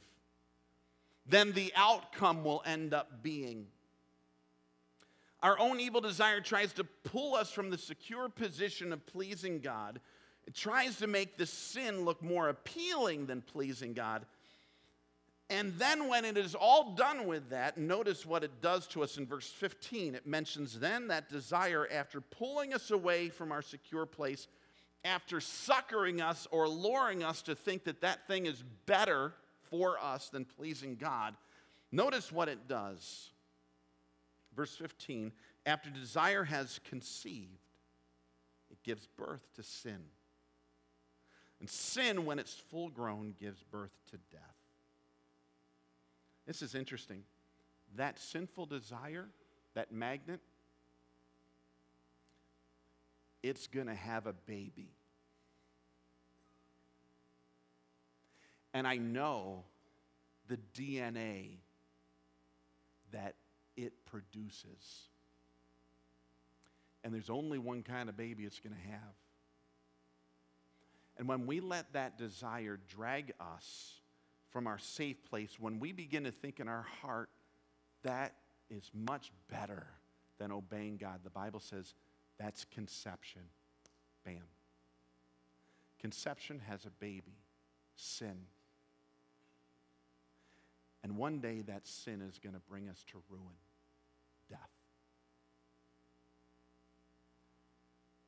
than 1.24 1.52
the 1.52 1.72
outcome 1.76 2.42
will 2.42 2.62
end 2.66 2.92
up 2.92 3.22
being. 3.22 3.68
Our 5.40 5.58
own 5.58 5.80
evil 5.80 6.00
desire 6.00 6.40
tries 6.40 6.72
to 6.74 6.84
pull 6.84 7.34
us 7.34 7.52
from 7.52 7.70
the 7.70 7.78
secure 7.78 8.28
position 8.28 8.92
of 8.92 9.06
pleasing 9.06 9.60
God. 9.60 10.00
It 10.46 10.54
tries 10.54 10.98
to 10.98 11.06
make 11.06 11.36
the 11.36 11.46
sin 11.46 12.04
look 12.04 12.22
more 12.22 12.48
appealing 12.48 13.26
than 13.26 13.42
pleasing 13.42 13.92
God. 13.92 14.26
And 15.52 15.74
then, 15.74 16.08
when 16.08 16.24
it 16.24 16.38
is 16.38 16.54
all 16.54 16.94
done 16.94 17.26
with 17.26 17.50
that, 17.50 17.76
notice 17.76 18.24
what 18.24 18.42
it 18.42 18.62
does 18.62 18.86
to 18.88 19.02
us 19.02 19.18
in 19.18 19.26
verse 19.26 19.46
15. 19.46 20.14
It 20.14 20.26
mentions 20.26 20.80
then 20.80 21.08
that 21.08 21.28
desire, 21.28 21.86
after 21.92 22.22
pulling 22.22 22.72
us 22.72 22.90
away 22.90 23.28
from 23.28 23.52
our 23.52 23.60
secure 23.60 24.06
place, 24.06 24.48
after 25.04 25.42
succoring 25.42 26.22
us 26.22 26.48
or 26.50 26.66
luring 26.66 27.22
us 27.22 27.42
to 27.42 27.54
think 27.54 27.84
that 27.84 28.00
that 28.00 28.26
thing 28.26 28.46
is 28.46 28.64
better 28.86 29.34
for 29.68 29.98
us 30.02 30.30
than 30.30 30.46
pleasing 30.46 30.96
God, 30.96 31.34
notice 31.90 32.32
what 32.32 32.48
it 32.48 32.66
does. 32.66 33.28
Verse 34.56 34.74
15 34.74 35.32
after 35.66 35.90
desire 35.90 36.44
has 36.44 36.80
conceived, 36.88 37.60
it 38.70 38.82
gives 38.82 39.06
birth 39.06 39.46
to 39.56 39.62
sin. 39.62 40.00
And 41.60 41.68
sin, 41.68 42.24
when 42.24 42.38
it's 42.38 42.54
full 42.54 42.88
grown, 42.88 43.34
gives 43.38 43.62
birth 43.64 43.92
to 44.10 44.16
death. 44.32 44.51
This 46.46 46.62
is 46.62 46.74
interesting. 46.74 47.24
that 47.96 48.18
sinful 48.18 48.66
desire, 48.66 49.28
that 49.74 49.92
magnet, 49.92 50.40
it's 53.42 53.66
going 53.66 53.86
to 53.86 53.94
have 53.94 54.26
a 54.26 54.32
baby. 54.32 54.94
And 58.72 58.86
I 58.86 58.96
know 58.96 59.64
the 60.48 60.58
DNA 60.74 61.58
that 63.10 63.34
it 63.76 63.92
produces. 64.06 65.08
And 67.04 67.12
there's 67.12 67.30
only 67.30 67.58
one 67.58 67.82
kind 67.82 68.08
of 68.08 68.16
baby 68.16 68.44
it's 68.44 68.60
going 68.60 68.74
to 68.74 68.90
have. 68.90 69.14
And 71.18 71.28
when 71.28 71.46
we 71.46 71.60
let 71.60 71.92
that 71.92 72.16
desire 72.16 72.78
drag 72.88 73.32
us 73.40 74.00
from 74.52 74.66
our 74.66 74.78
safe 74.78 75.24
place, 75.24 75.56
when 75.58 75.80
we 75.80 75.92
begin 75.92 76.24
to 76.24 76.30
think 76.30 76.60
in 76.60 76.68
our 76.68 76.86
heart, 77.00 77.30
that 78.02 78.34
is 78.70 78.90
much 78.94 79.32
better 79.50 79.86
than 80.38 80.52
obeying 80.52 80.98
God, 80.98 81.20
the 81.24 81.30
Bible 81.30 81.60
says 81.60 81.94
that's 82.38 82.64
conception. 82.66 83.42
Bam. 84.24 84.42
Conception 85.98 86.60
has 86.68 86.84
a 86.84 86.90
baby, 86.90 87.38
sin. 87.96 88.36
And 91.02 91.16
one 91.16 91.40
day 91.40 91.62
that 91.62 91.86
sin 91.86 92.20
is 92.20 92.38
going 92.38 92.54
to 92.54 92.60
bring 92.68 92.88
us 92.88 93.04
to 93.12 93.22
ruin, 93.28 93.56
death. 94.48 94.58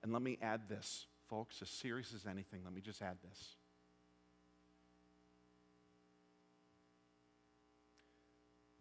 And 0.03 0.13
let 0.13 0.23
me 0.23 0.39
add 0.43 0.69
this, 0.69 1.07
folks, 1.29 1.63
as 1.63 1.69
serious 1.69 2.13
as 2.15 2.27
anything, 2.27 2.61
let 2.65 2.73
me 2.73 2.81
just 2.81 3.03
add 3.03 3.17
this. 3.29 3.57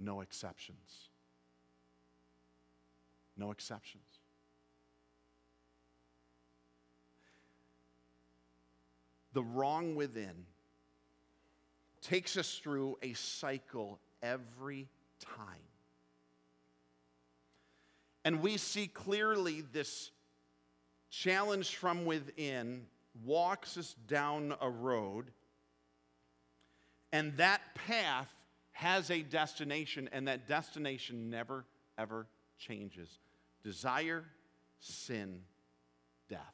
No 0.04 0.20
exceptions. 0.20 1.10
No 3.38 3.52
exceptions. 3.52 4.04
The 9.32 9.44
wrong 9.44 9.96
within 9.96 10.46
takes 12.02 12.36
us 12.36 12.60
through 12.62 12.98
a 13.02 13.14
cycle 13.14 14.00
every 14.22 14.90
time. 15.20 15.64
And 18.26 18.42
we 18.42 18.58
see 18.58 18.88
clearly 18.88 19.62
this 19.62 20.12
challenge 21.10 21.76
from 21.76 22.06
within 22.06 22.86
walks 23.24 23.78
us 23.78 23.96
down 24.08 24.54
a 24.60 24.70
road, 24.70 25.32
and 27.12 27.38
that 27.38 27.62
path 27.76 28.33
has 28.74 29.10
a 29.10 29.22
destination, 29.22 30.10
and 30.12 30.28
that 30.28 30.48
destination 30.48 31.30
never, 31.30 31.66
ever 31.98 32.28
changes. 32.58 33.20
Desire, 33.64 34.26
sin, 34.80 35.42
death. 36.30 36.54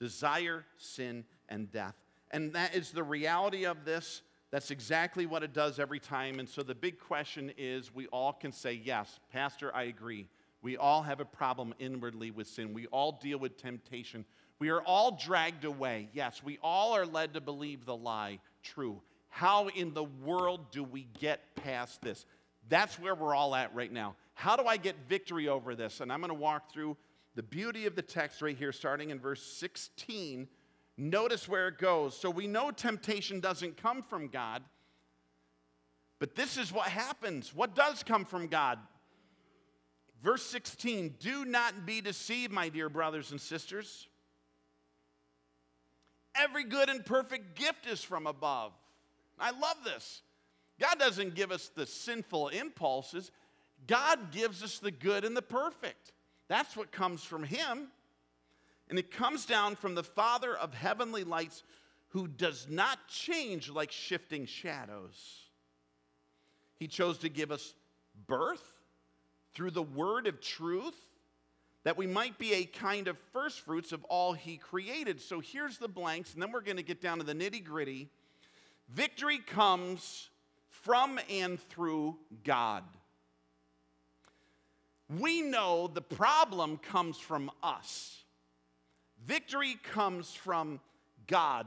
Desire, 0.00 0.64
sin, 0.76 1.24
and 1.48 1.70
death. 1.70 1.94
And 2.30 2.52
that 2.54 2.74
is 2.74 2.90
the 2.90 3.02
reality 3.02 3.64
of 3.66 3.84
this. 3.84 4.22
That's 4.50 4.70
exactly 4.70 5.26
what 5.26 5.42
it 5.42 5.52
does 5.52 5.78
every 5.78 6.00
time. 6.00 6.38
And 6.38 6.48
so 6.48 6.62
the 6.62 6.74
big 6.74 6.98
question 6.98 7.52
is 7.56 7.94
we 7.94 8.06
all 8.08 8.32
can 8.32 8.52
say, 8.52 8.80
Yes, 8.84 9.20
Pastor, 9.32 9.74
I 9.74 9.84
agree. 9.84 10.28
We 10.62 10.76
all 10.76 11.02
have 11.02 11.20
a 11.20 11.24
problem 11.24 11.74
inwardly 11.78 12.30
with 12.30 12.46
sin. 12.46 12.72
We 12.72 12.86
all 12.86 13.18
deal 13.20 13.38
with 13.38 13.56
temptation. 13.56 14.24
We 14.58 14.68
are 14.70 14.82
all 14.82 15.18
dragged 15.20 15.64
away. 15.64 16.08
Yes, 16.12 16.42
we 16.42 16.58
all 16.62 16.94
are 16.94 17.06
led 17.06 17.34
to 17.34 17.40
believe 17.40 17.84
the 17.84 17.96
lie. 17.96 18.38
True. 18.62 19.00
How 19.34 19.68
in 19.68 19.94
the 19.94 20.04
world 20.04 20.70
do 20.72 20.84
we 20.84 21.06
get 21.18 21.56
past 21.56 22.02
this? 22.02 22.26
That's 22.68 22.98
where 22.98 23.14
we're 23.14 23.34
all 23.34 23.54
at 23.54 23.74
right 23.74 23.90
now. 23.90 24.14
How 24.34 24.56
do 24.56 24.66
I 24.66 24.76
get 24.76 24.94
victory 25.08 25.48
over 25.48 25.74
this? 25.74 26.02
And 26.02 26.12
I'm 26.12 26.20
going 26.20 26.28
to 26.28 26.34
walk 26.34 26.70
through 26.70 26.98
the 27.34 27.42
beauty 27.42 27.86
of 27.86 27.96
the 27.96 28.02
text 28.02 28.42
right 28.42 28.54
here, 28.54 28.72
starting 28.72 29.08
in 29.08 29.18
verse 29.18 29.42
16. 29.42 30.48
Notice 30.98 31.48
where 31.48 31.68
it 31.68 31.78
goes. 31.78 32.14
So 32.14 32.28
we 32.28 32.46
know 32.46 32.70
temptation 32.72 33.40
doesn't 33.40 33.78
come 33.78 34.02
from 34.02 34.28
God, 34.28 34.62
but 36.18 36.34
this 36.34 36.58
is 36.58 36.70
what 36.70 36.88
happens. 36.88 37.54
What 37.54 37.74
does 37.74 38.02
come 38.02 38.26
from 38.26 38.48
God? 38.48 38.78
Verse 40.22 40.42
16 40.42 41.14
Do 41.18 41.46
not 41.46 41.86
be 41.86 42.02
deceived, 42.02 42.52
my 42.52 42.68
dear 42.68 42.90
brothers 42.90 43.30
and 43.30 43.40
sisters. 43.40 44.08
Every 46.36 46.64
good 46.64 46.90
and 46.90 47.02
perfect 47.02 47.56
gift 47.56 47.86
is 47.86 48.02
from 48.04 48.26
above. 48.26 48.72
I 49.42 49.50
love 49.50 49.76
this. 49.84 50.22
God 50.80 50.98
doesn't 50.98 51.34
give 51.34 51.50
us 51.52 51.68
the 51.68 51.86
sinful 51.86 52.48
impulses, 52.48 53.30
God 53.86 54.30
gives 54.30 54.62
us 54.62 54.78
the 54.78 54.90
good 54.90 55.24
and 55.24 55.36
the 55.36 55.42
perfect. 55.42 56.12
That's 56.48 56.76
what 56.76 56.92
comes 56.92 57.22
from 57.22 57.44
Him. 57.44 57.88
And 58.88 58.98
it 58.98 59.10
comes 59.10 59.46
down 59.46 59.76
from 59.76 59.94
the 59.94 60.02
Father 60.02 60.54
of 60.54 60.74
heavenly 60.74 61.24
lights 61.24 61.62
who 62.08 62.28
does 62.28 62.66
not 62.68 62.98
change 63.08 63.70
like 63.70 63.90
shifting 63.90 64.44
shadows. 64.44 65.46
He 66.78 66.88
chose 66.88 67.18
to 67.18 67.28
give 67.28 67.50
us 67.50 67.74
birth 68.26 68.62
through 69.54 69.70
the 69.70 69.82
word 69.82 70.26
of 70.26 70.40
truth 70.40 70.96
that 71.84 71.96
we 71.96 72.06
might 72.06 72.38
be 72.38 72.52
a 72.52 72.64
kind 72.64 73.08
of 73.08 73.16
first 73.32 73.60
fruits 73.60 73.92
of 73.92 74.04
all 74.04 74.34
he 74.34 74.56
created. 74.56 75.20
So 75.20 75.40
here's 75.40 75.78
the 75.78 75.88
blanks, 75.88 76.34
and 76.34 76.42
then 76.42 76.52
we're 76.52 76.60
going 76.60 76.76
to 76.76 76.82
get 76.82 77.00
down 77.00 77.18
to 77.18 77.24
the 77.24 77.34
nitty 77.34 77.64
gritty. 77.64 78.08
Victory 78.94 79.38
comes 79.38 80.28
from 80.68 81.18
and 81.30 81.60
through 81.60 82.16
God. 82.44 82.84
We 85.18 85.42
know 85.42 85.88
the 85.92 86.02
problem 86.02 86.78
comes 86.78 87.18
from 87.18 87.50
us. 87.62 88.24
Victory 89.24 89.76
comes 89.82 90.32
from 90.32 90.80
God. 91.26 91.66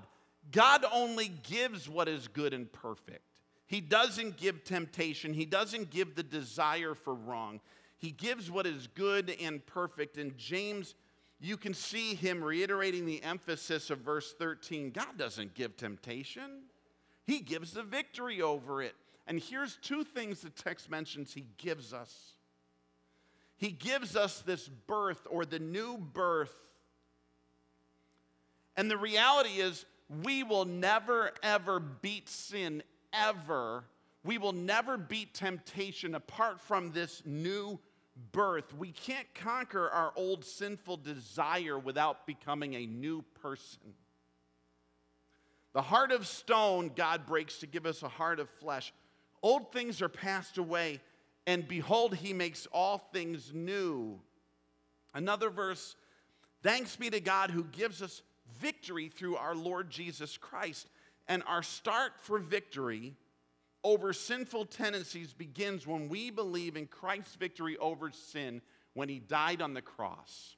God 0.52 0.86
only 0.92 1.28
gives 1.28 1.88
what 1.88 2.08
is 2.08 2.28
good 2.28 2.54
and 2.54 2.72
perfect. 2.72 3.22
He 3.68 3.82
doesn't 3.82 4.38
give 4.38 4.64
temptation, 4.64 5.34
He 5.34 5.46
doesn't 5.46 5.90
give 5.90 6.16
the 6.16 6.24
desire 6.24 6.94
for 6.94 7.14
wrong. 7.14 7.60
He 7.98 8.12
gives 8.12 8.52
what 8.52 8.68
is 8.68 8.88
good 8.88 9.36
and 9.42 9.66
perfect. 9.66 10.18
And 10.18 10.38
James, 10.38 10.96
you 11.40 11.58
can 11.58 11.74
see 11.74 12.14
him 12.14 12.44
reiterating 12.44 13.06
the 13.06 13.24
emphasis 13.24 13.90
of 13.90 14.00
verse 14.00 14.34
13 14.38 14.92
God 14.92 15.18
doesn't 15.18 15.54
give 15.56 15.76
temptation, 15.78 16.64
He 17.26 17.40
gives 17.40 17.72
the 17.72 17.84
victory 17.84 18.42
over 18.42 18.82
it. 18.82 18.96
And 19.28 19.40
here's 19.40 19.78
two 19.78 20.04
things 20.04 20.42
the 20.42 20.50
text 20.50 20.90
mentions 20.90 21.34
He 21.34 21.46
gives 21.58 21.94
us. 21.94 22.34
He 23.58 23.72
gives 23.72 24.16
us 24.16 24.42
this 24.42 24.68
birth 24.68 25.26
or 25.30 25.46
the 25.46 25.60
new 25.60 25.98
birth. 25.98 26.54
And 28.78 28.92
the 28.92 28.98
reality 28.98 29.62
is, 29.62 29.86
we 30.24 30.44
will 30.44 30.66
never, 30.66 31.32
ever 31.42 31.80
beat 31.80 32.30
sin, 32.30 32.84
ever. 33.14 33.86
We 34.24 34.38
will 34.38 34.54
never 34.54 34.98
beat 34.98 35.34
temptation 35.34 36.16
apart 36.16 36.60
from 36.60 36.92
this 36.92 37.24
new 37.26 37.80
birth. 38.32 38.74
We 38.78 38.92
can't 38.92 39.34
conquer 39.34 39.90
our 39.90 40.12
old 40.16 40.44
sinful 40.46 40.98
desire 40.98 41.80
without 41.80 42.28
becoming 42.28 42.76
a 42.76 42.86
new 42.86 43.24
person. 43.42 43.94
The 45.76 45.82
heart 45.82 46.14
of 46.14 46.26
stone 46.26 46.90
God 46.96 47.26
breaks 47.26 47.58
to 47.60 47.68
give 47.68 47.86
us 47.86 48.02
a 48.02 48.08
heart 48.08 48.40
of 48.40 48.50
flesh. 48.50 48.94
Old 49.44 49.74
things 49.74 50.02
are 50.02 50.08
passed 50.08 50.58
away, 50.58 51.02
and 51.46 51.68
behold, 51.68 52.16
he 52.16 52.32
makes 52.32 52.66
all 52.72 53.10
things 53.12 53.52
new. 53.54 54.22
Another 55.14 55.50
verse 55.50 55.98
Thanks 56.64 56.96
be 56.96 57.12
to 57.12 57.20
God 57.20 57.52
who 57.52 57.64
gives 57.66 58.02
us 58.02 58.24
victory 58.58 59.10
through 59.10 59.36
our 59.36 59.54
Lord 59.54 59.92
Jesus 59.92 60.38
Christ. 60.38 60.88
And 61.28 61.44
our 61.46 61.62
start 61.62 62.14
for 62.22 62.40
victory 62.40 63.14
over 63.84 64.14
sinful 64.14 64.66
tendencies 64.66 65.34
begins 65.34 65.86
when 65.86 66.10
we 66.10 66.32
believe 66.32 66.76
in 66.76 66.88
Christ's 66.88 67.36
victory 67.36 67.78
over 67.78 68.10
sin 68.10 68.62
when 68.94 69.10
he 69.10 69.20
died 69.20 69.62
on 69.62 69.76
the 69.76 69.82
cross. 69.82 70.56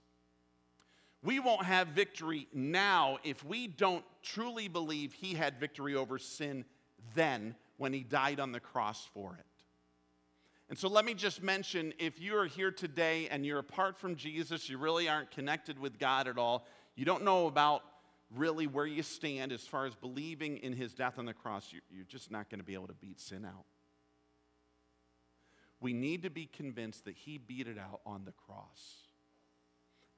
We 1.24 1.40
won't 1.40 1.66
have 1.66 1.90
victory 1.90 2.48
now 2.54 3.18
if 3.24 3.44
we 3.44 3.68
don't 3.68 4.06
truly 4.22 4.68
believe 4.68 5.14
he 5.14 5.34
had 5.34 5.60
victory 5.60 5.96
over 5.96 6.20
sin 6.20 6.66
then 7.16 7.56
when 7.78 7.94
he 7.94 8.02
died 8.02 8.40
on 8.40 8.52
the 8.52 8.60
cross 8.60 9.08
for 9.14 9.36
it. 9.36 9.46
And 10.70 10.78
so 10.78 10.90
let 10.90 11.06
me 11.06 11.14
just 11.14 11.42
mention 11.42 11.94
if 11.98 12.20
you 12.20 12.38
are 12.38 12.46
here 12.46 12.72
today 12.72 13.30
and 13.30 13.46
you're 13.46 13.60
apart 13.60 13.98
from 13.98 14.16
Jesus, 14.16 14.70
you 14.70 14.78
really 14.78 15.08
aren't 15.08 15.32
connected 15.32 15.80
with 15.80 15.98
God 15.98 16.28
at 16.28 16.38
all, 16.38 16.66
you 16.96 17.06
don't 17.06 17.24
know 17.24 17.48
about 17.48 17.84
really 18.36 18.68
where 18.68 18.86
you 18.86 19.02
stand 19.02 19.54
as 19.54 19.62
far 19.62 19.86
as 19.86 19.96
believing 19.96 20.58
in 20.58 20.74
his 20.74 20.94
death 20.94 21.18
on 21.18 21.26
the 21.26 21.34
cross, 21.34 21.72
you're 21.72 22.06
just 22.06 22.30
not 22.30 22.50
going 22.50 22.60
to 22.60 22.66
be 22.66 22.74
able 22.74 22.88
to 22.88 22.94
beat 22.94 23.20
sin 23.20 23.46
out. 23.46 23.64
We 25.80 25.94
need 25.94 26.24
to 26.24 26.30
be 26.30 26.48
convinced 26.48 27.06
that 27.06 27.16
he 27.16 27.38
beat 27.38 27.68
it 27.68 27.78
out 27.78 28.02
on 28.06 28.26
the 28.26 28.34
cross. 28.34 29.07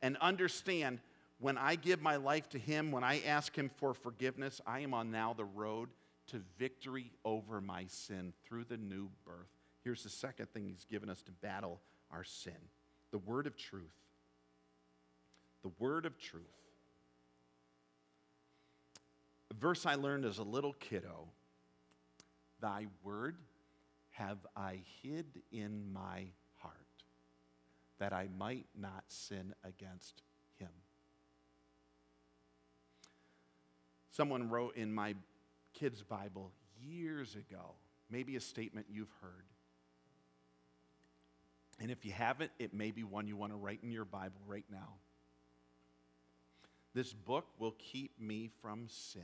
And 0.02 0.18
understand 0.18 1.00
when 1.40 1.58
I 1.58 1.76
give 1.76 2.02
my 2.02 2.18
life 2.18 2.50
to 2.50 2.60
him, 2.60 2.92
when 2.92 3.04
I 3.04 3.22
ask 3.22 3.56
him 3.56 3.70
for 3.78 3.94
forgiveness, 3.94 4.62
I 4.66 4.80
am 4.80 4.94
on 4.94 5.12
now 5.12 5.34
the 5.34 5.46
road 5.46 5.90
to 6.28 6.42
victory 6.58 7.12
over 7.26 7.62
my 7.62 7.86
sin 7.88 8.34
through 8.46 8.66
the 8.66 8.78
new 8.78 9.10
birth. 9.26 9.50
Here's 9.84 10.04
the 10.04 10.10
second 10.10 10.52
thing 10.52 10.68
He's 10.68 10.86
given 10.86 11.10
us 11.10 11.22
to 11.24 11.32
battle 11.32 11.80
our 12.12 12.24
sin 12.24 12.54
the 13.12 13.18
word 13.18 13.48
of 13.48 13.58
truth. 13.58 13.84
The 15.64 15.72
word 15.80 16.06
of 16.06 16.18
truth. 16.18 16.44
A 19.52 19.56
verse 19.56 19.86
I 19.86 19.96
learned 19.96 20.26
as 20.26 20.38
a 20.38 20.44
little 20.44 20.74
kiddo 20.74 21.28
Thy 22.62 22.88
word 23.04 23.38
have 24.12 24.38
I 24.56 24.80
hid 25.02 25.42
in 25.52 25.92
my 25.94 26.26
that 28.00 28.14
I 28.14 28.28
might 28.38 28.66
not 28.76 29.04
sin 29.08 29.54
against 29.64 30.24
him. 30.58 30.70
Someone 34.10 34.50
wrote 34.50 34.76
in 34.76 34.94
my 34.94 35.16
kids' 35.74 36.02
Bible 36.02 36.52
years 36.82 37.36
ago, 37.36 37.76
maybe 38.10 38.36
a 38.36 38.42
statement 38.42 38.88
you've 38.90 39.12
heard. 39.22 39.46
And 41.82 41.92
if 41.92 42.06
you 42.06 42.12
haven't, 42.12 42.52
it 42.60 42.74
may 42.74 42.92
be 42.92 43.04
one 43.04 43.28
you 43.28 43.38
want 43.38 43.54
to 43.54 43.58
write 43.58 43.80
in 43.84 43.92
your 43.92 44.06
Bible 44.06 44.42
right 44.48 44.66
now. 44.70 44.96
This 46.94 47.14
book 47.14 47.46
will 47.60 47.76
keep 47.78 48.20
me 48.20 48.50
from 48.62 48.88
sin, 48.88 49.22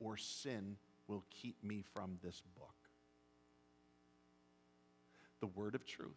or 0.00 0.16
sin 0.16 0.76
will 1.06 1.24
keep 1.30 1.62
me 1.62 1.82
from 1.94 2.18
this 2.22 2.42
book. 2.58 2.74
The 5.40 5.46
word 5.46 5.74
of 5.74 5.86
truth. 5.86 6.10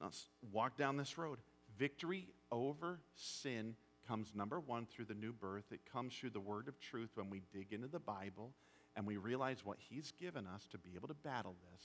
Let's 0.00 0.26
walk 0.52 0.76
down 0.76 0.96
this 0.96 1.18
road. 1.18 1.38
Victory 1.78 2.28
over 2.50 3.00
sin 3.14 3.76
comes, 4.06 4.32
number 4.34 4.60
one, 4.60 4.86
through 4.86 5.06
the 5.06 5.14
new 5.14 5.32
birth. 5.32 5.64
It 5.72 5.80
comes 5.90 6.14
through 6.14 6.30
the 6.30 6.40
word 6.40 6.68
of 6.68 6.78
truth 6.80 7.10
when 7.14 7.30
we 7.30 7.42
dig 7.52 7.72
into 7.72 7.88
the 7.88 7.98
Bible 7.98 8.52
and 8.94 9.06
we 9.06 9.16
realize 9.16 9.64
what 9.64 9.78
He's 9.78 10.12
given 10.12 10.46
us 10.46 10.66
to 10.72 10.78
be 10.78 10.90
able 10.94 11.08
to 11.08 11.14
battle 11.14 11.54
this. 11.72 11.82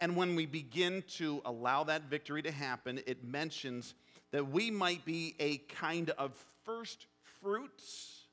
And 0.00 0.16
when 0.16 0.34
we 0.34 0.46
begin 0.46 1.02
to 1.16 1.40
allow 1.44 1.84
that 1.84 2.10
victory 2.10 2.42
to 2.42 2.50
happen, 2.50 3.00
it 3.06 3.24
mentions 3.24 3.94
that 4.32 4.48
we 4.50 4.70
might 4.70 5.04
be 5.04 5.34
a 5.38 5.58
kind 5.58 6.10
of 6.10 6.32
first 6.64 7.06
fruits 7.40 8.24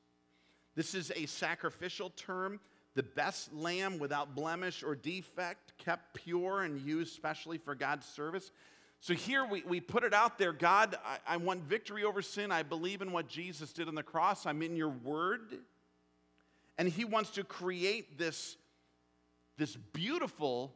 this 0.74 0.94
is 0.94 1.12
a 1.14 1.26
sacrificial 1.26 2.10
term. 2.10 2.60
The 2.94 3.02
best 3.02 3.52
lamb 3.54 3.98
without 3.98 4.34
blemish 4.34 4.82
or 4.82 4.94
defect, 4.94 5.72
kept 5.78 6.14
pure 6.14 6.62
and 6.62 6.80
used 6.80 7.14
specially 7.14 7.58
for 7.58 7.74
God's 7.74 8.06
service. 8.06 8.50
So 9.00 9.14
here 9.14 9.44
we, 9.44 9.62
we 9.62 9.80
put 9.80 10.04
it 10.04 10.14
out 10.14 10.38
there 10.38 10.52
God, 10.52 10.96
I, 11.04 11.34
I 11.34 11.36
want 11.38 11.62
victory 11.62 12.04
over 12.04 12.22
sin. 12.22 12.52
I 12.52 12.62
believe 12.62 13.02
in 13.02 13.10
what 13.12 13.28
Jesus 13.28 13.72
did 13.72 13.88
on 13.88 13.94
the 13.94 14.02
cross. 14.02 14.46
I'm 14.46 14.62
in 14.62 14.76
your 14.76 14.90
word. 14.90 15.58
And 16.78 16.88
he 16.88 17.04
wants 17.04 17.30
to 17.30 17.44
create 17.44 18.18
this, 18.18 18.56
this 19.58 19.76
beautiful 19.76 20.72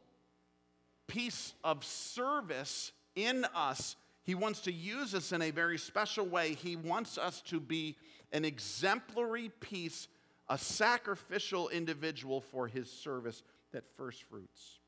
piece 1.07 1.53
of 1.63 1.83
service 1.85 2.91
in 3.15 3.45
us. 3.55 3.95
He 4.23 4.35
wants 4.35 4.59
to 4.61 4.73
use 4.73 5.15
us 5.15 5.31
in 5.31 5.41
a 5.41 5.51
very 5.51 5.77
special 5.77 6.25
way. 6.25 6.53
He 6.53 6.75
wants 6.75 7.17
us 7.17 7.41
to 7.43 7.61
be 7.61 7.95
an 8.33 8.43
exemplary 8.43 9.51
piece, 9.61 10.09
a 10.49 10.57
sacrificial 10.57 11.69
individual 11.69 12.41
for 12.41 12.67
his 12.67 12.91
service 12.91 13.43
that 13.71 13.83
first 13.97 14.23
fruits. 14.23 14.79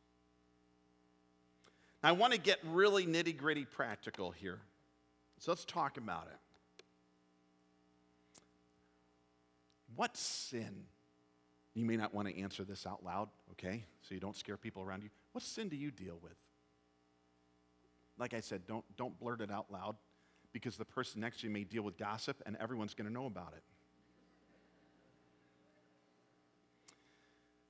Now, 2.03 2.09
I 2.09 2.11
want 2.13 2.33
to 2.33 2.39
get 2.39 2.59
really 2.63 3.05
nitty 3.05 3.37
gritty 3.37 3.65
practical 3.65 4.31
here. 4.31 4.59
So 5.39 5.51
let's 5.51 5.65
talk 5.65 5.97
about 5.97 6.27
it. 6.31 6.39
What 9.95 10.15
sin? 10.15 10.85
You 11.73 11.85
may 11.85 11.97
not 11.97 12.13
want 12.13 12.27
to 12.27 12.41
answer 12.41 12.63
this 12.63 12.85
out 12.85 13.03
loud, 13.03 13.29
okay? 13.51 13.83
So 14.01 14.13
you 14.13 14.19
don't 14.19 14.35
scare 14.35 14.57
people 14.57 14.81
around 14.81 15.03
you. 15.03 15.09
What 15.33 15.43
sin 15.43 15.69
do 15.69 15.75
you 15.75 15.91
deal 15.91 16.19
with? 16.21 16.35
Like 18.17 18.33
I 18.33 18.39
said, 18.39 18.65
don't, 18.67 18.83
don't 18.97 19.17
blurt 19.19 19.41
it 19.41 19.51
out 19.51 19.71
loud 19.71 19.95
because 20.51 20.77
the 20.77 20.85
person 20.85 21.21
next 21.21 21.41
to 21.41 21.47
you 21.47 21.53
may 21.53 21.63
deal 21.63 21.83
with 21.83 21.97
gossip 21.97 22.41
and 22.45 22.57
everyone's 22.57 22.93
going 22.93 23.07
to 23.07 23.13
know 23.13 23.25
about 23.25 23.53
it. 23.55 23.63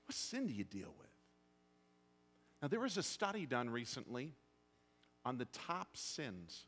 What 0.10 0.16
sin 0.16 0.48
do 0.48 0.54
you 0.54 0.64
deal 0.64 0.92
with? 0.98 1.08
Now, 2.64 2.68
there 2.68 2.80
was 2.80 2.98
a 2.98 3.04
study 3.04 3.46
done 3.46 3.70
recently 3.70 4.34
on 5.24 5.38
the 5.38 5.46
top 5.46 5.96
sins. 5.96 6.66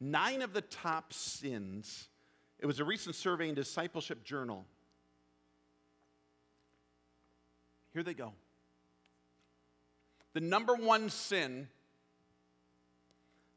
Nine 0.00 0.40
of 0.40 0.54
the 0.54 0.62
top 0.62 1.12
sins, 1.12 2.08
it 2.58 2.64
was 2.64 2.80
a 2.80 2.84
recent 2.84 3.14
survey 3.14 3.50
in 3.50 3.54
Discipleship 3.54 4.24
Journal. 4.24 4.64
Here 7.92 8.02
they 8.02 8.14
go. 8.14 8.32
The 10.32 10.40
number 10.40 10.74
one 10.74 11.10
sin 11.10 11.68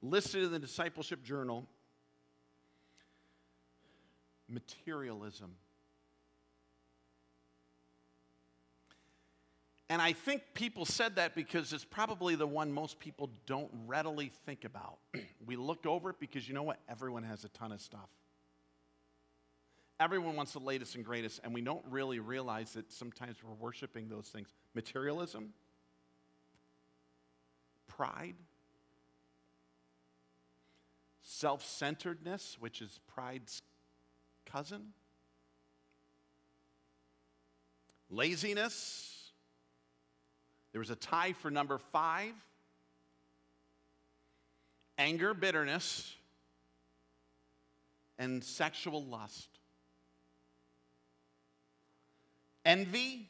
listed 0.01 0.43
in 0.43 0.51
the 0.51 0.59
discipleship 0.59 1.23
journal 1.23 1.65
materialism. 4.47 5.55
And 9.89 10.01
I 10.01 10.13
think 10.13 10.41
people 10.53 10.85
said 10.85 11.17
that 11.17 11.35
because 11.35 11.71
it's 11.71 11.85
probably 11.85 12.35
the 12.35 12.47
one 12.47 12.71
most 12.71 12.99
people 12.99 13.29
don't 13.45 13.69
readily 13.85 14.31
think 14.45 14.65
about. 14.65 14.97
we 15.45 15.55
look 15.55 15.85
over 15.85 16.09
it 16.09 16.19
because 16.19 16.47
you 16.47 16.55
know 16.55 16.63
what? 16.63 16.79
Everyone 16.89 17.23
has 17.23 17.43
a 17.43 17.49
ton 17.49 17.71
of 17.71 17.81
stuff. 17.81 18.09
Everyone 19.99 20.35
wants 20.35 20.53
the 20.53 20.59
latest 20.59 20.95
and 20.95 21.05
greatest, 21.05 21.39
and 21.43 21.53
we 21.53 21.61
don't 21.61 21.85
really 21.89 22.19
realize 22.19 22.73
that 22.73 22.91
sometimes 22.91 23.37
we're 23.41 23.53
worshiping 23.53 24.09
those 24.09 24.27
things. 24.27 24.49
Materialism, 24.73 25.53
pride, 27.87 28.35
self 31.23 31.65
centeredness, 31.65 32.57
which 32.59 32.81
is 32.81 32.99
pride's 33.07 33.61
cousin, 34.51 34.93
laziness. 38.09 39.31
There 40.71 40.79
was 40.79 40.89
a 40.89 40.95
tie 40.95 41.33
for 41.33 41.49
number 41.49 41.77
five 41.77 42.33
anger, 44.97 45.33
bitterness, 45.33 46.15
and 48.17 48.43
sexual 48.43 49.03
lust. 49.03 49.49
Envy, 52.63 53.27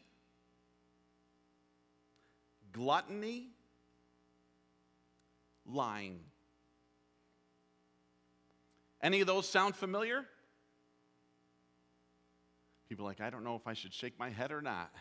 gluttony, 2.72 3.48
lying. 5.66 6.20
Any 9.02 9.22
of 9.22 9.28
those 9.28 9.48
sound 9.48 9.76
familiar? 9.76 10.26
People 12.90 13.06
like, 13.06 13.22
I 13.22 13.30
don't 13.30 13.44
know 13.44 13.56
if 13.56 13.68
I 13.68 13.74
should 13.74 13.94
shake 13.94 14.18
my 14.20 14.30
head 14.30 14.52
or 14.52 14.62
not. 14.62 14.92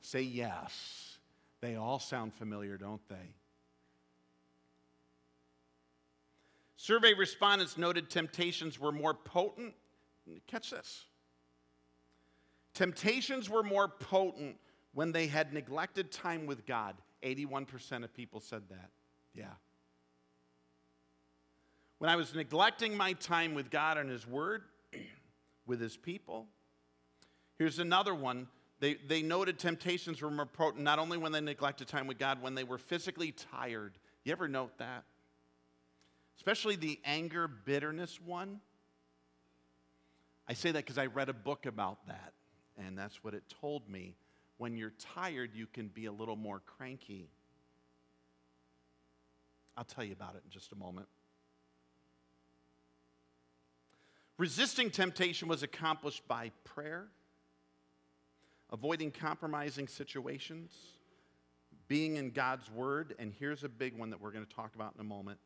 Say 0.00 0.22
yes. 0.22 1.18
They 1.60 1.76
all 1.76 1.98
sound 1.98 2.34
familiar, 2.34 2.76
don't 2.76 3.06
they? 3.08 3.34
Survey 6.76 7.14
respondents 7.14 7.78
noted 7.78 8.10
temptations 8.10 8.78
were 8.78 8.92
more 8.92 9.14
potent. 9.14 9.74
Catch 10.46 10.70
this. 10.70 11.06
Temptations 12.74 13.48
were 13.48 13.62
more 13.62 13.88
potent 13.88 14.56
when 14.94 15.12
they 15.12 15.26
had 15.26 15.52
neglected 15.52 16.10
time 16.10 16.46
with 16.46 16.66
God. 16.66 16.96
81% 17.22 18.02
of 18.02 18.12
people 18.14 18.40
said 18.40 18.62
that. 18.70 18.90
Yeah 19.34 19.52
when 22.02 22.10
I 22.10 22.16
was 22.16 22.34
neglecting 22.34 22.96
my 22.96 23.12
time 23.12 23.54
with 23.54 23.70
God 23.70 23.96
and 23.96 24.10
His 24.10 24.26
Word, 24.26 24.64
with 25.66 25.80
His 25.80 25.96
people. 25.96 26.48
Here's 27.62 27.78
another 27.78 28.12
one. 28.12 28.48
They, 28.80 28.94
they 28.94 29.22
noted 29.22 29.56
temptations 29.56 30.20
were 30.20 30.32
more 30.32 30.46
potent 30.46 30.82
not 30.82 30.98
only 30.98 31.16
when 31.16 31.30
they 31.30 31.40
neglected 31.40 31.86
time 31.86 32.08
with 32.08 32.18
God, 32.18 32.42
when 32.42 32.56
they 32.56 32.64
were 32.64 32.76
physically 32.76 33.30
tired. 33.52 33.96
You 34.24 34.32
ever 34.32 34.48
note 34.48 34.78
that? 34.78 35.04
Especially 36.38 36.74
the 36.74 36.98
anger, 37.04 37.46
bitterness 37.46 38.20
one. 38.20 38.58
I 40.48 40.54
say 40.54 40.72
that 40.72 40.78
because 40.78 40.98
I 40.98 41.06
read 41.06 41.28
a 41.28 41.32
book 41.32 41.66
about 41.66 42.04
that, 42.08 42.32
and 42.76 42.98
that's 42.98 43.22
what 43.22 43.32
it 43.32 43.44
told 43.60 43.88
me. 43.88 44.16
When 44.56 44.76
you're 44.76 44.94
tired, 45.14 45.50
you 45.54 45.68
can 45.68 45.86
be 45.86 46.06
a 46.06 46.12
little 46.12 46.34
more 46.34 46.60
cranky. 46.66 47.30
I'll 49.76 49.84
tell 49.84 50.02
you 50.02 50.14
about 50.14 50.34
it 50.34 50.42
in 50.44 50.50
just 50.50 50.72
a 50.72 50.76
moment. 50.76 51.06
Resisting 54.36 54.90
temptation 54.90 55.46
was 55.46 55.62
accomplished 55.62 56.26
by 56.26 56.50
prayer, 56.64 57.06
avoiding 58.72 59.10
compromising 59.10 59.86
situations, 59.86 60.72
being 61.88 62.16
in 62.16 62.30
God's 62.30 62.70
Word, 62.70 63.14
and 63.18 63.32
here's 63.38 63.62
a 63.62 63.68
big 63.68 63.96
one 63.96 64.10
that 64.10 64.20
we're 64.20 64.32
going 64.32 64.46
to 64.46 64.54
talk 64.54 64.74
about 64.74 64.94
in 64.94 65.00
a 65.00 65.04
moment, 65.04 65.38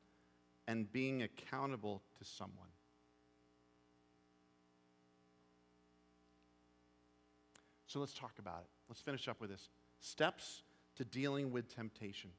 and 0.69 0.91
being 0.93 1.23
accountable 1.23 2.03
to 2.19 2.25
someone. 2.25 2.69
So 7.89 8.01
let's 8.01 8.15
talk 8.15 8.39
about 8.39 8.61
it. 8.61 8.71
Let's 8.89 9.01
finish 9.01 9.27
up 9.27 9.41
with 9.41 9.51
this. 9.51 9.69
Steps 10.01 10.63
to 10.97 11.05
dealing 11.05 11.51
with 11.51 11.75
temptation. 11.75 12.31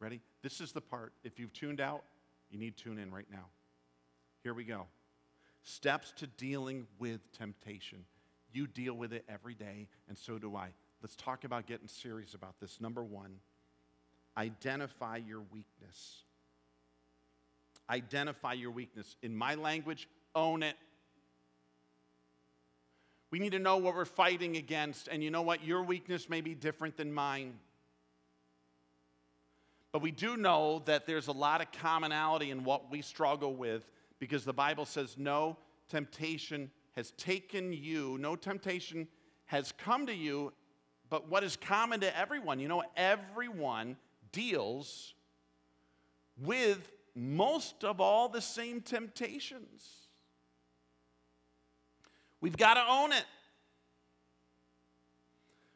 Ready? 0.00 0.20
This 0.42 0.60
is 0.60 0.72
the 0.72 0.80
part. 0.80 1.12
If 1.24 1.38
you've 1.38 1.52
tuned 1.52 1.80
out, 1.80 2.04
you 2.50 2.58
need 2.58 2.76
to 2.76 2.84
tune 2.84 2.98
in 2.98 3.12
right 3.12 3.26
now. 3.30 3.46
Here 4.42 4.54
we 4.54 4.64
go. 4.64 4.86
Steps 5.62 6.12
to 6.16 6.26
dealing 6.26 6.86
with 6.98 7.20
temptation. 7.36 8.04
You 8.52 8.66
deal 8.66 8.94
with 8.94 9.12
it 9.12 9.24
every 9.28 9.54
day, 9.54 9.88
and 10.08 10.16
so 10.16 10.38
do 10.38 10.56
I. 10.56 10.68
Let's 11.02 11.16
talk 11.16 11.44
about 11.44 11.66
getting 11.66 11.88
serious 11.88 12.34
about 12.34 12.58
this. 12.60 12.80
Number 12.80 13.04
one, 13.04 13.36
identify 14.36 15.16
your 15.16 15.40
weakness. 15.52 16.22
Identify 17.90 18.54
your 18.54 18.70
weakness. 18.70 19.16
In 19.22 19.36
my 19.36 19.54
language, 19.54 20.08
own 20.34 20.62
it. 20.62 20.76
We 23.30 23.38
need 23.38 23.52
to 23.52 23.58
know 23.58 23.76
what 23.76 23.94
we're 23.94 24.04
fighting 24.04 24.56
against. 24.56 25.08
And 25.08 25.22
you 25.22 25.30
know 25.30 25.42
what? 25.42 25.64
Your 25.64 25.82
weakness 25.82 26.28
may 26.28 26.40
be 26.40 26.54
different 26.54 26.96
than 26.96 27.12
mine. 27.12 27.54
But 29.92 30.02
we 30.02 30.10
do 30.10 30.36
know 30.36 30.82
that 30.86 31.06
there's 31.06 31.28
a 31.28 31.32
lot 31.32 31.60
of 31.60 31.70
commonality 31.72 32.50
in 32.50 32.64
what 32.64 32.90
we 32.90 33.02
struggle 33.02 33.54
with 33.54 33.88
because 34.18 34.44
the 34.44 34.52
Bible 34.52 34.84
says 34.84 35.16
no 35.16 35.56
temptation 35.88 36.70
has 36.98 37.12
taken 37.12 37.72
you, 37.72 38.18
no 38.18 38.34
temptation 38.34 39.06
has 39.46 39.72
come 39.78 40.04
to 40.04 40.12
you, 40.12 40.52
but 41.08 41.28
what 41.28 41.44
is 41.44 41.56
common 41.56 42.00
to 42.00 42.18
everyone? 42.18 42.58
You 42.58 42.66
know, 42.66 42.82
everyone 42.96 43.96
deals 44.32 45.14
with 46.36 46.90
most 47.14 47.84
of 47.84 48.00
all 48.00 48.28
the 48.28 48.40
same 48.40 48.80
temptations. 48.80 50.08
We've 52.40 52.56
got 52.56 52.74
to 52.74 52.84
own 52.88 53.12
it. 53.12 53.24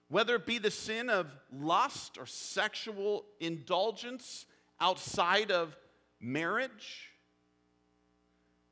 Whether 0.09 0.35
it 0.35 0.45
be 0.45 0.59
the 0.59 0.73
sin 0.73 1.09
of 1.09 1.29
lust 1.57 2.18
or 2.18 2.27
sexual 2.27 3.27
indulgence 3.39 4.45
outside 4.81 5.53
of 5.53 5.77
marriage, 6.20 7.11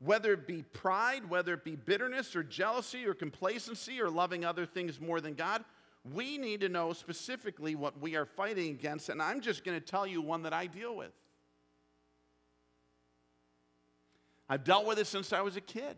whether 0.02 0.32
it 0.32 0.46
be 0.46 0.62
pride, 0.62 1.28
whether 1.28 1.54
it 1.54 1.62
be 1.62 1.76
bitterness 1.76 2.34
or 2.34 2.42
jealousy 2.42 3.06
or 3.06 3.14
complacency 3.14 4.00
or 4.00 4.08
loving 4.08 4.44
other 4.44 4.64
things 4.64 5.00
more 5.00 5.20
than 5.20 5.34
God, 5.34 5.62
we 6.14 6.38
need 6.38 6.60
to 6.60 6.68
know 6.68 6.94
specifically 6.94 7.74
what 7.74 8.00
we 8.00 8.16
are 8.16 8.24
fighting 8.24 8.70
against. 8.70 9.10
And 9.10 9.20
I'm 9.20 9.40
just 9.42 9.62
going 9.62 9.78
to 9.78 9.84
tell 9.84 10.06
you 10.06 10.22
one 10.22 10.44
that 10.44 10.54
I 10.54 10.66
deal 10.66 10.96
with. 10.96 11.12
I've 14.48 14.64
dealt 14.64 14.86
with 14.86 14.98
it 14.98 15.06
since 15.06 15.32
I 15.32 15.42
was 15.42 15.56
a 15.56 15.60
kid. 15.60 15.96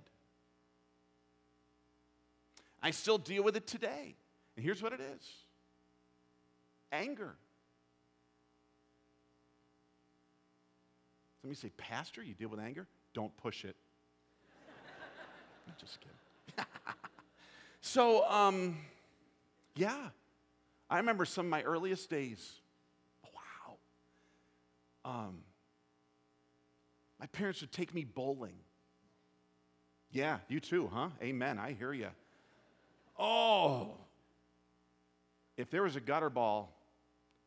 I 2.83 2.91
still 2.91 3.19
deal 3.19 3.45
with 3.45 3.57
it 3.57 3.67
today. 3.67 4.17
And 4.57 4.65
here's 4.65 4.83
what 4.83 4.93
it 4.93 5.01
is 5.01 5.29
anger. 6.91 7.37
Somebody 11.41 11.59
say, 11.59 11.71
Pastor, 11.77 12.23
you 12.23 12.35
deal 12.35 12.49
with 12.49 12.61
anger? 12.61 12.87
Don't 13.15 13.35
push 13.37 13.65
it. 13.65 13.77
Just 15.79 15.99
kidding. 16.01 16.67
so, 17.81 18.29
um, 18.29 18.79
yeah, 19.75 20.09
I 20.89 20.99
remember 20.99 21.25
some 21.25 21.47
of 21.47 21.51
my 21.51 21.63
earliest 21.63 22.11
days. 22.11 22.53
wow. 23.35 23.77
Um, 25.05 25.39
my 27.19 27.27
parents 27.27 27.61
would 27.61 27.73
take 27.73 27.95
me 27.95 28.05
bowling. 28.05 28.55
Yeah, 30.11 30.39
you 30.49 30.61
too, 30.61 30.91
huh? 30.93 31.09
Amen. 31.23 31.59
I 31.59 31.73
hear 31.73 31.93
you. 31.93 32.09
Oh, 33.19 33.93
if 35.57 35.71
there 35.71 35.83
was 35.83 35.97
a 35.97 36.01
gutter 36.01 36.31
ball, 36.31 36.75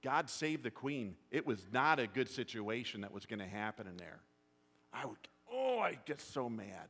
God 0.03 0.29
save 0.29 0.63
the 0.63 0.71
queen. 0.71 1.15
It 1.31 1.45
was 1.45 1.65
not 1.71 1.99
a 1.99 2.07
good 2.07 2.29
situation 2.29 3.01
that 3.01 3.11
was 3.11 3.25
going 3.25 3.39
to 3.39 3.47
happen 3.47 3.87
in 3.87 3.97
there. 3.97 4.19
I 4.93 5.05
would, 5.05 5.17
oh, 5.51 5.79
I 5.79 5.97
get 6.05 6.21
so 6.21 6.49
mad. 6.49 6.87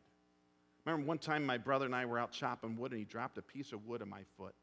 Remember 0.86 1.08
one 1.08 1.18
time 1.18 1.46
my 1.46 1.58
brother 1.58 1.86
and 1.86 1.96
I 1.96 2.06
were 2.06 2.20
out 2.20 2.32
chopping 2.32 2.78
wood 2.78 2.92
and 2.92 3.00
he 3.00 3.06
dropped 3.06 3.38
a 3.38 3.42
piece 3.42 3.72
of 3.72 3.86
wood 3.86 4.02
on 4.02 4.10
my 4.10 4.22
foot. 4.38 4.54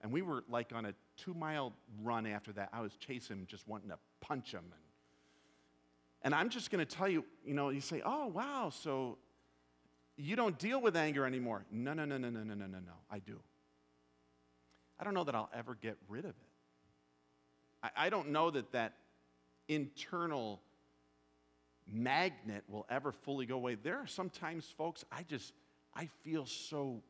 And 0.00 0.12
we 0.12 0.22
were 0.22 0.44
like 0.48 0.72
on 0.74 0.86
a 0.86 0.94
two 1.16 1.34
mile 1.34 1.72
run 2.02 2.26
after 2.26 2.52
that. 2.52 2.70
I 2.72 2.80
was 2.80 2.92
chasing 2.96 3.38
him, 3.38 3.46
just 3.46 3.66
wanting 3.66 3.90
to 3.90 3.98
punch 4.20 4.52
him. 4.52 4.64
And, 4.64 4.82
and 6.22 6.34
I'm 6.34 6.50
just 6.50 6.70
going 6.70 6.84
to 6.84 6.96
tell 6.96 7.08
you, 7.08 7.24
you 7.44 7.54
know, 7.54 7.70
you 7.70 7.80
say, 7.80 8.02
oh, 8.04 8.26
wow, 8.26 8.70
so 8.74 9.18
you 10.16 10.34
don't 10.34 10.58
deal 10.58 10.80
with 10.80 10.96
anger 10.96 11.24
anymore. 11.24 11.64
No, 11.70 11.94
no, 11.94 12.04
no, 12.04 12.18
no, 12.18 12.30
no, 12.30 12.42
no, 12.42 12.54
no, 12.54 12.66
no, 12.66 12.78
no. 12.78 12.92
I 13.10 13.20
do. 13.20 13.38
I 14.98 15.04
don't 15.04 15.14
know 15.14 15.24
that 15.24 15.34
I'll 15.34 15.50
ever 15.54 15.76
get 15.76 15.96
rid 16.08 16.24
of 16.24 16.30
it. 16.30 16.36
I, 17.82 18.06
I 18.06 18.10
don't 18.10 18.30
know 18.30 18.50
that 18.50 18.72
that 18.72 18.94
internal 19.68 20.60
magnet 21.90 22.64
will 22.68 22.86
ever 22.90 23.12
fully 23.12 23.46
go 23.46 23.56
away. 23.56 23.74
There 23.74 23.98
are 23.98 24.06
sometimes, 24.06 24.66
folks, 24.66 25.04
I 25.10 25.22
just, 25.22 25.52
I 25.94 26.08
feel 26.22 26.46
so, 26.46 27.02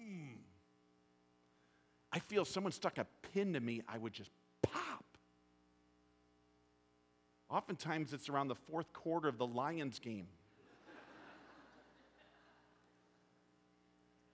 mm, 0.00 0.36
I 2.12 2.18
feel 2.18 2.44
someone 2.44 2.72
stuck 2.72 2.98
a 2.98 3.06
pin 3.32 3.52
to 3.52 3.60
me, 3.60 3.82
I 3.88 3.98
would 3.98 4.12
just 4.12 4.30
pop. 4.62 5.04
Oftentimes 7.50 8.12
it's 8.12 8.28
around 8.28 8.48
the 8.48 8.54
fourth 8.54 8.92
quarter 8.92 9.28
of 9.28 9.38
the 9.38 9.46
Lions 9.46 9.98
game. 9.98 10.26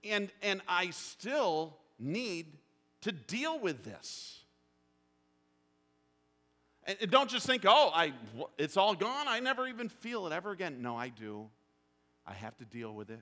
and, 0.03 0.29
and 0.41 0.61
I 0.67 0.91
still 0.91 1.77
need 1.99 2.57
to 3.01 3.11
deal 3.11 3.59
with 3.59 3.83
this. 3.83 4.44
And 6.85 7.09
don't 7.09 7.29
just 7.29 7.47
think, 7.47 7.63
oh, 7.67 7.91
I, 7.93 8.13
it's 8.57 8.77
all 8.77 8.93
gone. 8.93 9.27
I 9.27 9.39
never 9.39 9.67
even 9.67 9.89
feel 9.89 10.27
it 10.27 10.33
ever 10.33 10.51
again. 10.51 10.81
No, 10.81 10.95
I 10.95 11.09
do. 11.09 11.47
I 12.27 12.33
have 12.33 12.55
to 12.57 12.65
deal 12.65 12.93
with 12.93 13.09
it. 13.09 13.21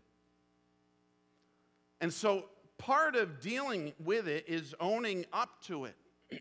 And 2.01 2.13
so 2.13 2.45
part 2.77 3.15
of 3.15 3.39
dealing 3.39 3.93
with 4.03 4.27
it 4.27 4.45
is 4.47 4.75
owning 4.79 5.25
up 5.31 5.61
to 5.67 5.85
it, 5.85 5.95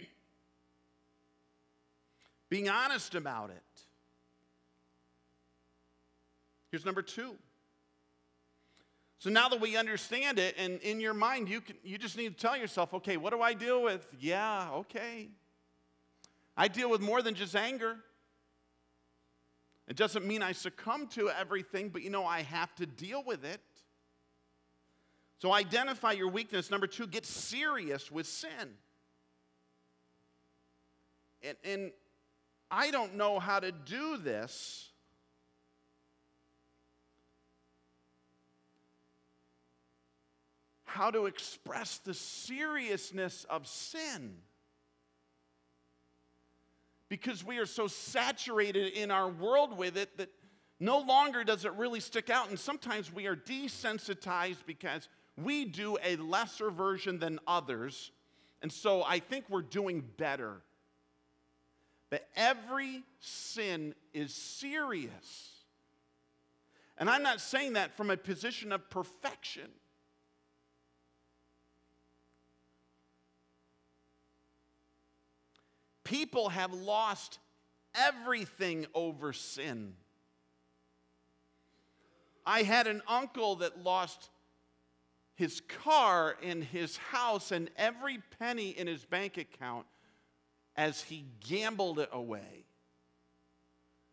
being 2.49 2.69
honest 2.69 3.15
about 3.15 3.51
it. 3.51 3.63
Here's 6.73 6.85
number 6.85 7.03
two. 7.03 7.37
So 9.19 9.31
now 9.31 9.49
that 9.51 9.61
we 9.61 9.77
understand 9.77 10.41
it, 10.41 10.57
and 10.59 10.81
in 10.81 11.01
your 11.01 11.15
mind, 11.15 11.49
you, 11.49 11.61
can, 11.61 11.77
you 11.85 11.97
just 11.97 12.17
need 12.17 12.37
to 12.37 12.43
tell 12.43 12.57
yourself, 12.57 12.93
okay, 12.95 13.17
what 13.17 13.33
do 13.33 13.41
I 13.41 13.55
deal 13.55 13.81
with? 13.81 14.05
Yeah, 14.19 14.69
okay. 14.73 15.29
I 16.57 16.69
deal 16.69 16.91
with 16.91 17.01
more 17.01 17.23
than 17.23 17.35
just 17.35 17.57
anger. 17.57 17.97
It 19.89 19.97
doesn't 19.97 20.25
mean 20.25 20.43
I 20.43 20.53
succumb 20.53 21.07
to 21.09 21.31
everything, 21.31 21.89
but 21.89 22.03
you 22.03 22.11
know, 22.11 22.25
I 22.25 22.43
have 22.43 22.75
to 22.77 22.87
deal 22.87 23.23
with 23.25 23.45
it. 23.45 23.61
So 25.39 25.53
identify 25.53 26.13
your 26.13 26.29
weakness. 26.29 26.71
Number 26.71 26.87
two, 26.87 27.07
get 27.07 27.27
serious 27.27 28.11
with 28.11 28.27
sin. 28.27 28.77
And, 31.43 31.57
and 31.65 31.93
I 32.71 32.91
don't 32.91 33.17
know 33.17 33.41
how 33.41 33.59
to 33.59 33.73
do 33.73 34.17
this 34.19 34.93
how 40.93 41.11
to 41.11 41.25
express 41.25 41.99
the 41.99 42.13
seriousness 42.13 43.47
of 43.49 43.67
sin. 43.67 44.35
Because 47.13 47.45
we 47.45 47.59
are 47.59 47.67
so 47.67 47.89
saturated 47.89 48.95
in 48.95 49.11
our 49.11 49.29
world 49.29 49.77
with 49.77 49.99
it 49.99 50.17
that 50.17 50.31
no 50.81 50.99
longer 50.99 51.45
does 51.45 51.67
it 51.67 51.75
really 51.75 52.01
stick 52.01 52.31
out. 52.31 52.49
And 52.49 52.59
sometimes 52.59 53.13
we 53.13 53.27
are 53.27 53.37
desensitized 53.37 54.65
because 54.65 55.11
we 55.37 55.67
do 55.67 55.99
a 56.03 56.17
lesser 56.17 56.71
version 56.71 57.19
than 57.19 57.39
others. 57.47 58.13
And 58.63 58.73
so 58.73 59.03
I 59.03 59.19
think 59.19 59.45
we're 59.51 59.61
doing 59.61 60.03
better. 60.17 60.63
But 62.09 62.27
every 62.35 63.03
sin 63.21 63.95
is 64.15 64.33
serious. 64.33 65.51
And 66.97 67.11
I'm 67.11 67.23
not 67.23 67.43
saying 67.43 67.75
that 67.75 67.95
from 67.95 68.09
a 68.09 68.17
position 68.17 68.73
of 68.73 68.89
perfection. 68.89 69.69
People 76.13 76.51
have 76.51 76.75
lost 76.75 77.39
everything 77.95 78.85
over 78.95 79.33
sin. 79.33 79.95
I 82.45 82.65
had 82.65 82.87
an 82.87 83.01
uncle 83.09 83.57
that 83.57 83.83
lost 83.83 84.29
his 85.37 85.63
car 85.63 86.37
and 86.43 86.63
his 86.63 86.99
house 86.99 87.51
and 87.51 87.71
every 87.79 88.19
penny 88.39 88.73
in 88.73 88.87
his 88.87 89.07
bank 89.07 89.39
account 89.39 89.87
as 90.77 91.01
he 91.01 91.25
gambled 91.49 91.99
it 91.99 92.11
away. 92.13 92.67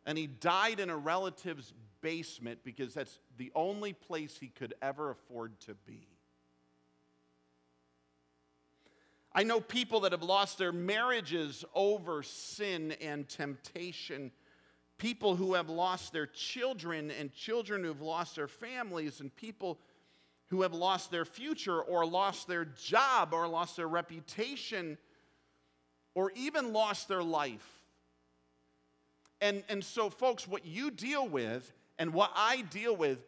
And 0.06 0.18
he 0.18 0.26
died 0.26 0.80
in 0.80 0.90
a 0.90 0.96
relative's 0.96 1.74
basement 2.00 2.60
because 2.64 2.94
that's 2.94 3.20
the 3.36 3.52
only 3.56 3.92
place 3.92 4.38
he 4.40 4.48
could 4.48 4.74
ever 4.82 5.12
afford 5.12 5.60
to 5.66 5.74
be. 5.86 6.08
I 9.40 9.44
know 9.44 9.62
people 9.62 10.02
that 10.02 10.12
have 10.12 10.22
lost 10.22 10.58
their 10.58 10.74
marriages 10.74 11.64
over 11.74 12.24
sin 12.24 12.92
and 13.00 13.26
temptation. 13.26 14.32
People 14.98 15.38
who 15.38 15.54
have 15.54 15.70
lost 15.70 16.12
their 16.12 16.26
children 16.26 17.10
and 17.10 17.34
children 17.34 17.86
who've 17.86 18.02
lost 18.02 18.36
their 18.36 18.50
families 18.50 19.22
and 19.22 19.34
people 19.34 19.80
who 20.48 20.64
have 20.64 20.74
lost 20.74 21.10
their 21.10 21.24
future 21.24 21.82
or 21.82 22.06
lost 22.06 22.50
their 22.50 22.66
job 22.66 23.30
or 23.32 23.48
lost 23.48 23.78
their 23.78 23.88
reputation 23.88 24.98
or 26.16 26.34
even 26.36 26.74
lost 26.74 27.08
their 27.08 27.24
life. 27.24 27.86
And, 29.40 29.64
and 29.70 29.82
so, 29.82 30.10
folks, 30.10 30.50
what 30.50 30.66
you 30.66 30.92
deal 30.92 31.26
with 31.26 31.72
and 31.98 32.14
what 32.14 32.34
I 32.36 32.64
deal 32.64 32.94
with, 32.94 33.20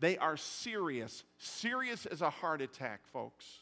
they 0.00 0.18
are 0.18 0.36
serious. 0.36 1.24
Serious 1.38 2.04
as 2.04 2.20
a 2.20 2.28
heart 2.28 2.60
attack, 2.60 3.06
folks. 3.06 3.60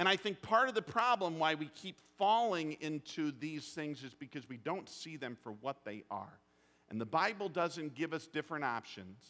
And 0.00 0.08
I 0.08 0.16
think 0.16 0.40
part 0.40 0.70
of 0.70 0.74
the 0.74 0.80
problem 0.80 1.38
why 1.38 1.54
we 1.54 1.66
keep 1.66 1.98
falling 2.16 2.78
into 2.80 3.32
these 3.38 3.66
things 3.66 4.02
is 4.02 4.14
because 4.14 4.48
we 4.48 4.56
don't 4.56 4.88
see 4.88 5.18
them 5.18 5.36
for 5.42 5.52
what 5.60 5.84
they 5.84 6.04
are. 6.10 6.40
And 6.88 6.98
the 6.98 7.04
Bible 7.04 7.50
doesn't 7.50 7.94
give 7.94 8.14
us 8.14 8.26
different 8.26 8.64
options. 8.64 9.22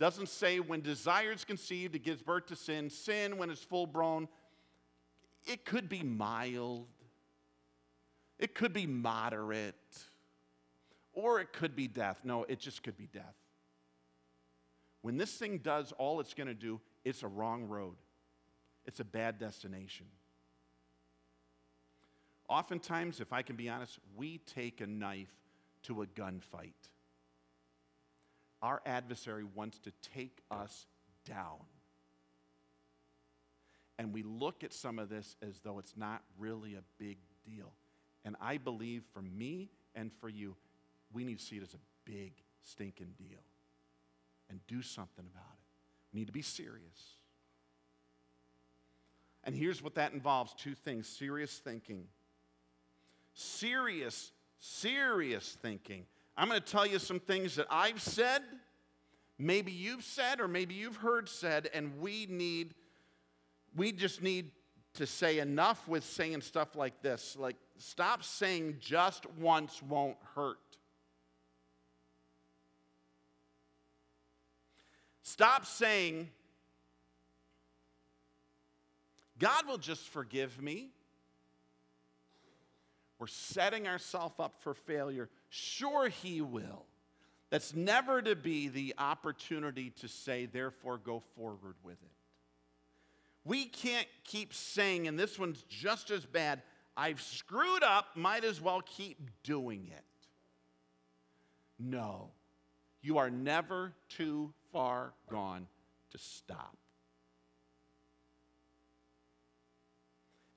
Doesn't 0.00 0.30
say 0.30 0.58
when 0.58 0.80
desire 0.80 1.30
is 1.30 1.44
conceived, 1.44 1.94
it 1.94 2.02
gives 2.02 2.22
birth 2.22 2.46
to 2.46 2.56
sin. 2.56 2.90
Sin, 2.90 3.38
when 3.38 3.50
it's 3.50 3.62
full 3.62 3.86
grown, 3.86 4.26
it 5.46 5.64
could 5.64 5.88
be 5.88 6.02
mild, 6.02 6.88
it 8.40 8.56
could 8.56 8.72
be 8.72 8.88
moderate, 8.88 9.76
or 11.12 11.38
it 11.38 11.52
could 11.52 11.76
be 11.76 11.86
death. 11.86 12.22
No, 12.24 12.42
it 12.48 12.58
just 12.58 12.82
could 12.82 12.96
be 12.96 13.06
death. 13.06 13.36
When 15.02 15.18
this 15.18 15.32
thing 15.32 15.58
does 15.58 15.92
all 15.98 16.18
it's 16.18 16.34
going 16.34 16.48
to 16.48 16.54
do, 16.54 16.80
it's 17.04 17.22
a 17.22 17.28
wrong 17.28 17.68
road, 17.68 17.94
it's 18.86 19.00
a 19.00 19.04
bad 19.04 19.38
destination. 19.38 20.06
Oftentimes, 22.48 23.20
if 23.20 23.32
I 23.32 23.42
can 23.42 23.56
be 23.56 23.68
honest, 23.68 23.98
we 24.16 24.38
take 24.38 24.80
a 24.80 24.86
knife 24.86 25.32
to 25.84 26.02
a 26.02 26.06
gunfight. 26.06 26.72
Our 28.60 28.80
adversary 28.84 29.44
wants 29.44 29.78
to 29.80 29.92
take 30.14 30.38
us 30.50 30.86
down. 31.24 31.58
And 33.98 34.12
we 34.12 34.22
look 34.22 34.64
at 34.64 34.72
some 34.72 34.98
of 34.98 35.08
this 35.08 35.36
as 35.42 35.60
though 35.60 35.78
it's 35.78 35.96
not 35.96 36.22
really 36.38 36.74
a 36.74 36.82
big 36.98 37.18
deal. 37.44 37.72
And 38.24 38.36
I 38.40 38.56
believe 38.58 39.04
for 39.12 39.22
me 39.22 39.70
and 39.94 40.12
for 40.20 40.28
you, 40.28 40.56
we 41.12 41.24
need 41.24 41.38
to 41.38 41.44
see 41.44 41.56
it 41.56 41.62
as 41.62 41.74
a 41.74 42.10
big, 42.10 42.32
stinking 42.62 43.14
deal 43.18 43.40
and 44.48 44.60
do 44.66 44.82
something 44.82 45.24
about 45.26 45.52
it. 45.54 46.12
We 46.12 46.20
need 46.20 46.26
to 46.26 46.32
be 46.32 46.42
serious. 46.42 47.16
And 49.44 49.54
here's 49.54 49.82
what 49.82 49.94
that 49.96 50.12
involves 50.12 50.54
two 50.54 50.74
things 50.74 51.08
serious 51.08 51.58
thinking. 51.58 52.04
Serious, 53.34 54.30
serious 54.58 55.56
thinking. 55.60 56.06
I'm 56.36 56.48
going 56.48 56.60
to 56.60 56.66
tell 56.66 56.86
you 56.86 56.98
some 56.98 57.20
things 57.20 57.56
that 57.56 57.66
I've 57.70 58.00
said, 58.00 58.42
maybe 59.38 59.72
you've 59.72 60.04
said, 60.04 60.40
or 60.40 60.48
maybe 60.48 60.74
you've 60.74 60.96
heard 60.96 61.28
said, 61.28 61.68
and 61.74 61.98
we 62.00 62.26
need, 62.28 62.74
we 63.76 63.92
just 63.92 64.22
need 64.22 64.50
to 64.94 65.06
say 65.06 65.38
enough 65.38 65.88
with 65.88 66.04
saying 66.04 66.42
stuff 66.42 66.76
like 66.76 67.02
this. 67.02 67.36
Like, 67.38 67.56
stop 67.78 68.22
saying 68.22 68.76
just 68.80 69.26
once 69.38 69.82
won't 69.82 70.18
hurt. 70.34 70.58
Stop 75.22 75.64
saying, 75.64 76.28
God 79.42 79.66
will 79.66 79.78
just 79.78 80.08
forgive 80.10 80.62
me. 80.62 80.90
We're 83.18 83.26
setting 83.26 83.88
ourselves 83.88 84.36
up 84.38 84.54
for 84.60 84.72
failure. 84.72 85.28
Sure, 85.48 86.08
He 86.08 86.40
will. 86.40 86.84
That's 87.50 87.74
never 87.74 88.22
to 88.22 88.36
be 88.36 88.68
the 88.68 88.94
opportunity 88.98 89.90
to 90.00 90.06
say, 90.06 90.46
therefore, 90.46 90.96
go 90.96 91.24
forward 91.36 91.74
with 91.82 92.00
it. 92.02 92.12
We 93.44 93.64
can't 93.64 94.06
keep 94.22 94.54
saying, 94.54 95.08
and 95.08 95.18
this 95.18 95.40
one's 95.40 95.64
just 95.68 96.12
as 96.12 96.24
bad, 96.24 96.62
I've 96.96 97.20
screwed 97.20 97.82
up, 97.82 98.16
might 98.16 98.44
as 98.44 98.60
well 98.60 98.80
keep 98.80 99.18
doing 99.42 99.88
it. 99.90 100.04
No, 101.80 102.30
you 103.02 103.18
are 103.18 103.30
never 103.30 103.92
too 104.08 104.52
far 104.72 105.14
gone 105.28 105.66
to 106.12 106.18
stop. 106.18 106.76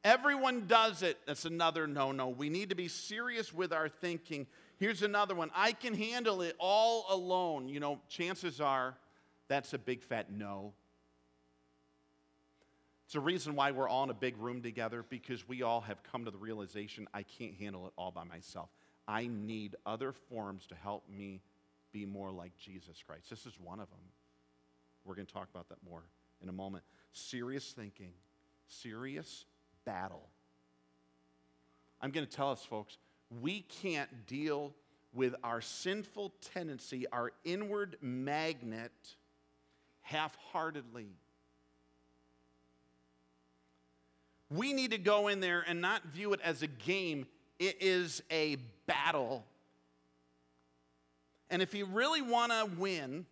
Everyone 0.05 0.67
does 0.67 1.01
it. 1.01 1.17
That's 1.25 1.45
another 1.45 1.87
no 1.87 2.11
no. 2.11 2.29
We 2.29 2.47
need 2.47 2.69
to 2.69 2.75
be 2.75 2.87
serious 2.87 3.51
with 3.51 3.73
our 3.73 3.89
thinking. 3.89 4.45
Here's 4.77 5.01
another 5.01 5.33
one 5.33 5.49
I 5.55 5.71
can 5.71 5.95
handle 5.95 6.43
it 6.43 6.55
all 6.59 7.07
alone. 7.09 7.67
You 7.67 7.79
know, 7.79 7.99
chances 8.07 8.61
are 8.61 8.95
that's 9.47 9.73
a 9.73 9.79
big 9.79 10.03
fat 10.03 10.31
no. 10.31 10.73
It's 13.07 13.15
a 13.15 13.19
reason 13.19 13.55
why 13.55 13.71
we're 13.71 13.89
all 13.89 14.03
in 14.03 14.11
a 14.11 14.15
big 14.15 14.37
room 14.37 14.61
together 14.61 15.03
because 15.09 15.47
we 15.47 15.63
all 15.63 15.81
have 15.81 16.03
come 16.03 16.25
to 16.25 16.31
the 16.31 16.37
realization 16.37 17.07
I 17.11 17.23
can't 17.23 17.55
handle 17.55 17.87
it 17.87 17.93
all 17.97 18.11
by 18.11 18.25
myself. 18.25 18.69
I 19.07 19.25
need 19.25 19.75
other 19.87 20.11
forms 20.11 20.67
to 20.67 20.75
help 20.75 21.09
me 21.09 21.41
be 21.91 22.05
more 22.05 22.29
like 22.29 22.55
Jesus 22.57 23.01
Christ. 23.05 23.31
This 23.31 23.47
is 23.47 23.53
one 23.59 23.79
of 23.79 23.89
them. 23.89 23.99
We're 25.03 25.15
going 25.15 25.25
to 25.25 25.33
talk 25.33 25.47
about 25.51 25.69
that 25.69 25.77
more 25.87 26.03
in 26.43 26.49
a 26.49 26.53
moment. 26.53 26.83
Serious 27.11 27.71
thinking, 27.71 28.11
serious 28.67 29.45
battle. 29.85 30.27
I'm 32.01 32.11
going 32.11 32.25
to 32.25 32.31
tell 32.31 32.51
us, 32.51 32.63
folks, 32.63 32.97
we 33.41 33.61
can't 33.61 34.27
deal 34.27 34.73
with 35.13 35.33
our 35.43 35.61
sinful 35.61 36.33
tendency, 36.53 37.05
our 37.11 37.31
inward 37.43 37.95
magnet, 38.01 38.91
half 40.01 40.35
heartedly. 40.51 41.07
We 44.51 44.73
need 44.73 44.91
to 44.91 44.97
go 44.97 45.29
in 45.29 45.39
there 45.39 45.63
and 45.67 45.81
not 45.81 46.03
view 46.07 46.33
it 46.33 46.41
as 46.43 46.61
a 46.61 46.67
game, 46.67 47.25
it 47.57 47.77
is 47.81 48.21
a 48.29 48.57
battle. 48.85 49.45
And 51.49 51.61
if 51.61 51.73
you 51.73 51.85
really 51.85 52.21
want 52.21 52.51
to 52.51 52.69
win, 52.77 53.25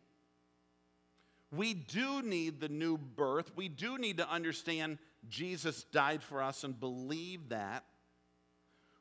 we 1.55 1.73
do 1.73 2.21
need 2.21 2.59
the 2.59 2.69
new 2.69 2.97
birth. 2.97 3.51
We 3.55 3.67
do 3.67 3.97
need 3.97 4.17
to 4.17 4.29
understand 4.29 4.97
Jesus 5.29 5.83
died 5.85 6.21
for 6.21 6.41
us 6.41 6.63
and 6.63 6.79
believe 6.79 7.49
that. 7.49 7.85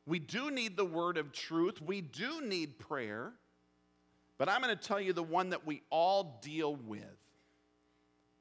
We 0.06 0.18
do 0.18 0.50
need 0.50 0.76
the 0.76 0.84
word 0.84 1.16
of 1.16 1.32
truth. 1.32 1.80
We 1.80 2.00
do 2.00 2.40
need 2.40 2.78
prayer. 2.78 3.32
But 4.38 4.48
I'm 4.48 4.60
going 4.60 4.76
to 4.76 4.82
tell 4.82 5.00
you 5.00 5.12
the 5.12 5.22
one 5.22 5.50
that 5.50 5.66
we 5.66 5.82
all 5.90 6.40
deal 6.42 6.74
with. 6.74 7.04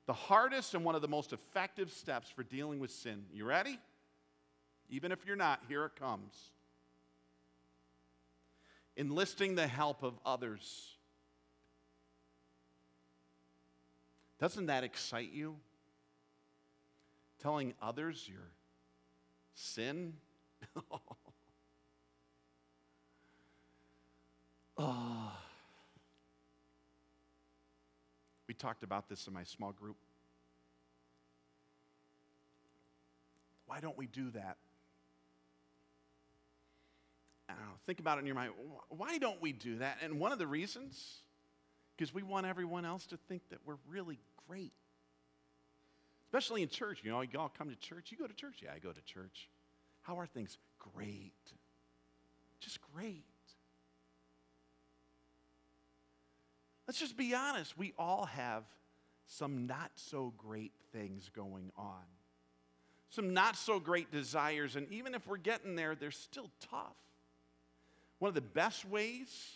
The 0.07 0.13
hardest 0.13 0.73
and 0.73 0.83
one 0.83 0.95
of 0.95 1.01
the 1.01 1.07
most 1.07 1.31
effective 1.31 1.91
steps 1.91 2.29
for 2.29 2.43
dealing 2.43 2.79
with 2.79 2.91
sin. 2.91 3.25
You 3.31 3.45
ready? 3.45 3.79
Even 4.89 5.11
if 5.11 5.25
you're 5.25 5.35
not, 5.35 5.61
here 5.67 5.85
it 5.85 5.95
comes. 5.95 6.33
Enlisting 8.97 9.55
the 9.55 9.67
help 9.67 10.03
of 10.03 10.15
others. 10.25 10.97
Doesn't 14.39 14.65
that 14.65 14.83
excite 14.83 15.31
you? 15.31 15.55
Telling 17.41 17.73
others 17.81 18.29
your 18.29 18.51
sin. 19.55 20.13
oh. 24.77 25.31
We 28.47 28.55
talked 28.55 28.83
about 28.83 29.07
this 29.07 29.27
in 29.27 29.33
my 29.33 29.45
small 29.45 29.71
group. 29.71 29.95
Why 33.65 33.79
don't 33.79 33.97
we 33.97 34.07
do 34.07 34.29
that? 34.31 34.57
I 37.47 37.53
don't 37.53 37.61
know, 37.61 37.77
think 37.85 38.01
about 38.01 38.17
it 38.17 38.21
in 38.21 38.25
your 38.25 38.35
mind. 38.35 38.51
Why 38.89 39.19
don't 39.19 39.41
we 39.41 39.53
do 39.53 39.77
that? 39.77 39.99
And 40.03 40.19
one 40.19 40.33
of 40.33 40.37
the 40.37 40.47
reasons, 40.47 41.21
because 41.95 42.13
we 42.13 42.23
want 42.23 42.45
everyone 42.45 42.83
else 42.83 43.05
to 43.05 43.17
think 43.29 43.41
that 43.51 43.59
we're 43.65 43.77
really 43.87 44.19
great. 44.49 44.73
Especially 46.31 46.61
in 46.61 46.69
church. 46.69 47.01
You 47.03 47.11
know, 47.11 47.19
y'all 47.19 47.51
come 47.57 47.69
to 47.69 47.75
church. 47.75 48.09
You 48.09 48.17
go 48.17 48.25
to 48.25 48.33
church? 48.33 48.61
Yeah, 48.63 48.69
I 48.73 48.79
go 48.79 48.93
to 48.93 49.01
church. 49.01 49.49
How 50.01 50.17
are 50.17 50.25
things? 50.25 50.57
Great. 50.79 51.33
Just 52.61 52.79
great. 52.93 53.25
Let's 56.87 56.99
just 56.99 57.17
be 57.17 57.35
honest. 57.35 57.77
We 57.77 57.93
all 57.99 58.27
have 58.27 58.63
some 59.25 59.67
not 59.67 59.91
so 59.95 60.33
great 60.37 60.71
things 60.93 61.29
going 61.35 61.71
on, 61.77 62.03
some 63.09 63.33
not 63.33 63.57
so 63.57 63.79
great 63.79 64.09
desires. 64.09 64.77
And 64.77 64.89
even 64.89 65.15
if 65.15 65.27
we're 65.27 65.35
getting 65.35 65.75
there, 65.75 65.95
they're 65.95 66.11
still 66.11 66.49
tough. 66.69 66.95
One 68.19 68.29
of 68.29 68.35
the 68.35 68.41
best 68.41 68.85
ways, 68.85 69.51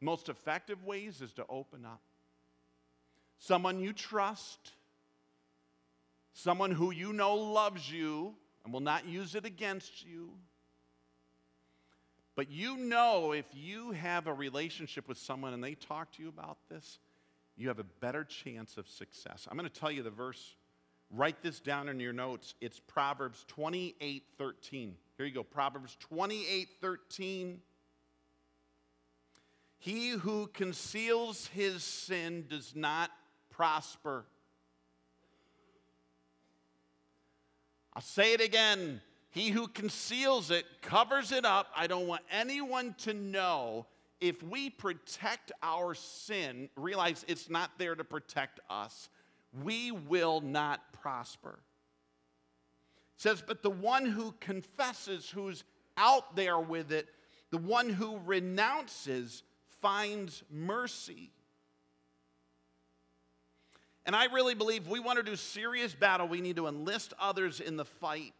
most 0.00 0.28
effective 0.28 0.84
ways, 0.84 1.20
is 1.20 1.32
to 1.34 1.44
open 1.48 1.84
up. 1.84 2.00
Someone 3.38 3.78
you 3.78 3.92
trust 3.92 4.72
someone 6.32 6.70
who 6.70 6.90
you 6.90 7.12
know 7.12 7.34
loves 7.34 7.90
you 7.90 8.34
and 8.64 8.72
will 8.72 8.80
not 8.80 9.06
use 9.06 9.34
it 9.34 9.44
against 9.44 10.04
you. 10.04 10.30
But 12.34 12.50
you 12.50 12.76
know 12.76 13.32
if 13.32 13.46
you 13.52 13.92
have 13.92 14.26
a 14.26 14.32
relationship 14.32 15.08
with 15.08 15.18
someone 15.18 15.52
and 15.52 15.62
they 15.62 15.74
talk 15.74 16.12
to 16.12 16.22
you 16.22 16.28
about 16.28 16.58
this, 16.70 16.98
you 17.56 17.68
have 17.68 17.78
a 17.78 17.84
better 17.84 18.24
chance 18.24 18.78
of 18.78 18.88
success. 18.88 19.46
I'm 19.50 19.58
going 19.58 19.68
to 19.68 19.80
tell 19.80 19.90
you 19.90 20.02
the 20.02 20.10
verse. 20.10 20.56
Write 21.10 21.42
this 21.42 21.60
down 21.60 21.90
in 21.90 22.00
your 22.00 22.14
notes. 22.14 22.54
It's 22.62 22.80
Proverbs 22.80 23.44
28 23.48 24.24
13. 24.38 24.94
Here 25.18 25.26
you 25.26 25.34
go. 25.34 25.42
Proverbs 25.42 25.96
28 26.00 26.68
13. 26.80 27.60
He 29.78 30.10
who 30.10 30.46
conceals 30.46 31.48
his 31.48 31.84
sin 31.84 32.46
does 32.48 32.74
not 32.74 33.10
prosper. 33.50 34.24
I'll 37.94 38.02
say 38.02 38.32
it 38.32 38.40
again. 38.40 39.00
He 39.30 39.50
who 39.50 39.66
conceals 39.68 40.50
it 40.50 40.64
covers 40.82 41.32
it 41.32 41.44
up. 41.44 41.68
I 41.74 41.86
don't 41.86 42.06
want 42.06 42.22
anyone 42.30 42.94
to 42.98 43.14
know. 43.14 43.86
If 44.20 44.42
we 44.42 44.70
protect 44.70 45.52
our 45.62 45.94
sin, 45.94 46.68
realize 46.76 47.24
it's 47.26 47.50
not 47.50 47.70
there 47.78 47.94
to 47.94 48.04
protect 48.04 48.60
us, 48.70 49.08
we 49.62 49.90
will 49.90 50.40
not 50.40 50.80
prosper. 50.92 51.58
It 53.16 53.22
says, 53.22 53.42
but 53.46 53.62
the 53.62 53.70
one 53.70 54.06
who 54.06 54.34
confesses, 54.40 55.28
who's 55.28 55.64
out 55.96 56.36
there 56.36 56.58
with 56.58 56.92
it, 56.92 57.08
the 57.50 57.58
one 57.58 57.88
who 57.88 58.18
renounces, 58.24 59.42
finds 59.80 60.42
mercy. 60.50 61.30
And 64.04 64.16
I 64.16 64.26
really 64.26 64.54
believe 64.54 64.88
we 64.88 65.00
want 65.00 65.18
to 65.18 65.22
do 65.22 65.36
serious 65.36 65.94
battle, 65.94 66.26
we 66.26 66.40
need 66.40 66.56
to 66.56 66.66
enlist 66.66 67.14
others 67.20 67.60
in 67.60 67.76
the 67.76 67.84
fight. 67.84 68.34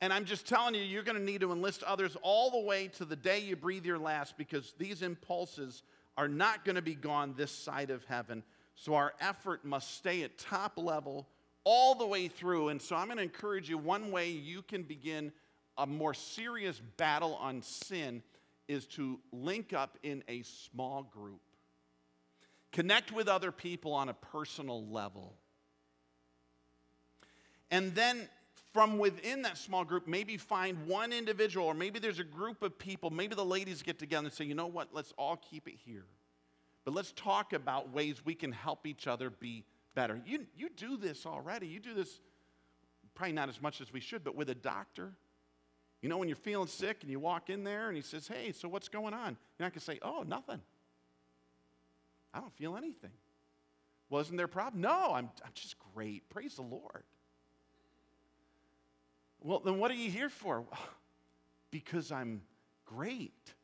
And 0.00 0.12
I'm 0.12 0.24
just 0.24 0.48
telling 0.48 0.74
you, 0.74 0.82
you're 0.82 1.04
going 1.04 1.16
to 1.16 1.22
need 1.22 1.42
to 1.42 1.52
enlist 1.52 1.84
others 1.84 2.16
all 2.22 2.50
the 2.50 2.58
way 2.58 2.88
to 2.96 3.04
the 3.04 3.14
day 3.14 3.38
you 3.38 3.54
breathe 3.54 3.86
your 3.86 3.98
last 3.98 4.36
because 4.36 4.74
these 4.76 5.00
impulses 5.00 5.84
are 6.16 6.26
not 6.26 6.64
going 6.64 6.74
to 6.74 6.82
be 6.82 6.96
gone 6.96 7.34
this 7.36 7.52
side 7.52 7.90
of 7.90 8.04
heaven. 8.06 8.42
So 8.74 8.94
our 8.94 9.12
effort 9.20 9.64
must 9.64 9.96
stay 9.96 10.24
at 10.24 10.38
top 10.38 10.72
level 10.76 11.28
all 11.62 11.94
the 11.94 12.06
way 12.06 12.26
through. 12.26 12.70
And 12.70 12.82
so 12.82 12.96
I'm 12.96 13.06
going 13.06 13.18
to 13.18 13.22
encourage 13.22 13.68
you 13.68 13.78
one 13.78 14.10
way 14.10 14.30
you 14.30 14.62
can 14.62 14.82
begin 14.82 15.30
a 15.78 15.86
more 15.86 16.14
serious 16.14 16.80
battle 16.96 17.36
on 17.36 17.62
sin 17.62 18.24
is 18.66 18.86
to 18.86 19.20
link 19.30 19.72
up 19.72 19.98
in 20.02 20.24
a 20.28 20.42
small 20.42 21.04
group. 21.04 21.40
Connect 22.72 23.12
with 23.12 23.28
other 23.28 23.52
people 23.52 23.92
on 23.92 24.08
a 24.08 24.14
personal 24.14 24.86
level. 24.86 25.34
And 27.70 27.94
then 27.94 28.28
from 28.72 28.98
within 28.98 29.42
that 29.42 29.58
small 29.58 29.84
group, 29.84 30.08
maybe 30.08 30.36
find 30.36 30.86
one 30.86 31.12
individual, 31.12 31.66
or 31.66 31.74
maybe 31.74 31.98
there's 31.98 32.18
a 32.18 32.24
group 32.24 32.62
of 32.62 32.78
people, 32.78 33.10
maybe 33.10 33.34
the 33.34 33.44
ladies 33.44 33.82
get 33.82 33.98
together 33.98 34.26
and 34.26 34.32
say, 34.32 34.44
you 34.44 34.54
know 34.54 34.66
what, 34.66 34.88
let's 34.92 35.12
all 35.18 35.36
keep 35.36 35.68
it 35.68 35.74
here. 35.84 36.06
But 36.84 36.94
let's 36.94 37.12
talk 37.12 37.52
about 37.52 37.92
ways 37.92 38.24
we 38.24 38.34
can 38.34 38.52
help 38.52 38.86
each 38.86 39.06
other 39.06 39.30
be 39.30 39.64
better. 39.94 40.20
You, 40.24 40.46
you 40.56 40.70
do 40.70 40.96
this 40.96 41.26
already. 41.26 41.66
You 41.66 41.80
do 41.80 41.94
this 41.94 42.20
probably 43.14 43.34
not 43.34 43.48
as 43.48 43.60
much 43.60 43.80
as 43.80 43.92
we 43.92 44.00
should, 44.00 44.24
but 44.24 44.34
with 44.34 44.48
a 44.48 44.54
doctor. 44.54 45.12
You 46.00 46.08
know, 46.08 46.18
when 46.18 46.28
you're 46.28 46.36
feeling 46.36 46.66
sick 46.66 46.98
and 47.02 47.10
you 47.10 47.20
walk 47.20 47.50
in 47.50 47.62
there 47.62 47.88
and 47.88 47.96
he 47.96 48.02
says, 48.02 48.26
Hey, 48.26 48.52
so 48.52 48.68
what's 48.68 48.88
going 48.88 49.14
on? 49.14 49.36
You're 49.58 49.66
not 49.66 49.72
going 49.72 49.72
to 49.72 49.80
say, 49.80 49.98
Oh, 50.02 50.24
nothing. 50.26 50.60
I 52.32 52.40
don't 52.40 52.52
feel 52.54 52.76
anything. 52.76 53.10
Wasn't 54.10 54.36
there 54.36 54.46
a 54.46 54.48
problem? 54.48 54.82
No, 54.82 55.14
I'm, 55.14 55.30
I'm 55.44 55.52
just 55.54 55.76
great. 55.94 56.28
Praise 56.28 56.56
the 56.56 56.62
Lord. 56.62 57.04
Well, 59.40 59.60
then 59.60 59.78
what 59.78 59.90
are 59.90 59.94
you 59.94 60.10
here 60.10 60.28
for? 60.28 60.64
Because 61.70 62.12
I'm 62.12 62.42
great. 62.84 63.54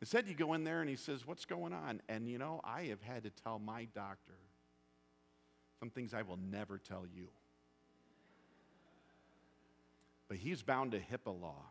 Instead, 0.00 0.28
you 0.28 0.34
go 0.34 0.54
in 0.54 0.62
there 0.62 0.80
and 0.80 0.88
he 0.88 0.94
says, 0.94 1.26
What's 1.26 1.44
going 1.44 1.72
on? 1.72 2.00
And 2.08 2.28
you 2.28 2.38
know, 2.38 2.60
I 2.62 2.84
have 2.84 3.02
had 3.02 3.24
to 3.24 3.30
tell 3.30 3.58
my 3.58 3.88
doctor 3.94 4.38
some 5.80 5.90
things 5.90 6.14
I 6.14 6.22
will 6.22 6.38
never 6.38 6.78
tell 6.78 7.04
you. 7.12 7.26
But 10.28 10.36
he's 10.36 10.62
bound 10.62 10.92
to 10.92 11.00
HIPAA 11.00 11.40
law. 11.40 11.64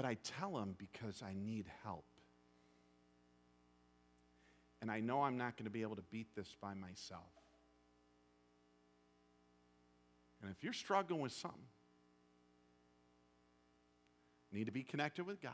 But 0.00 0.08
I 0.08 0.16
tell 0.24 0.56
him 0.56 0.76
because 0.78 1.22
I 1.22 1.34
need 1.34 1.66
help. 1.84 2.06
And 4.80 4.90
I 4.90 5.00
know 5.00 5.20
I'm 5.20 5.36
not 5.36 5.58
going 5.58 5.66
to 5.66 5.70
be 5.70 5.82
able 5.82 5.96
to 5.96 6.02
beat 6.10 6.34
this 6.34 6.56
by 6.58 6.72
myself. 6.72 7.20
And 10.40 10.50
if 10.50 10.64
you're 10.64 10.72
struggling 10.72 11.20
with 11.20 11.32
something, 11.32 11.60
need 14.50 14.64
to 14.64 14.72
be 14.72 14.84
connected 14.84 15.26
with 15.26 15.42
God. 15.42 15.52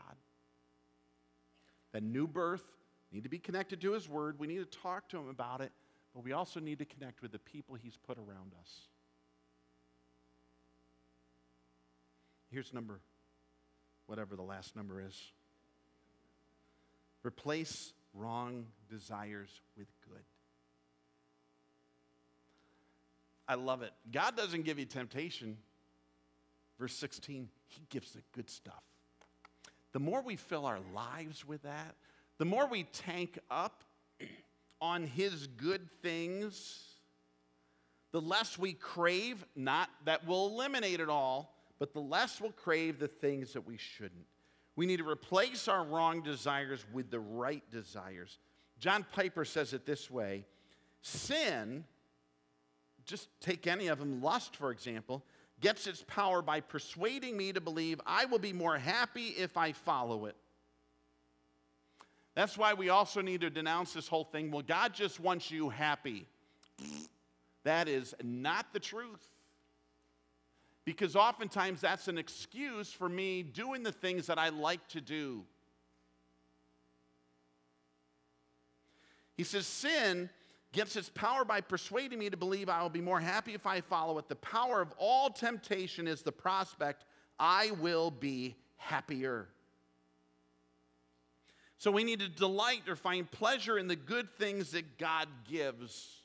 That 1.90 2.04
new 2.04 2.28
birth, 2.28 2.62
need 3.10 3.24
to 3.24 3.28
be 3.28 3.40
connected 3.40 3.80
to 3.80 3.94
His 3.94 4.08
Word. 4.08 4.38
We 4.38 4.46
need 4.46 4.58
to 4.58 4.78
talk 4.78 5.08
to 5.08 5.18
Him 5.18 5.28
about 5.28 5.60
it, 5.60 5.72
but 6.14 6.22
we 6.22 6.30
also 6.30 6.60
need 6.60 6.78
to 6.78 6.84
connect 6.84 7.20
with 7.20 7.32
the 7.32 7.40
people 7.40 7.74
He's 7.74 7.96
put 7.96 8.16
around 8.16 8.52
us. 8.60 8.82
Here's 12.52 12.72
number, 12.72 13.00
whatever 14.06 14.36
the 14.36 14.42
last 14.42 14.76
number 14.76 15.00
is. 15.00 15.32
Replace 17.24 17.92
wrong 18.14 18.66
desires 18.88 19.50
with 19.76 19.88
good. 20.08 20.22
I 23.48 23.54
love 23.54 23.82
it. 23.82 23.92
God 24.10 24.36
doesn't 24.36 24.64
give 24.64 24.78
you 24.78 24.84
temptation. 24.84 25.56
Verse 26.78 26.94
16, 26.94 27.48
He 27.68 27.82
gives 27.90 28.12
the 28.12 28.20
good 28.32 28.50
stuff. 28.50 28.82
The 29.92 30.00
more 30.00 30.20
we 30.22 30.36
fill 30.36 30.66
our 30.66 30.80
lives 30.94 31.46
with 31.46 31.62
that, 31.62 31.94
the 32.38 32.44
more 32.44 32.66
we 32.66 32.84
tank 32.84 33.38
up 33.50 33.84
on 34.80 35.04
His 35.04 35.46
good 35.46 35.88
things, 36.02 36.84
the 38.12 38.20
less 38.20 38.58
we 38.58 38.72
crave, 38.72 39.44
not 39.54 39.88
that 40.04 40.26
we'll 40.26 40.48
eliminate 40.48 41.00
it 41.00 41.08
all, 41.08 41.55
but 41.78 41.92
the 41.92 42.00
less 42.00 42.40
we'll 42.40 42.52
crave 42.52 42.98
the 42.98 43.08
things 43.08 43.52
that 43.52 43.66
we 43.66 43.76
shouldn't. 43.76 44.26
We 44.76 44.86
need 44.86 44.98
to 44.98 45.08
replace 45.08 45.68
our 45.68 45.84
wrong 45.84 46.22
desires 46.22 46.84
with 46.92 47.10
the 47.10 47.20
right 47.20 47.62
desires. 47.70 48.38
John 48.78 49.06
Piper 49.12 49.44
says 49.44 49.72
it 49.72 49.86
this 49.86 50.10
way 50.10 50.44
Sin, 51.02 51.84
just 53.04 53.28
take 53.40 53.66
any 53.66 53.88
of 53.88 53.98
them, 53.98 54.22
lust, 54.22 54.56
for 54.56 54.70
example, 54.70 55.22
gets 55.60 55.86
its 55.86 56.04
power 56.06 56.42
by 56.42 56.60
persuading 56.60 57.36
me 57.36 57.52
to 57.52 57.60
believe 57.60 58.00
I 58.06 58.26
will 58.26 58.38
be 58.38 58.52
more 58.52 58.76
happy 58.76 59.28
if 59.28 59.56
I 59.56 59.72
follow 59.72 60.26
it. 60.26 60.36
That's 62.34 62.58
why 62.58 62.74
we 62.74 62.90
also 62.90 63.22
need 63.22 63.40
to 63.40 63.50
denounce 63.50 63.94
this 63.94 64.08
whole 64.08 64.24
thing. 64.24 64.50
Well, 64.50 64.62
God 64.62 64.92
just 64.92 65.18
wants 65.20 65.50
you 65.50 65.70
happy. 65.70 66.26
That 67.64 67.88
is 67.88 68.14
not 68.22 68.66
the 68.74 68.80
truth 68.80 69.26
because 70.86 71.16
oftentimes 71.16 71.80
that's 71.80 72.06
an 72.06 72.16
excuse 72.16 72.92
for 72.92 73.08
me 73.08 73.42
doing 73.42 73.82
the 73.82 73.92
things 73.92 74.28
that 74.28 74.38
I 74.38 74.48
like 74.48 74.86
to 74.90 75.00
do. 75.02 75.42
He 79.36 79.42
says, 79.42 79.66
Sin 79.66 80.30
gets 80.72 80.94
its 80.94 81.08
power 81.08 81.44
by 81.44 81.60
persuading 81.60 82.20
me 82.20 82.30
to 82.30 82.36
believe 82.36 82.68
I 82.68 82.80
will 82.82 82.88
be 82.88 83.00
more 83.00 83.18
happy 83.18 83.52
if 83.52 83.66
I 83.66 83.80
follow 83.80 84.16
it. 84.18 84.28
The 84.28 84.36
power 84.36 84.80
of 84.80 84.94
all 84.96 85.28
temptation 85.28 86.06
is 86.06 86.22
the 86.22 86.32
prospect 86.32 87.04
I 87.38 87.72
will 87.80 88.12
be 88.12 88.54
happier. 88.76 89.48
So 91.78 91.90
we 91.90 92.04
need 92.04 92.20
to 92.20 92.28
delight 92.28 92.88
or 92.88 92.94
find 92.94 93.30
pleasure 93.30 93.76
in 93.76 93.88
the 93.88 93.96
good 93.96 94.32
things 94.38 94.70
that 94.70 94.98
God 94.98 95.28
gives. 95.50 96.22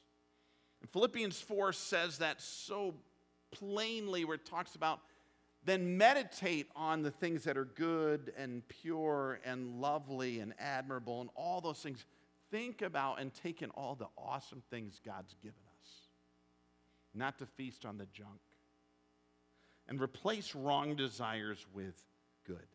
And 0.81 0.89
Philippians 0.91 1.41
4 1.41 1.73
says 1.73 2.19
that 2.19 2.41
so 2.41 2.93
plainly 3.51 4.25
where 4.25 4.35
it 4.35 4.45
talks 4.45 4.75
about 4.75 5.01
then 5.63 5.97
meditate 5.97 6.67
on 6.75 7.03
the 7.03 7.11
things 7.11 7.43
that 7.43 7.57
are 7.57 7.65
good 7.65 8.33
and 8.35 8.67
pure 8.67 9.39
and 9.45 9.79
lovely 9.79 10.39
and 10.39 10.53
admirable 10.57 11.21
and 11.21 11.29
all 11.35 11.61
those 11.61 11.79
things. 11.79 12.05
Think 12.49 12.81
about 12.81 13.21
and 13.21 13.31
take 13.33 13.61
in 13.61 13.69
all 13.71 13.95
the 13.95 14.07
awesome 14.17 14.63
things 14.71 14.99
God's 15.05 15.35
given 15.41 15.61
us, 15.81 15.89
not 17.13 17.37
to 17.39 17.45
feast 17.45 17.85
on 17.85 17.97
the 17.97 18.07
junk. 18.07 18.39
And 19.87 20.01
replace 20.01 20.55
wrong 20.55 20.95
desires 20.95 21.65
with 21.73 22.01
good. 22.45 22.67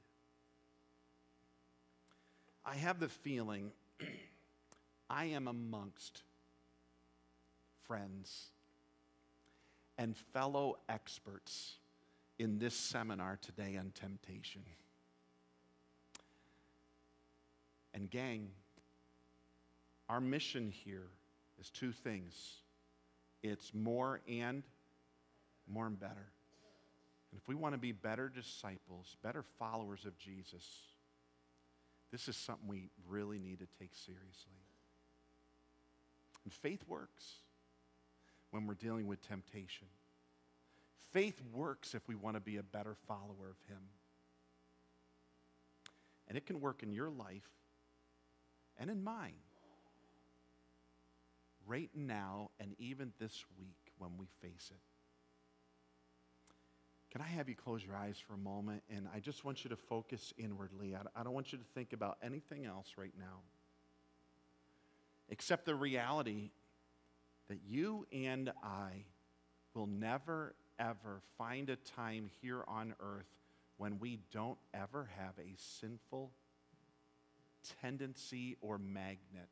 I 2.65 2.77
have 2.77 3.01
the 3.01 3.09
feeling 3.09 3.73
I 5.11 5.27
am 5.27 5.49
amongst 5.49 6.23
friends 7.87 8.51
and 9.99 10.17
fellow 10.33 10.79
experts 10.89 11.77
in 12.39 12.59
this 12.59 12.75
seminar 12.75 13.39
today 13.41 13.77
on 13.77 13.93
temptation. 13.95 14.63
And, 17.95 18.11
gang, 18.11 18.51
our 20.09 20.21
mission 20.21 20.71
here 20.71 21.09
is 21.59 21.71
two 21.71 21.93
things 21.93 22.61
it's 23.43 23.73
more 23.73 24.21
and 24.29 24.65
more 25.69 25.87
and 25.87 25.99
better. 25.99 26.33
And 27.31 27.41
if 27.41 27.49
we 27.49 27.55
want 27.55 27.75
to 27.75 27.79
be 27.79 27.93
better 27.93 28.29
disciples, 28.29 29.17
better 29.23 29.45
followers 29.59 30.05
of 30.05 30.19
Jesus, 30.19 30.65
this 32.11 32.29
is 32.29 32.37
something 32.37 32.69
we 32.69 32.91
really 33.09 33.39
need 33.39 33.61
to 33.61 33.67
take 33.79 33.95
seriously. 33.95 34.63
And 36.45 36.53
faith 36.53 36.83
works 36.87 37.25
when 38.57 38.67
we're 38.67 38.73
dealing 38.73 39.07
with 39.07 39.21
temptation. 39.21 39.87
Faith 41.13 41.43
works 41.53 41.95
if 41.95 42.09
we 42.09 42.15
want 42.15 42.37
to 42.37 42.41
be 42.41 42.57
a 42.57 42.63
better 42.63 42.97
follower 43.07 43.51
of 43.51 43.69
Him. 43.69 43.83
And 46.27 46.39
it 46.39 46.47
can 46.47 46.59
work 46.59 46.83
in 46.83 46.91
your 46.91 47.11
life 47.11 47.51
and 48.79 48.89
in 48.89 49.05
mine 49.05 49.35
right 51.67 51.91
now 51.95 52.51
and 52.59 52.75
even 52.79 53.13
this 53.21 53.45
week 53.59 53.93
when 53.99 54.13
we 54.17 54.27
face 54.41 54.71
it. 54.71 54.81
Can 57.11 57.21
I 57.21 57.29
have 57.29 57.51
you 57.51 57.55
close 57.55 57.85
your 57.85 57.95
eyes 57.97 58.17
for 58.27 58.33
a 58.33 58.39
moment? 58.39 58.83
And 58.89 59.07
I 59.15 59.21
just 59.21 59.45
want 59.45 59.65
you 59.65 59.71
to 59.71 59.77
focus 59.77 60.33
inwardly. 60.39 60.95
I 61.15 61.23
don't 61.23 61.35
want 61.35 61.53
you 61.53 61.59
to 61.59 61.65
think 61.75 61.93
about 61.93 62.17
anything 62.23 62.65
else 62.65 62.95
right 62.97 63.15
now, 63.19 63.41
except 65.29 65.67
the 65.67 65.75
reality 65.75 66.53
that 67.49 67.61
you 67.67 68.07
and 68.13 68.51
I 68.63 69.05
will 69.75 69.87
never, 69.87 70.55
ever 70.79 71.21
find 71.39 71.71
a 71.71 71.77
time 71.77 72.31
here 72.41 72.65
on 72.67 72.95
earth 73.01 73.27
when 73.77 73.99
we 73.99 74.19
don't 74.33 74.59
ever 74.75 75.09
have 75.19 75.35
a 75.39 75.55
sinful 75.57 76.33
tendency 77.83 78.57
or 78.61 78.79
magnet. 78.79 79.49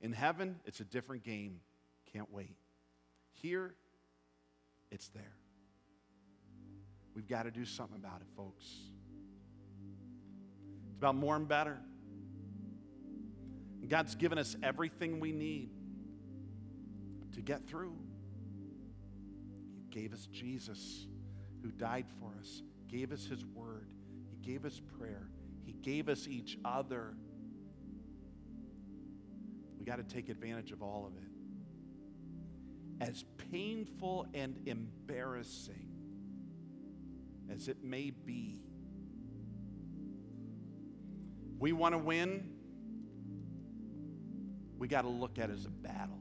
In 0.00 0.12
heaven, 0.12 0.56
it's 0.64 0.80
a 0.80 0.84
different 0.84 1.24
game. 1.24 1.60
Can't 2.12 2.32
wait. 2.32 2.56
Here, 3.32 3.74
it's 4.90 5.08
there. 5.08 5.34
We've 7.14 7.28
got 7.28 7.44
to 7.44 7.50
do 7.50 7.64
something 7.64 7.96
about 7.96 8.20
it, 8.20 8.26
folks. 8.36 8.64
It's 10.86 10.96
about 10.98 11.16
more 11.16 11.36
and 11.36 11.48
better. 11.48 11.78
God's 13.86 14.14
given 14.16 14.38
us 14.38 14.56
everything 14.62 15.18
we 15.20 15.32
need 15.32 15.70
to 17.32 17.40
get 17.40 17.66
through. 17.66 17.96
He 19.76 20.00
gave 20.00 20.12
us 20.12 20.26
Jesus, 20.26 21.06
who 21.62 21.70
died 21.70 22.06
for 22.20 22.32
us, 22.38 22.62
gave 22.88 23.12
us 23.12 23.24
His 23.24 23.44
Word, 23.46 23.88
He 24.30 24.36
gave 24.36 24.64
us 24.64 24.80
prayer, 24.98 25.28
He 25.64 25.72
gave 25.72 26.08
us 26.08 26.26
each 26.28 26.58
other. 26.64 27.14
We 29.78 29.84
got 29.84 29.96
to 29.96 30.02
take 30.02 30.28
advantage 30.28 30.72
of 30.72 30.82
all 30.82 31.06
of 31.06 31.16
it 31.16 31.28
as 33.00 33.24
painful 33.50 34.26
and 34.34 34.60
embarrassing 34.66 35.88
as 37.50 37.68
it 37.68 37.82
may 37.82 38.10
be. 38.10 38.58
We 41.58 41.72
want 41.72 41.94
to 41.94 41.98
win, 41.98 42.57
we 44.78 44.88
got 44.88 45.02
to 45.02 45.08
look 45.08 45.38
at 45.38 45.50
it 45.50 45.54
as 45.54 45.66
a 45.66 45.70
battle. 45.70 46.20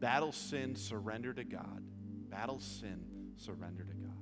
Battle 0.00 0.32
sin, 0.32 0.74
surrender 0.74 1.32
to 1.32 1.44
God. 1.44 1.82
Battle 2.28 2.58
sin, 2.58 3.04
surrender 3.36 3.84
to 3.84 3.94
God. 3.94 4.12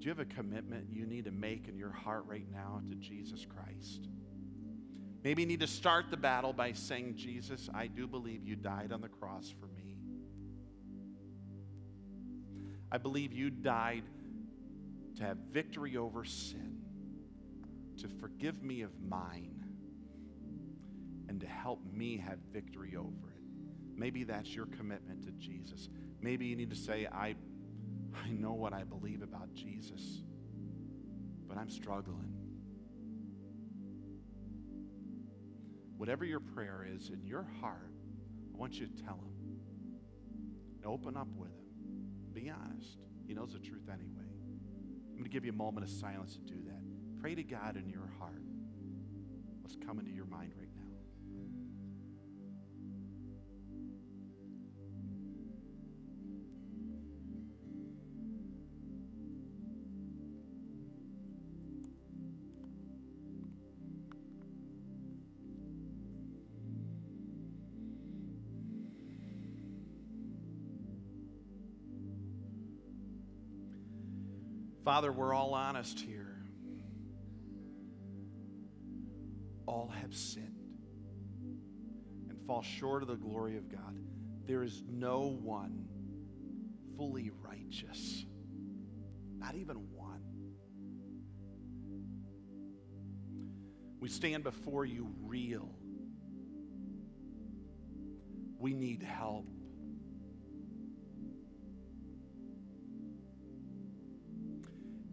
Do 0.00 0.06
you 0.06 0.10
have 0.10 0.18
a 0.18 0.24
commitment 0.24 0.88
you 0.90 1.06
need 1.06 1.26
to 1.26 1.30
make 1.30 1.68
in 1.68 1.78
your 1.78 1.92
heart 1.92 2.24
right 2.26 2.46
now 2.50 2.80
to 2.88 2.96
Jesus 2.96 3.46
Christ? 3.46 4.08
Maybe 5.22 5.42
you 5.42 5.48
need 5.48 5.60
to 5.60 5.68
start 5.68 6.10
the 6.10 6.16
battle 6.16 6.52
by 6.52 6.72
saying, 6.72 7.14
Jesus, 7.14 7.70
I 7.72 7.86
do 7.86 8.08
believe 8.08 8.42
you 8.42 8.56
died 8.56 8.90
on 8.90 9.00
the 9.00 9.08
cross 9.08 9.54
for 9.60 9.68
me. 9.68 9.94
I 12.90 12.98
believe 12.98 13.32
you 13.32 13.48
died 13.48 14.02
to 15.18 15.22
have 15.22 15.36
victory 15.52 15.96
over 15.96 16.24
sin, 16.24 16.81
to 17.98 18.08
forgive 18.08 18.62
me 18.62 18.82
of 18.82 18.90
mine, 19.00 19.64
and 21.28 21.40
to 21.40 21.46
help 21.46 21.80
me 21.92 22.16
have 22.18 22.38
victory 22.52 22.96
over 22.96 23.30
it. 23.34 23.42
Maybe 23.96 24.24
that's 24.24 24.54
your 24.54 24.66
commitment 24.66 25.24
to 25.24 25.30
Jesus. 25.32 25.88
Maybe 26.20 26.46
you 26.46 26.56
need 26.56 26.70
to 26.70 26.76
say, 26.76 27.06
I, 27.06 27.34
I 28.14 28.30
know 28.30 28.52
what 28.52 28.72
I 28.72 28.84
believe 28.84 29.22
about 29.22 29.52
Jesus, 29.54 30.22
but 31.46 31.56
I'm 31.56 31.70
struggling. 31.70 32.42
whatever 36.02 36.24
your 36.24 36.40
prayer 36.40 36.84
is 36.96 37.10
in 37.10 37.24
your 37.24 37.46
heart, 37.60 37.92
I 38.52 38.58
want 38.58 38.74
you 38.74 38.88
to 38.88 39.02
tell 39.04 39.14
him. 39.14 39.60
Open 40.84 41.16
up 41.16 41.28
with 41.36 41.52
him. 41.52 42.02
Be 42.32 42.50
honest. 42.50 42.98
He 43.24 43.34
knows 43.34 43.52
the 43.52 43.60
truth 43.60 43.88
anyway. 43.88 44.26
I'm 44.26 45.12
going 45.12 45.22
to 45.22 45.30
give 45.30 45.44
you 45.44 45.52
a 45.52 45.54
moment 45.54 45.86
of 45.86 45.92
silence 45.92 46.32
to 46.32 46.40
do 46.40 46.60
that. 46.66 46.82
Pray 47.22 47.36
to 47.36 47.44
God 47.44 47.76
in 47.76 47.88
your 47.88 48.10
heart. 48.18 48.42
What's 49.60 49.76
coming 49.76 50.04
to 50.06 50.10
your 50.10 50.24
mind 50.24 50.50
right 50.58 50.66
now? 50.74 50.82
Father, 74.84 75.12
we're 75.12 75.32
all 75.32 75.54
honest 75.54 76.00
here. 76.00 76.21
All 79.72 79.90
have 80.02 80.14
sinned 80.14 80.76
and 82.28 82.38
fall 82.46 82.60
short 82.60 83.00
of 83.00 83.08
the 83.08 83.16
glory 83.16 83.56
of 83.56 83.70
God. 83.70 83.98
There 84.46 84.62
is 84.62 84.82
no 84.86 85.38
one 85.42 85.88
fully 86.98 87.30
righteous, 87.42 88.26
not 89.38 89.54
even 89.54 89.76
one. 89.94 90.20
We 93.98 94.10
stand 94.10 94.44
before 94.44 94.84
you 94.84 95.10
real. 95.22 95.70
We 98.58 98.74
need 98.74 99.02
help. 99.02 99.46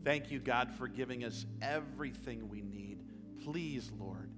Thank 0.04 0.32
you, 0.32 0.40
God, 0.40 0.70
for 0.74 0.90
giving 0.90 1.24
us 1.24 1.46
everything 1.62 2.50
we 2.50 2.62
need. 2.62 3.04
Please, 3.46 3.90
Lord, 3.98 4.34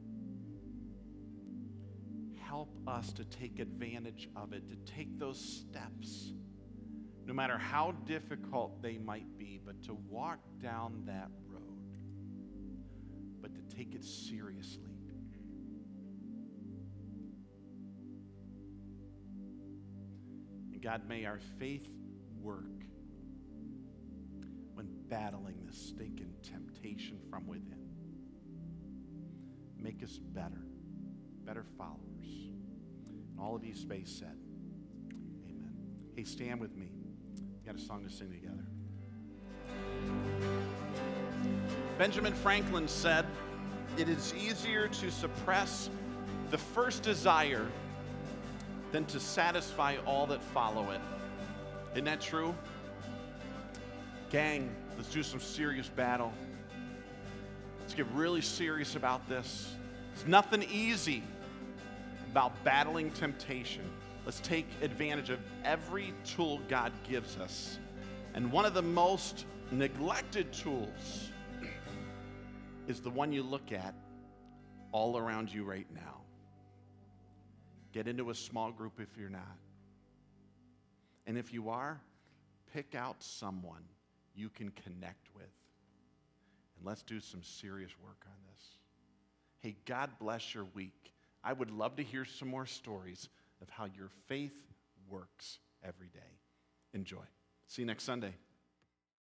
help 2.52 2.76
us 2.86 3.14
to 3.14 3.24
take 3.24 3.60
advantage 3.60 4.28
of 4.36 4.52
it, 4.52 4.62
to 4.70 4.76
take 4.91 5.18
those 5.18 5.39
steps, 5.39 6.34
no 7.26 7.34
matter 7.34 7.58
how 7.58 7.93
difficult 8.06 8.82
they 8.82 8.97
might 8.97 9.38
be, 9.38 9.58
but 9.66 9.82
to 9.82 9.93
walk 10.10 10.39
down 10.62 11.02
that 11.06 11.30
road, 11.47 11.62
but 13.41 13.56
to 13.56 13.76
take 13.78 13.95
it 13.95 14.04
seriously. 14.04 14.84
And 20.74 20.82
God, 20.82 21.08
may 21.08 21.24
our 21.24 21.39
faith 21.58 21.88
work 22.41 22.66
when 24.74 24.89
battling 25.08 25.56
this 25.66 25.78
stinking 25.78 26.34
temptation 26.43 27.18
from 27.30 27.47
within. 27.47 27.80
Make 29.80 30.04
us 30.04 30.18
better, 30.18 30.66
better 31.45 31.64
followers. 31.78 32.11
And 32.24 33.39
all 33.39 33.55
of 33.55 33.63
you 33.63 33.74
space 33.74 34.09
said, 34.19 34.36
Amen. 35.49 35.74
Hey, 36.15 36.24
stand 36.24 36.59
with 36.59 36.76
me. 36.76 36.89
We 37.36 37.65
got 37.65 37.76
a 37.76 37.84
song 37.84 38.03
to 38.03 38.09
sing 38.09 38.32
together. 38.32 38.65
Benjamin 41.97 42.34
Franklin 42.34 42.88
said, 42.88 43.26
It 43.97 44.09
is 44.09 44.34
easier 44.34 44.88
to 44.88 45.11
suppress 45.11 45.89
the 46.49 46.57
first 46.57 47.03
desire 47.03 47.67
than 48.91 49.05
to 49.05 49.19
satisfy 49.19 49.97
all 50.05 50.28
that 50.28 50.43
follow 50.43 50.91
it. 50.91 51.01
Isn't 51.93 52.05
that 52.05 52.22
true? 52.22 52.55
Gang, 54.30 54.74
Let's 55.01 55.13
do 55.13 55.24
some 55.24 55.39
serious 55.39 55.89
battle. 55.89 56.32
Let's 57.80 57.95
get 57.95 58.05
really 58.13 58.41
serious 58.41 58.95
about 58.95 59.28
this. 59.28 59.74
There's 60.13 60.28
nothing 60.28 60.61
easy 60.72 61.24
about 62.32 62.64
battling 62.64 63.12
temptation. 63.12 63.84
Let's 64.26 64.40
take 64.40 64.66
advantage 64.82 65.30
of 65.30 65.40
every 65.66 66.14
tool 66.24 66.62
God 66.70 66.94
gives 67.08 67.38
us. 67.38 67.78
And 68.34 68.50
one 68.52 68.64
of 68.64 68.74
the 68.74 68.82
most 68.82 69.46
neglected 69.70 70.54
tools 70.54 71.32
is 72.88 73.02
the 73.02 73.10
one 73.10 73.34
you 73.34 73.44
look 73.44 73.74
at 73.74 73.94
all 74.94 75.18
around 75.18 75.54
you 75.54 75.66
right 75.66 75.88
now. 75.94 76.22
Get 77.92 78.08
into 78.08 78.30
a 78.30 78.36
small 78.36 78.72
group 78.72 79.02
if 79.02 79.18
you're 79.20 79.30
not. 79.30 79.58
And 81.28 81.38
if 81.38 81.52
you 81.52 81.70
are, 81.70 82.00
pick 82.74 82.96
out 82.96 83.18
someone 83.22 83.84
you 84.36 84.48
can 84.48 84.72
connect 84.72 85.28
with. 85.36 85.44
And 86.78 86.88
let's 86.88 87.04
do 87.04 87.20
some 87.20 87.44
serious 87.44 87.92
work 88.02 88.26
on 88.26 88.38
this. 88.54 88.66
Hey, 89.60 89.76
God 89.86 90.10
bless 90.18 90.56
your 90.56 90.66
week. 90.74 91.12
I 91.44 91.54
would 91.54 91.72
love 91.72 91.96
to 91.96 92.04
hear 92.04 92.26
some 92.26 92.48
more 92.48 92.66
stories 92.66 93.30
of 93.62 93.70
how 93.70 93.86
your 93.86 94.10
faith 94.28 94.56
works 95.10 95.60
every 95.84 96.08
day. 96.08 96.20
Enjoy. 96.94 97.24
See 97.68 97.82
you 97.82 97.86
next 97.86 98.04
Sunday. 98.04 98.34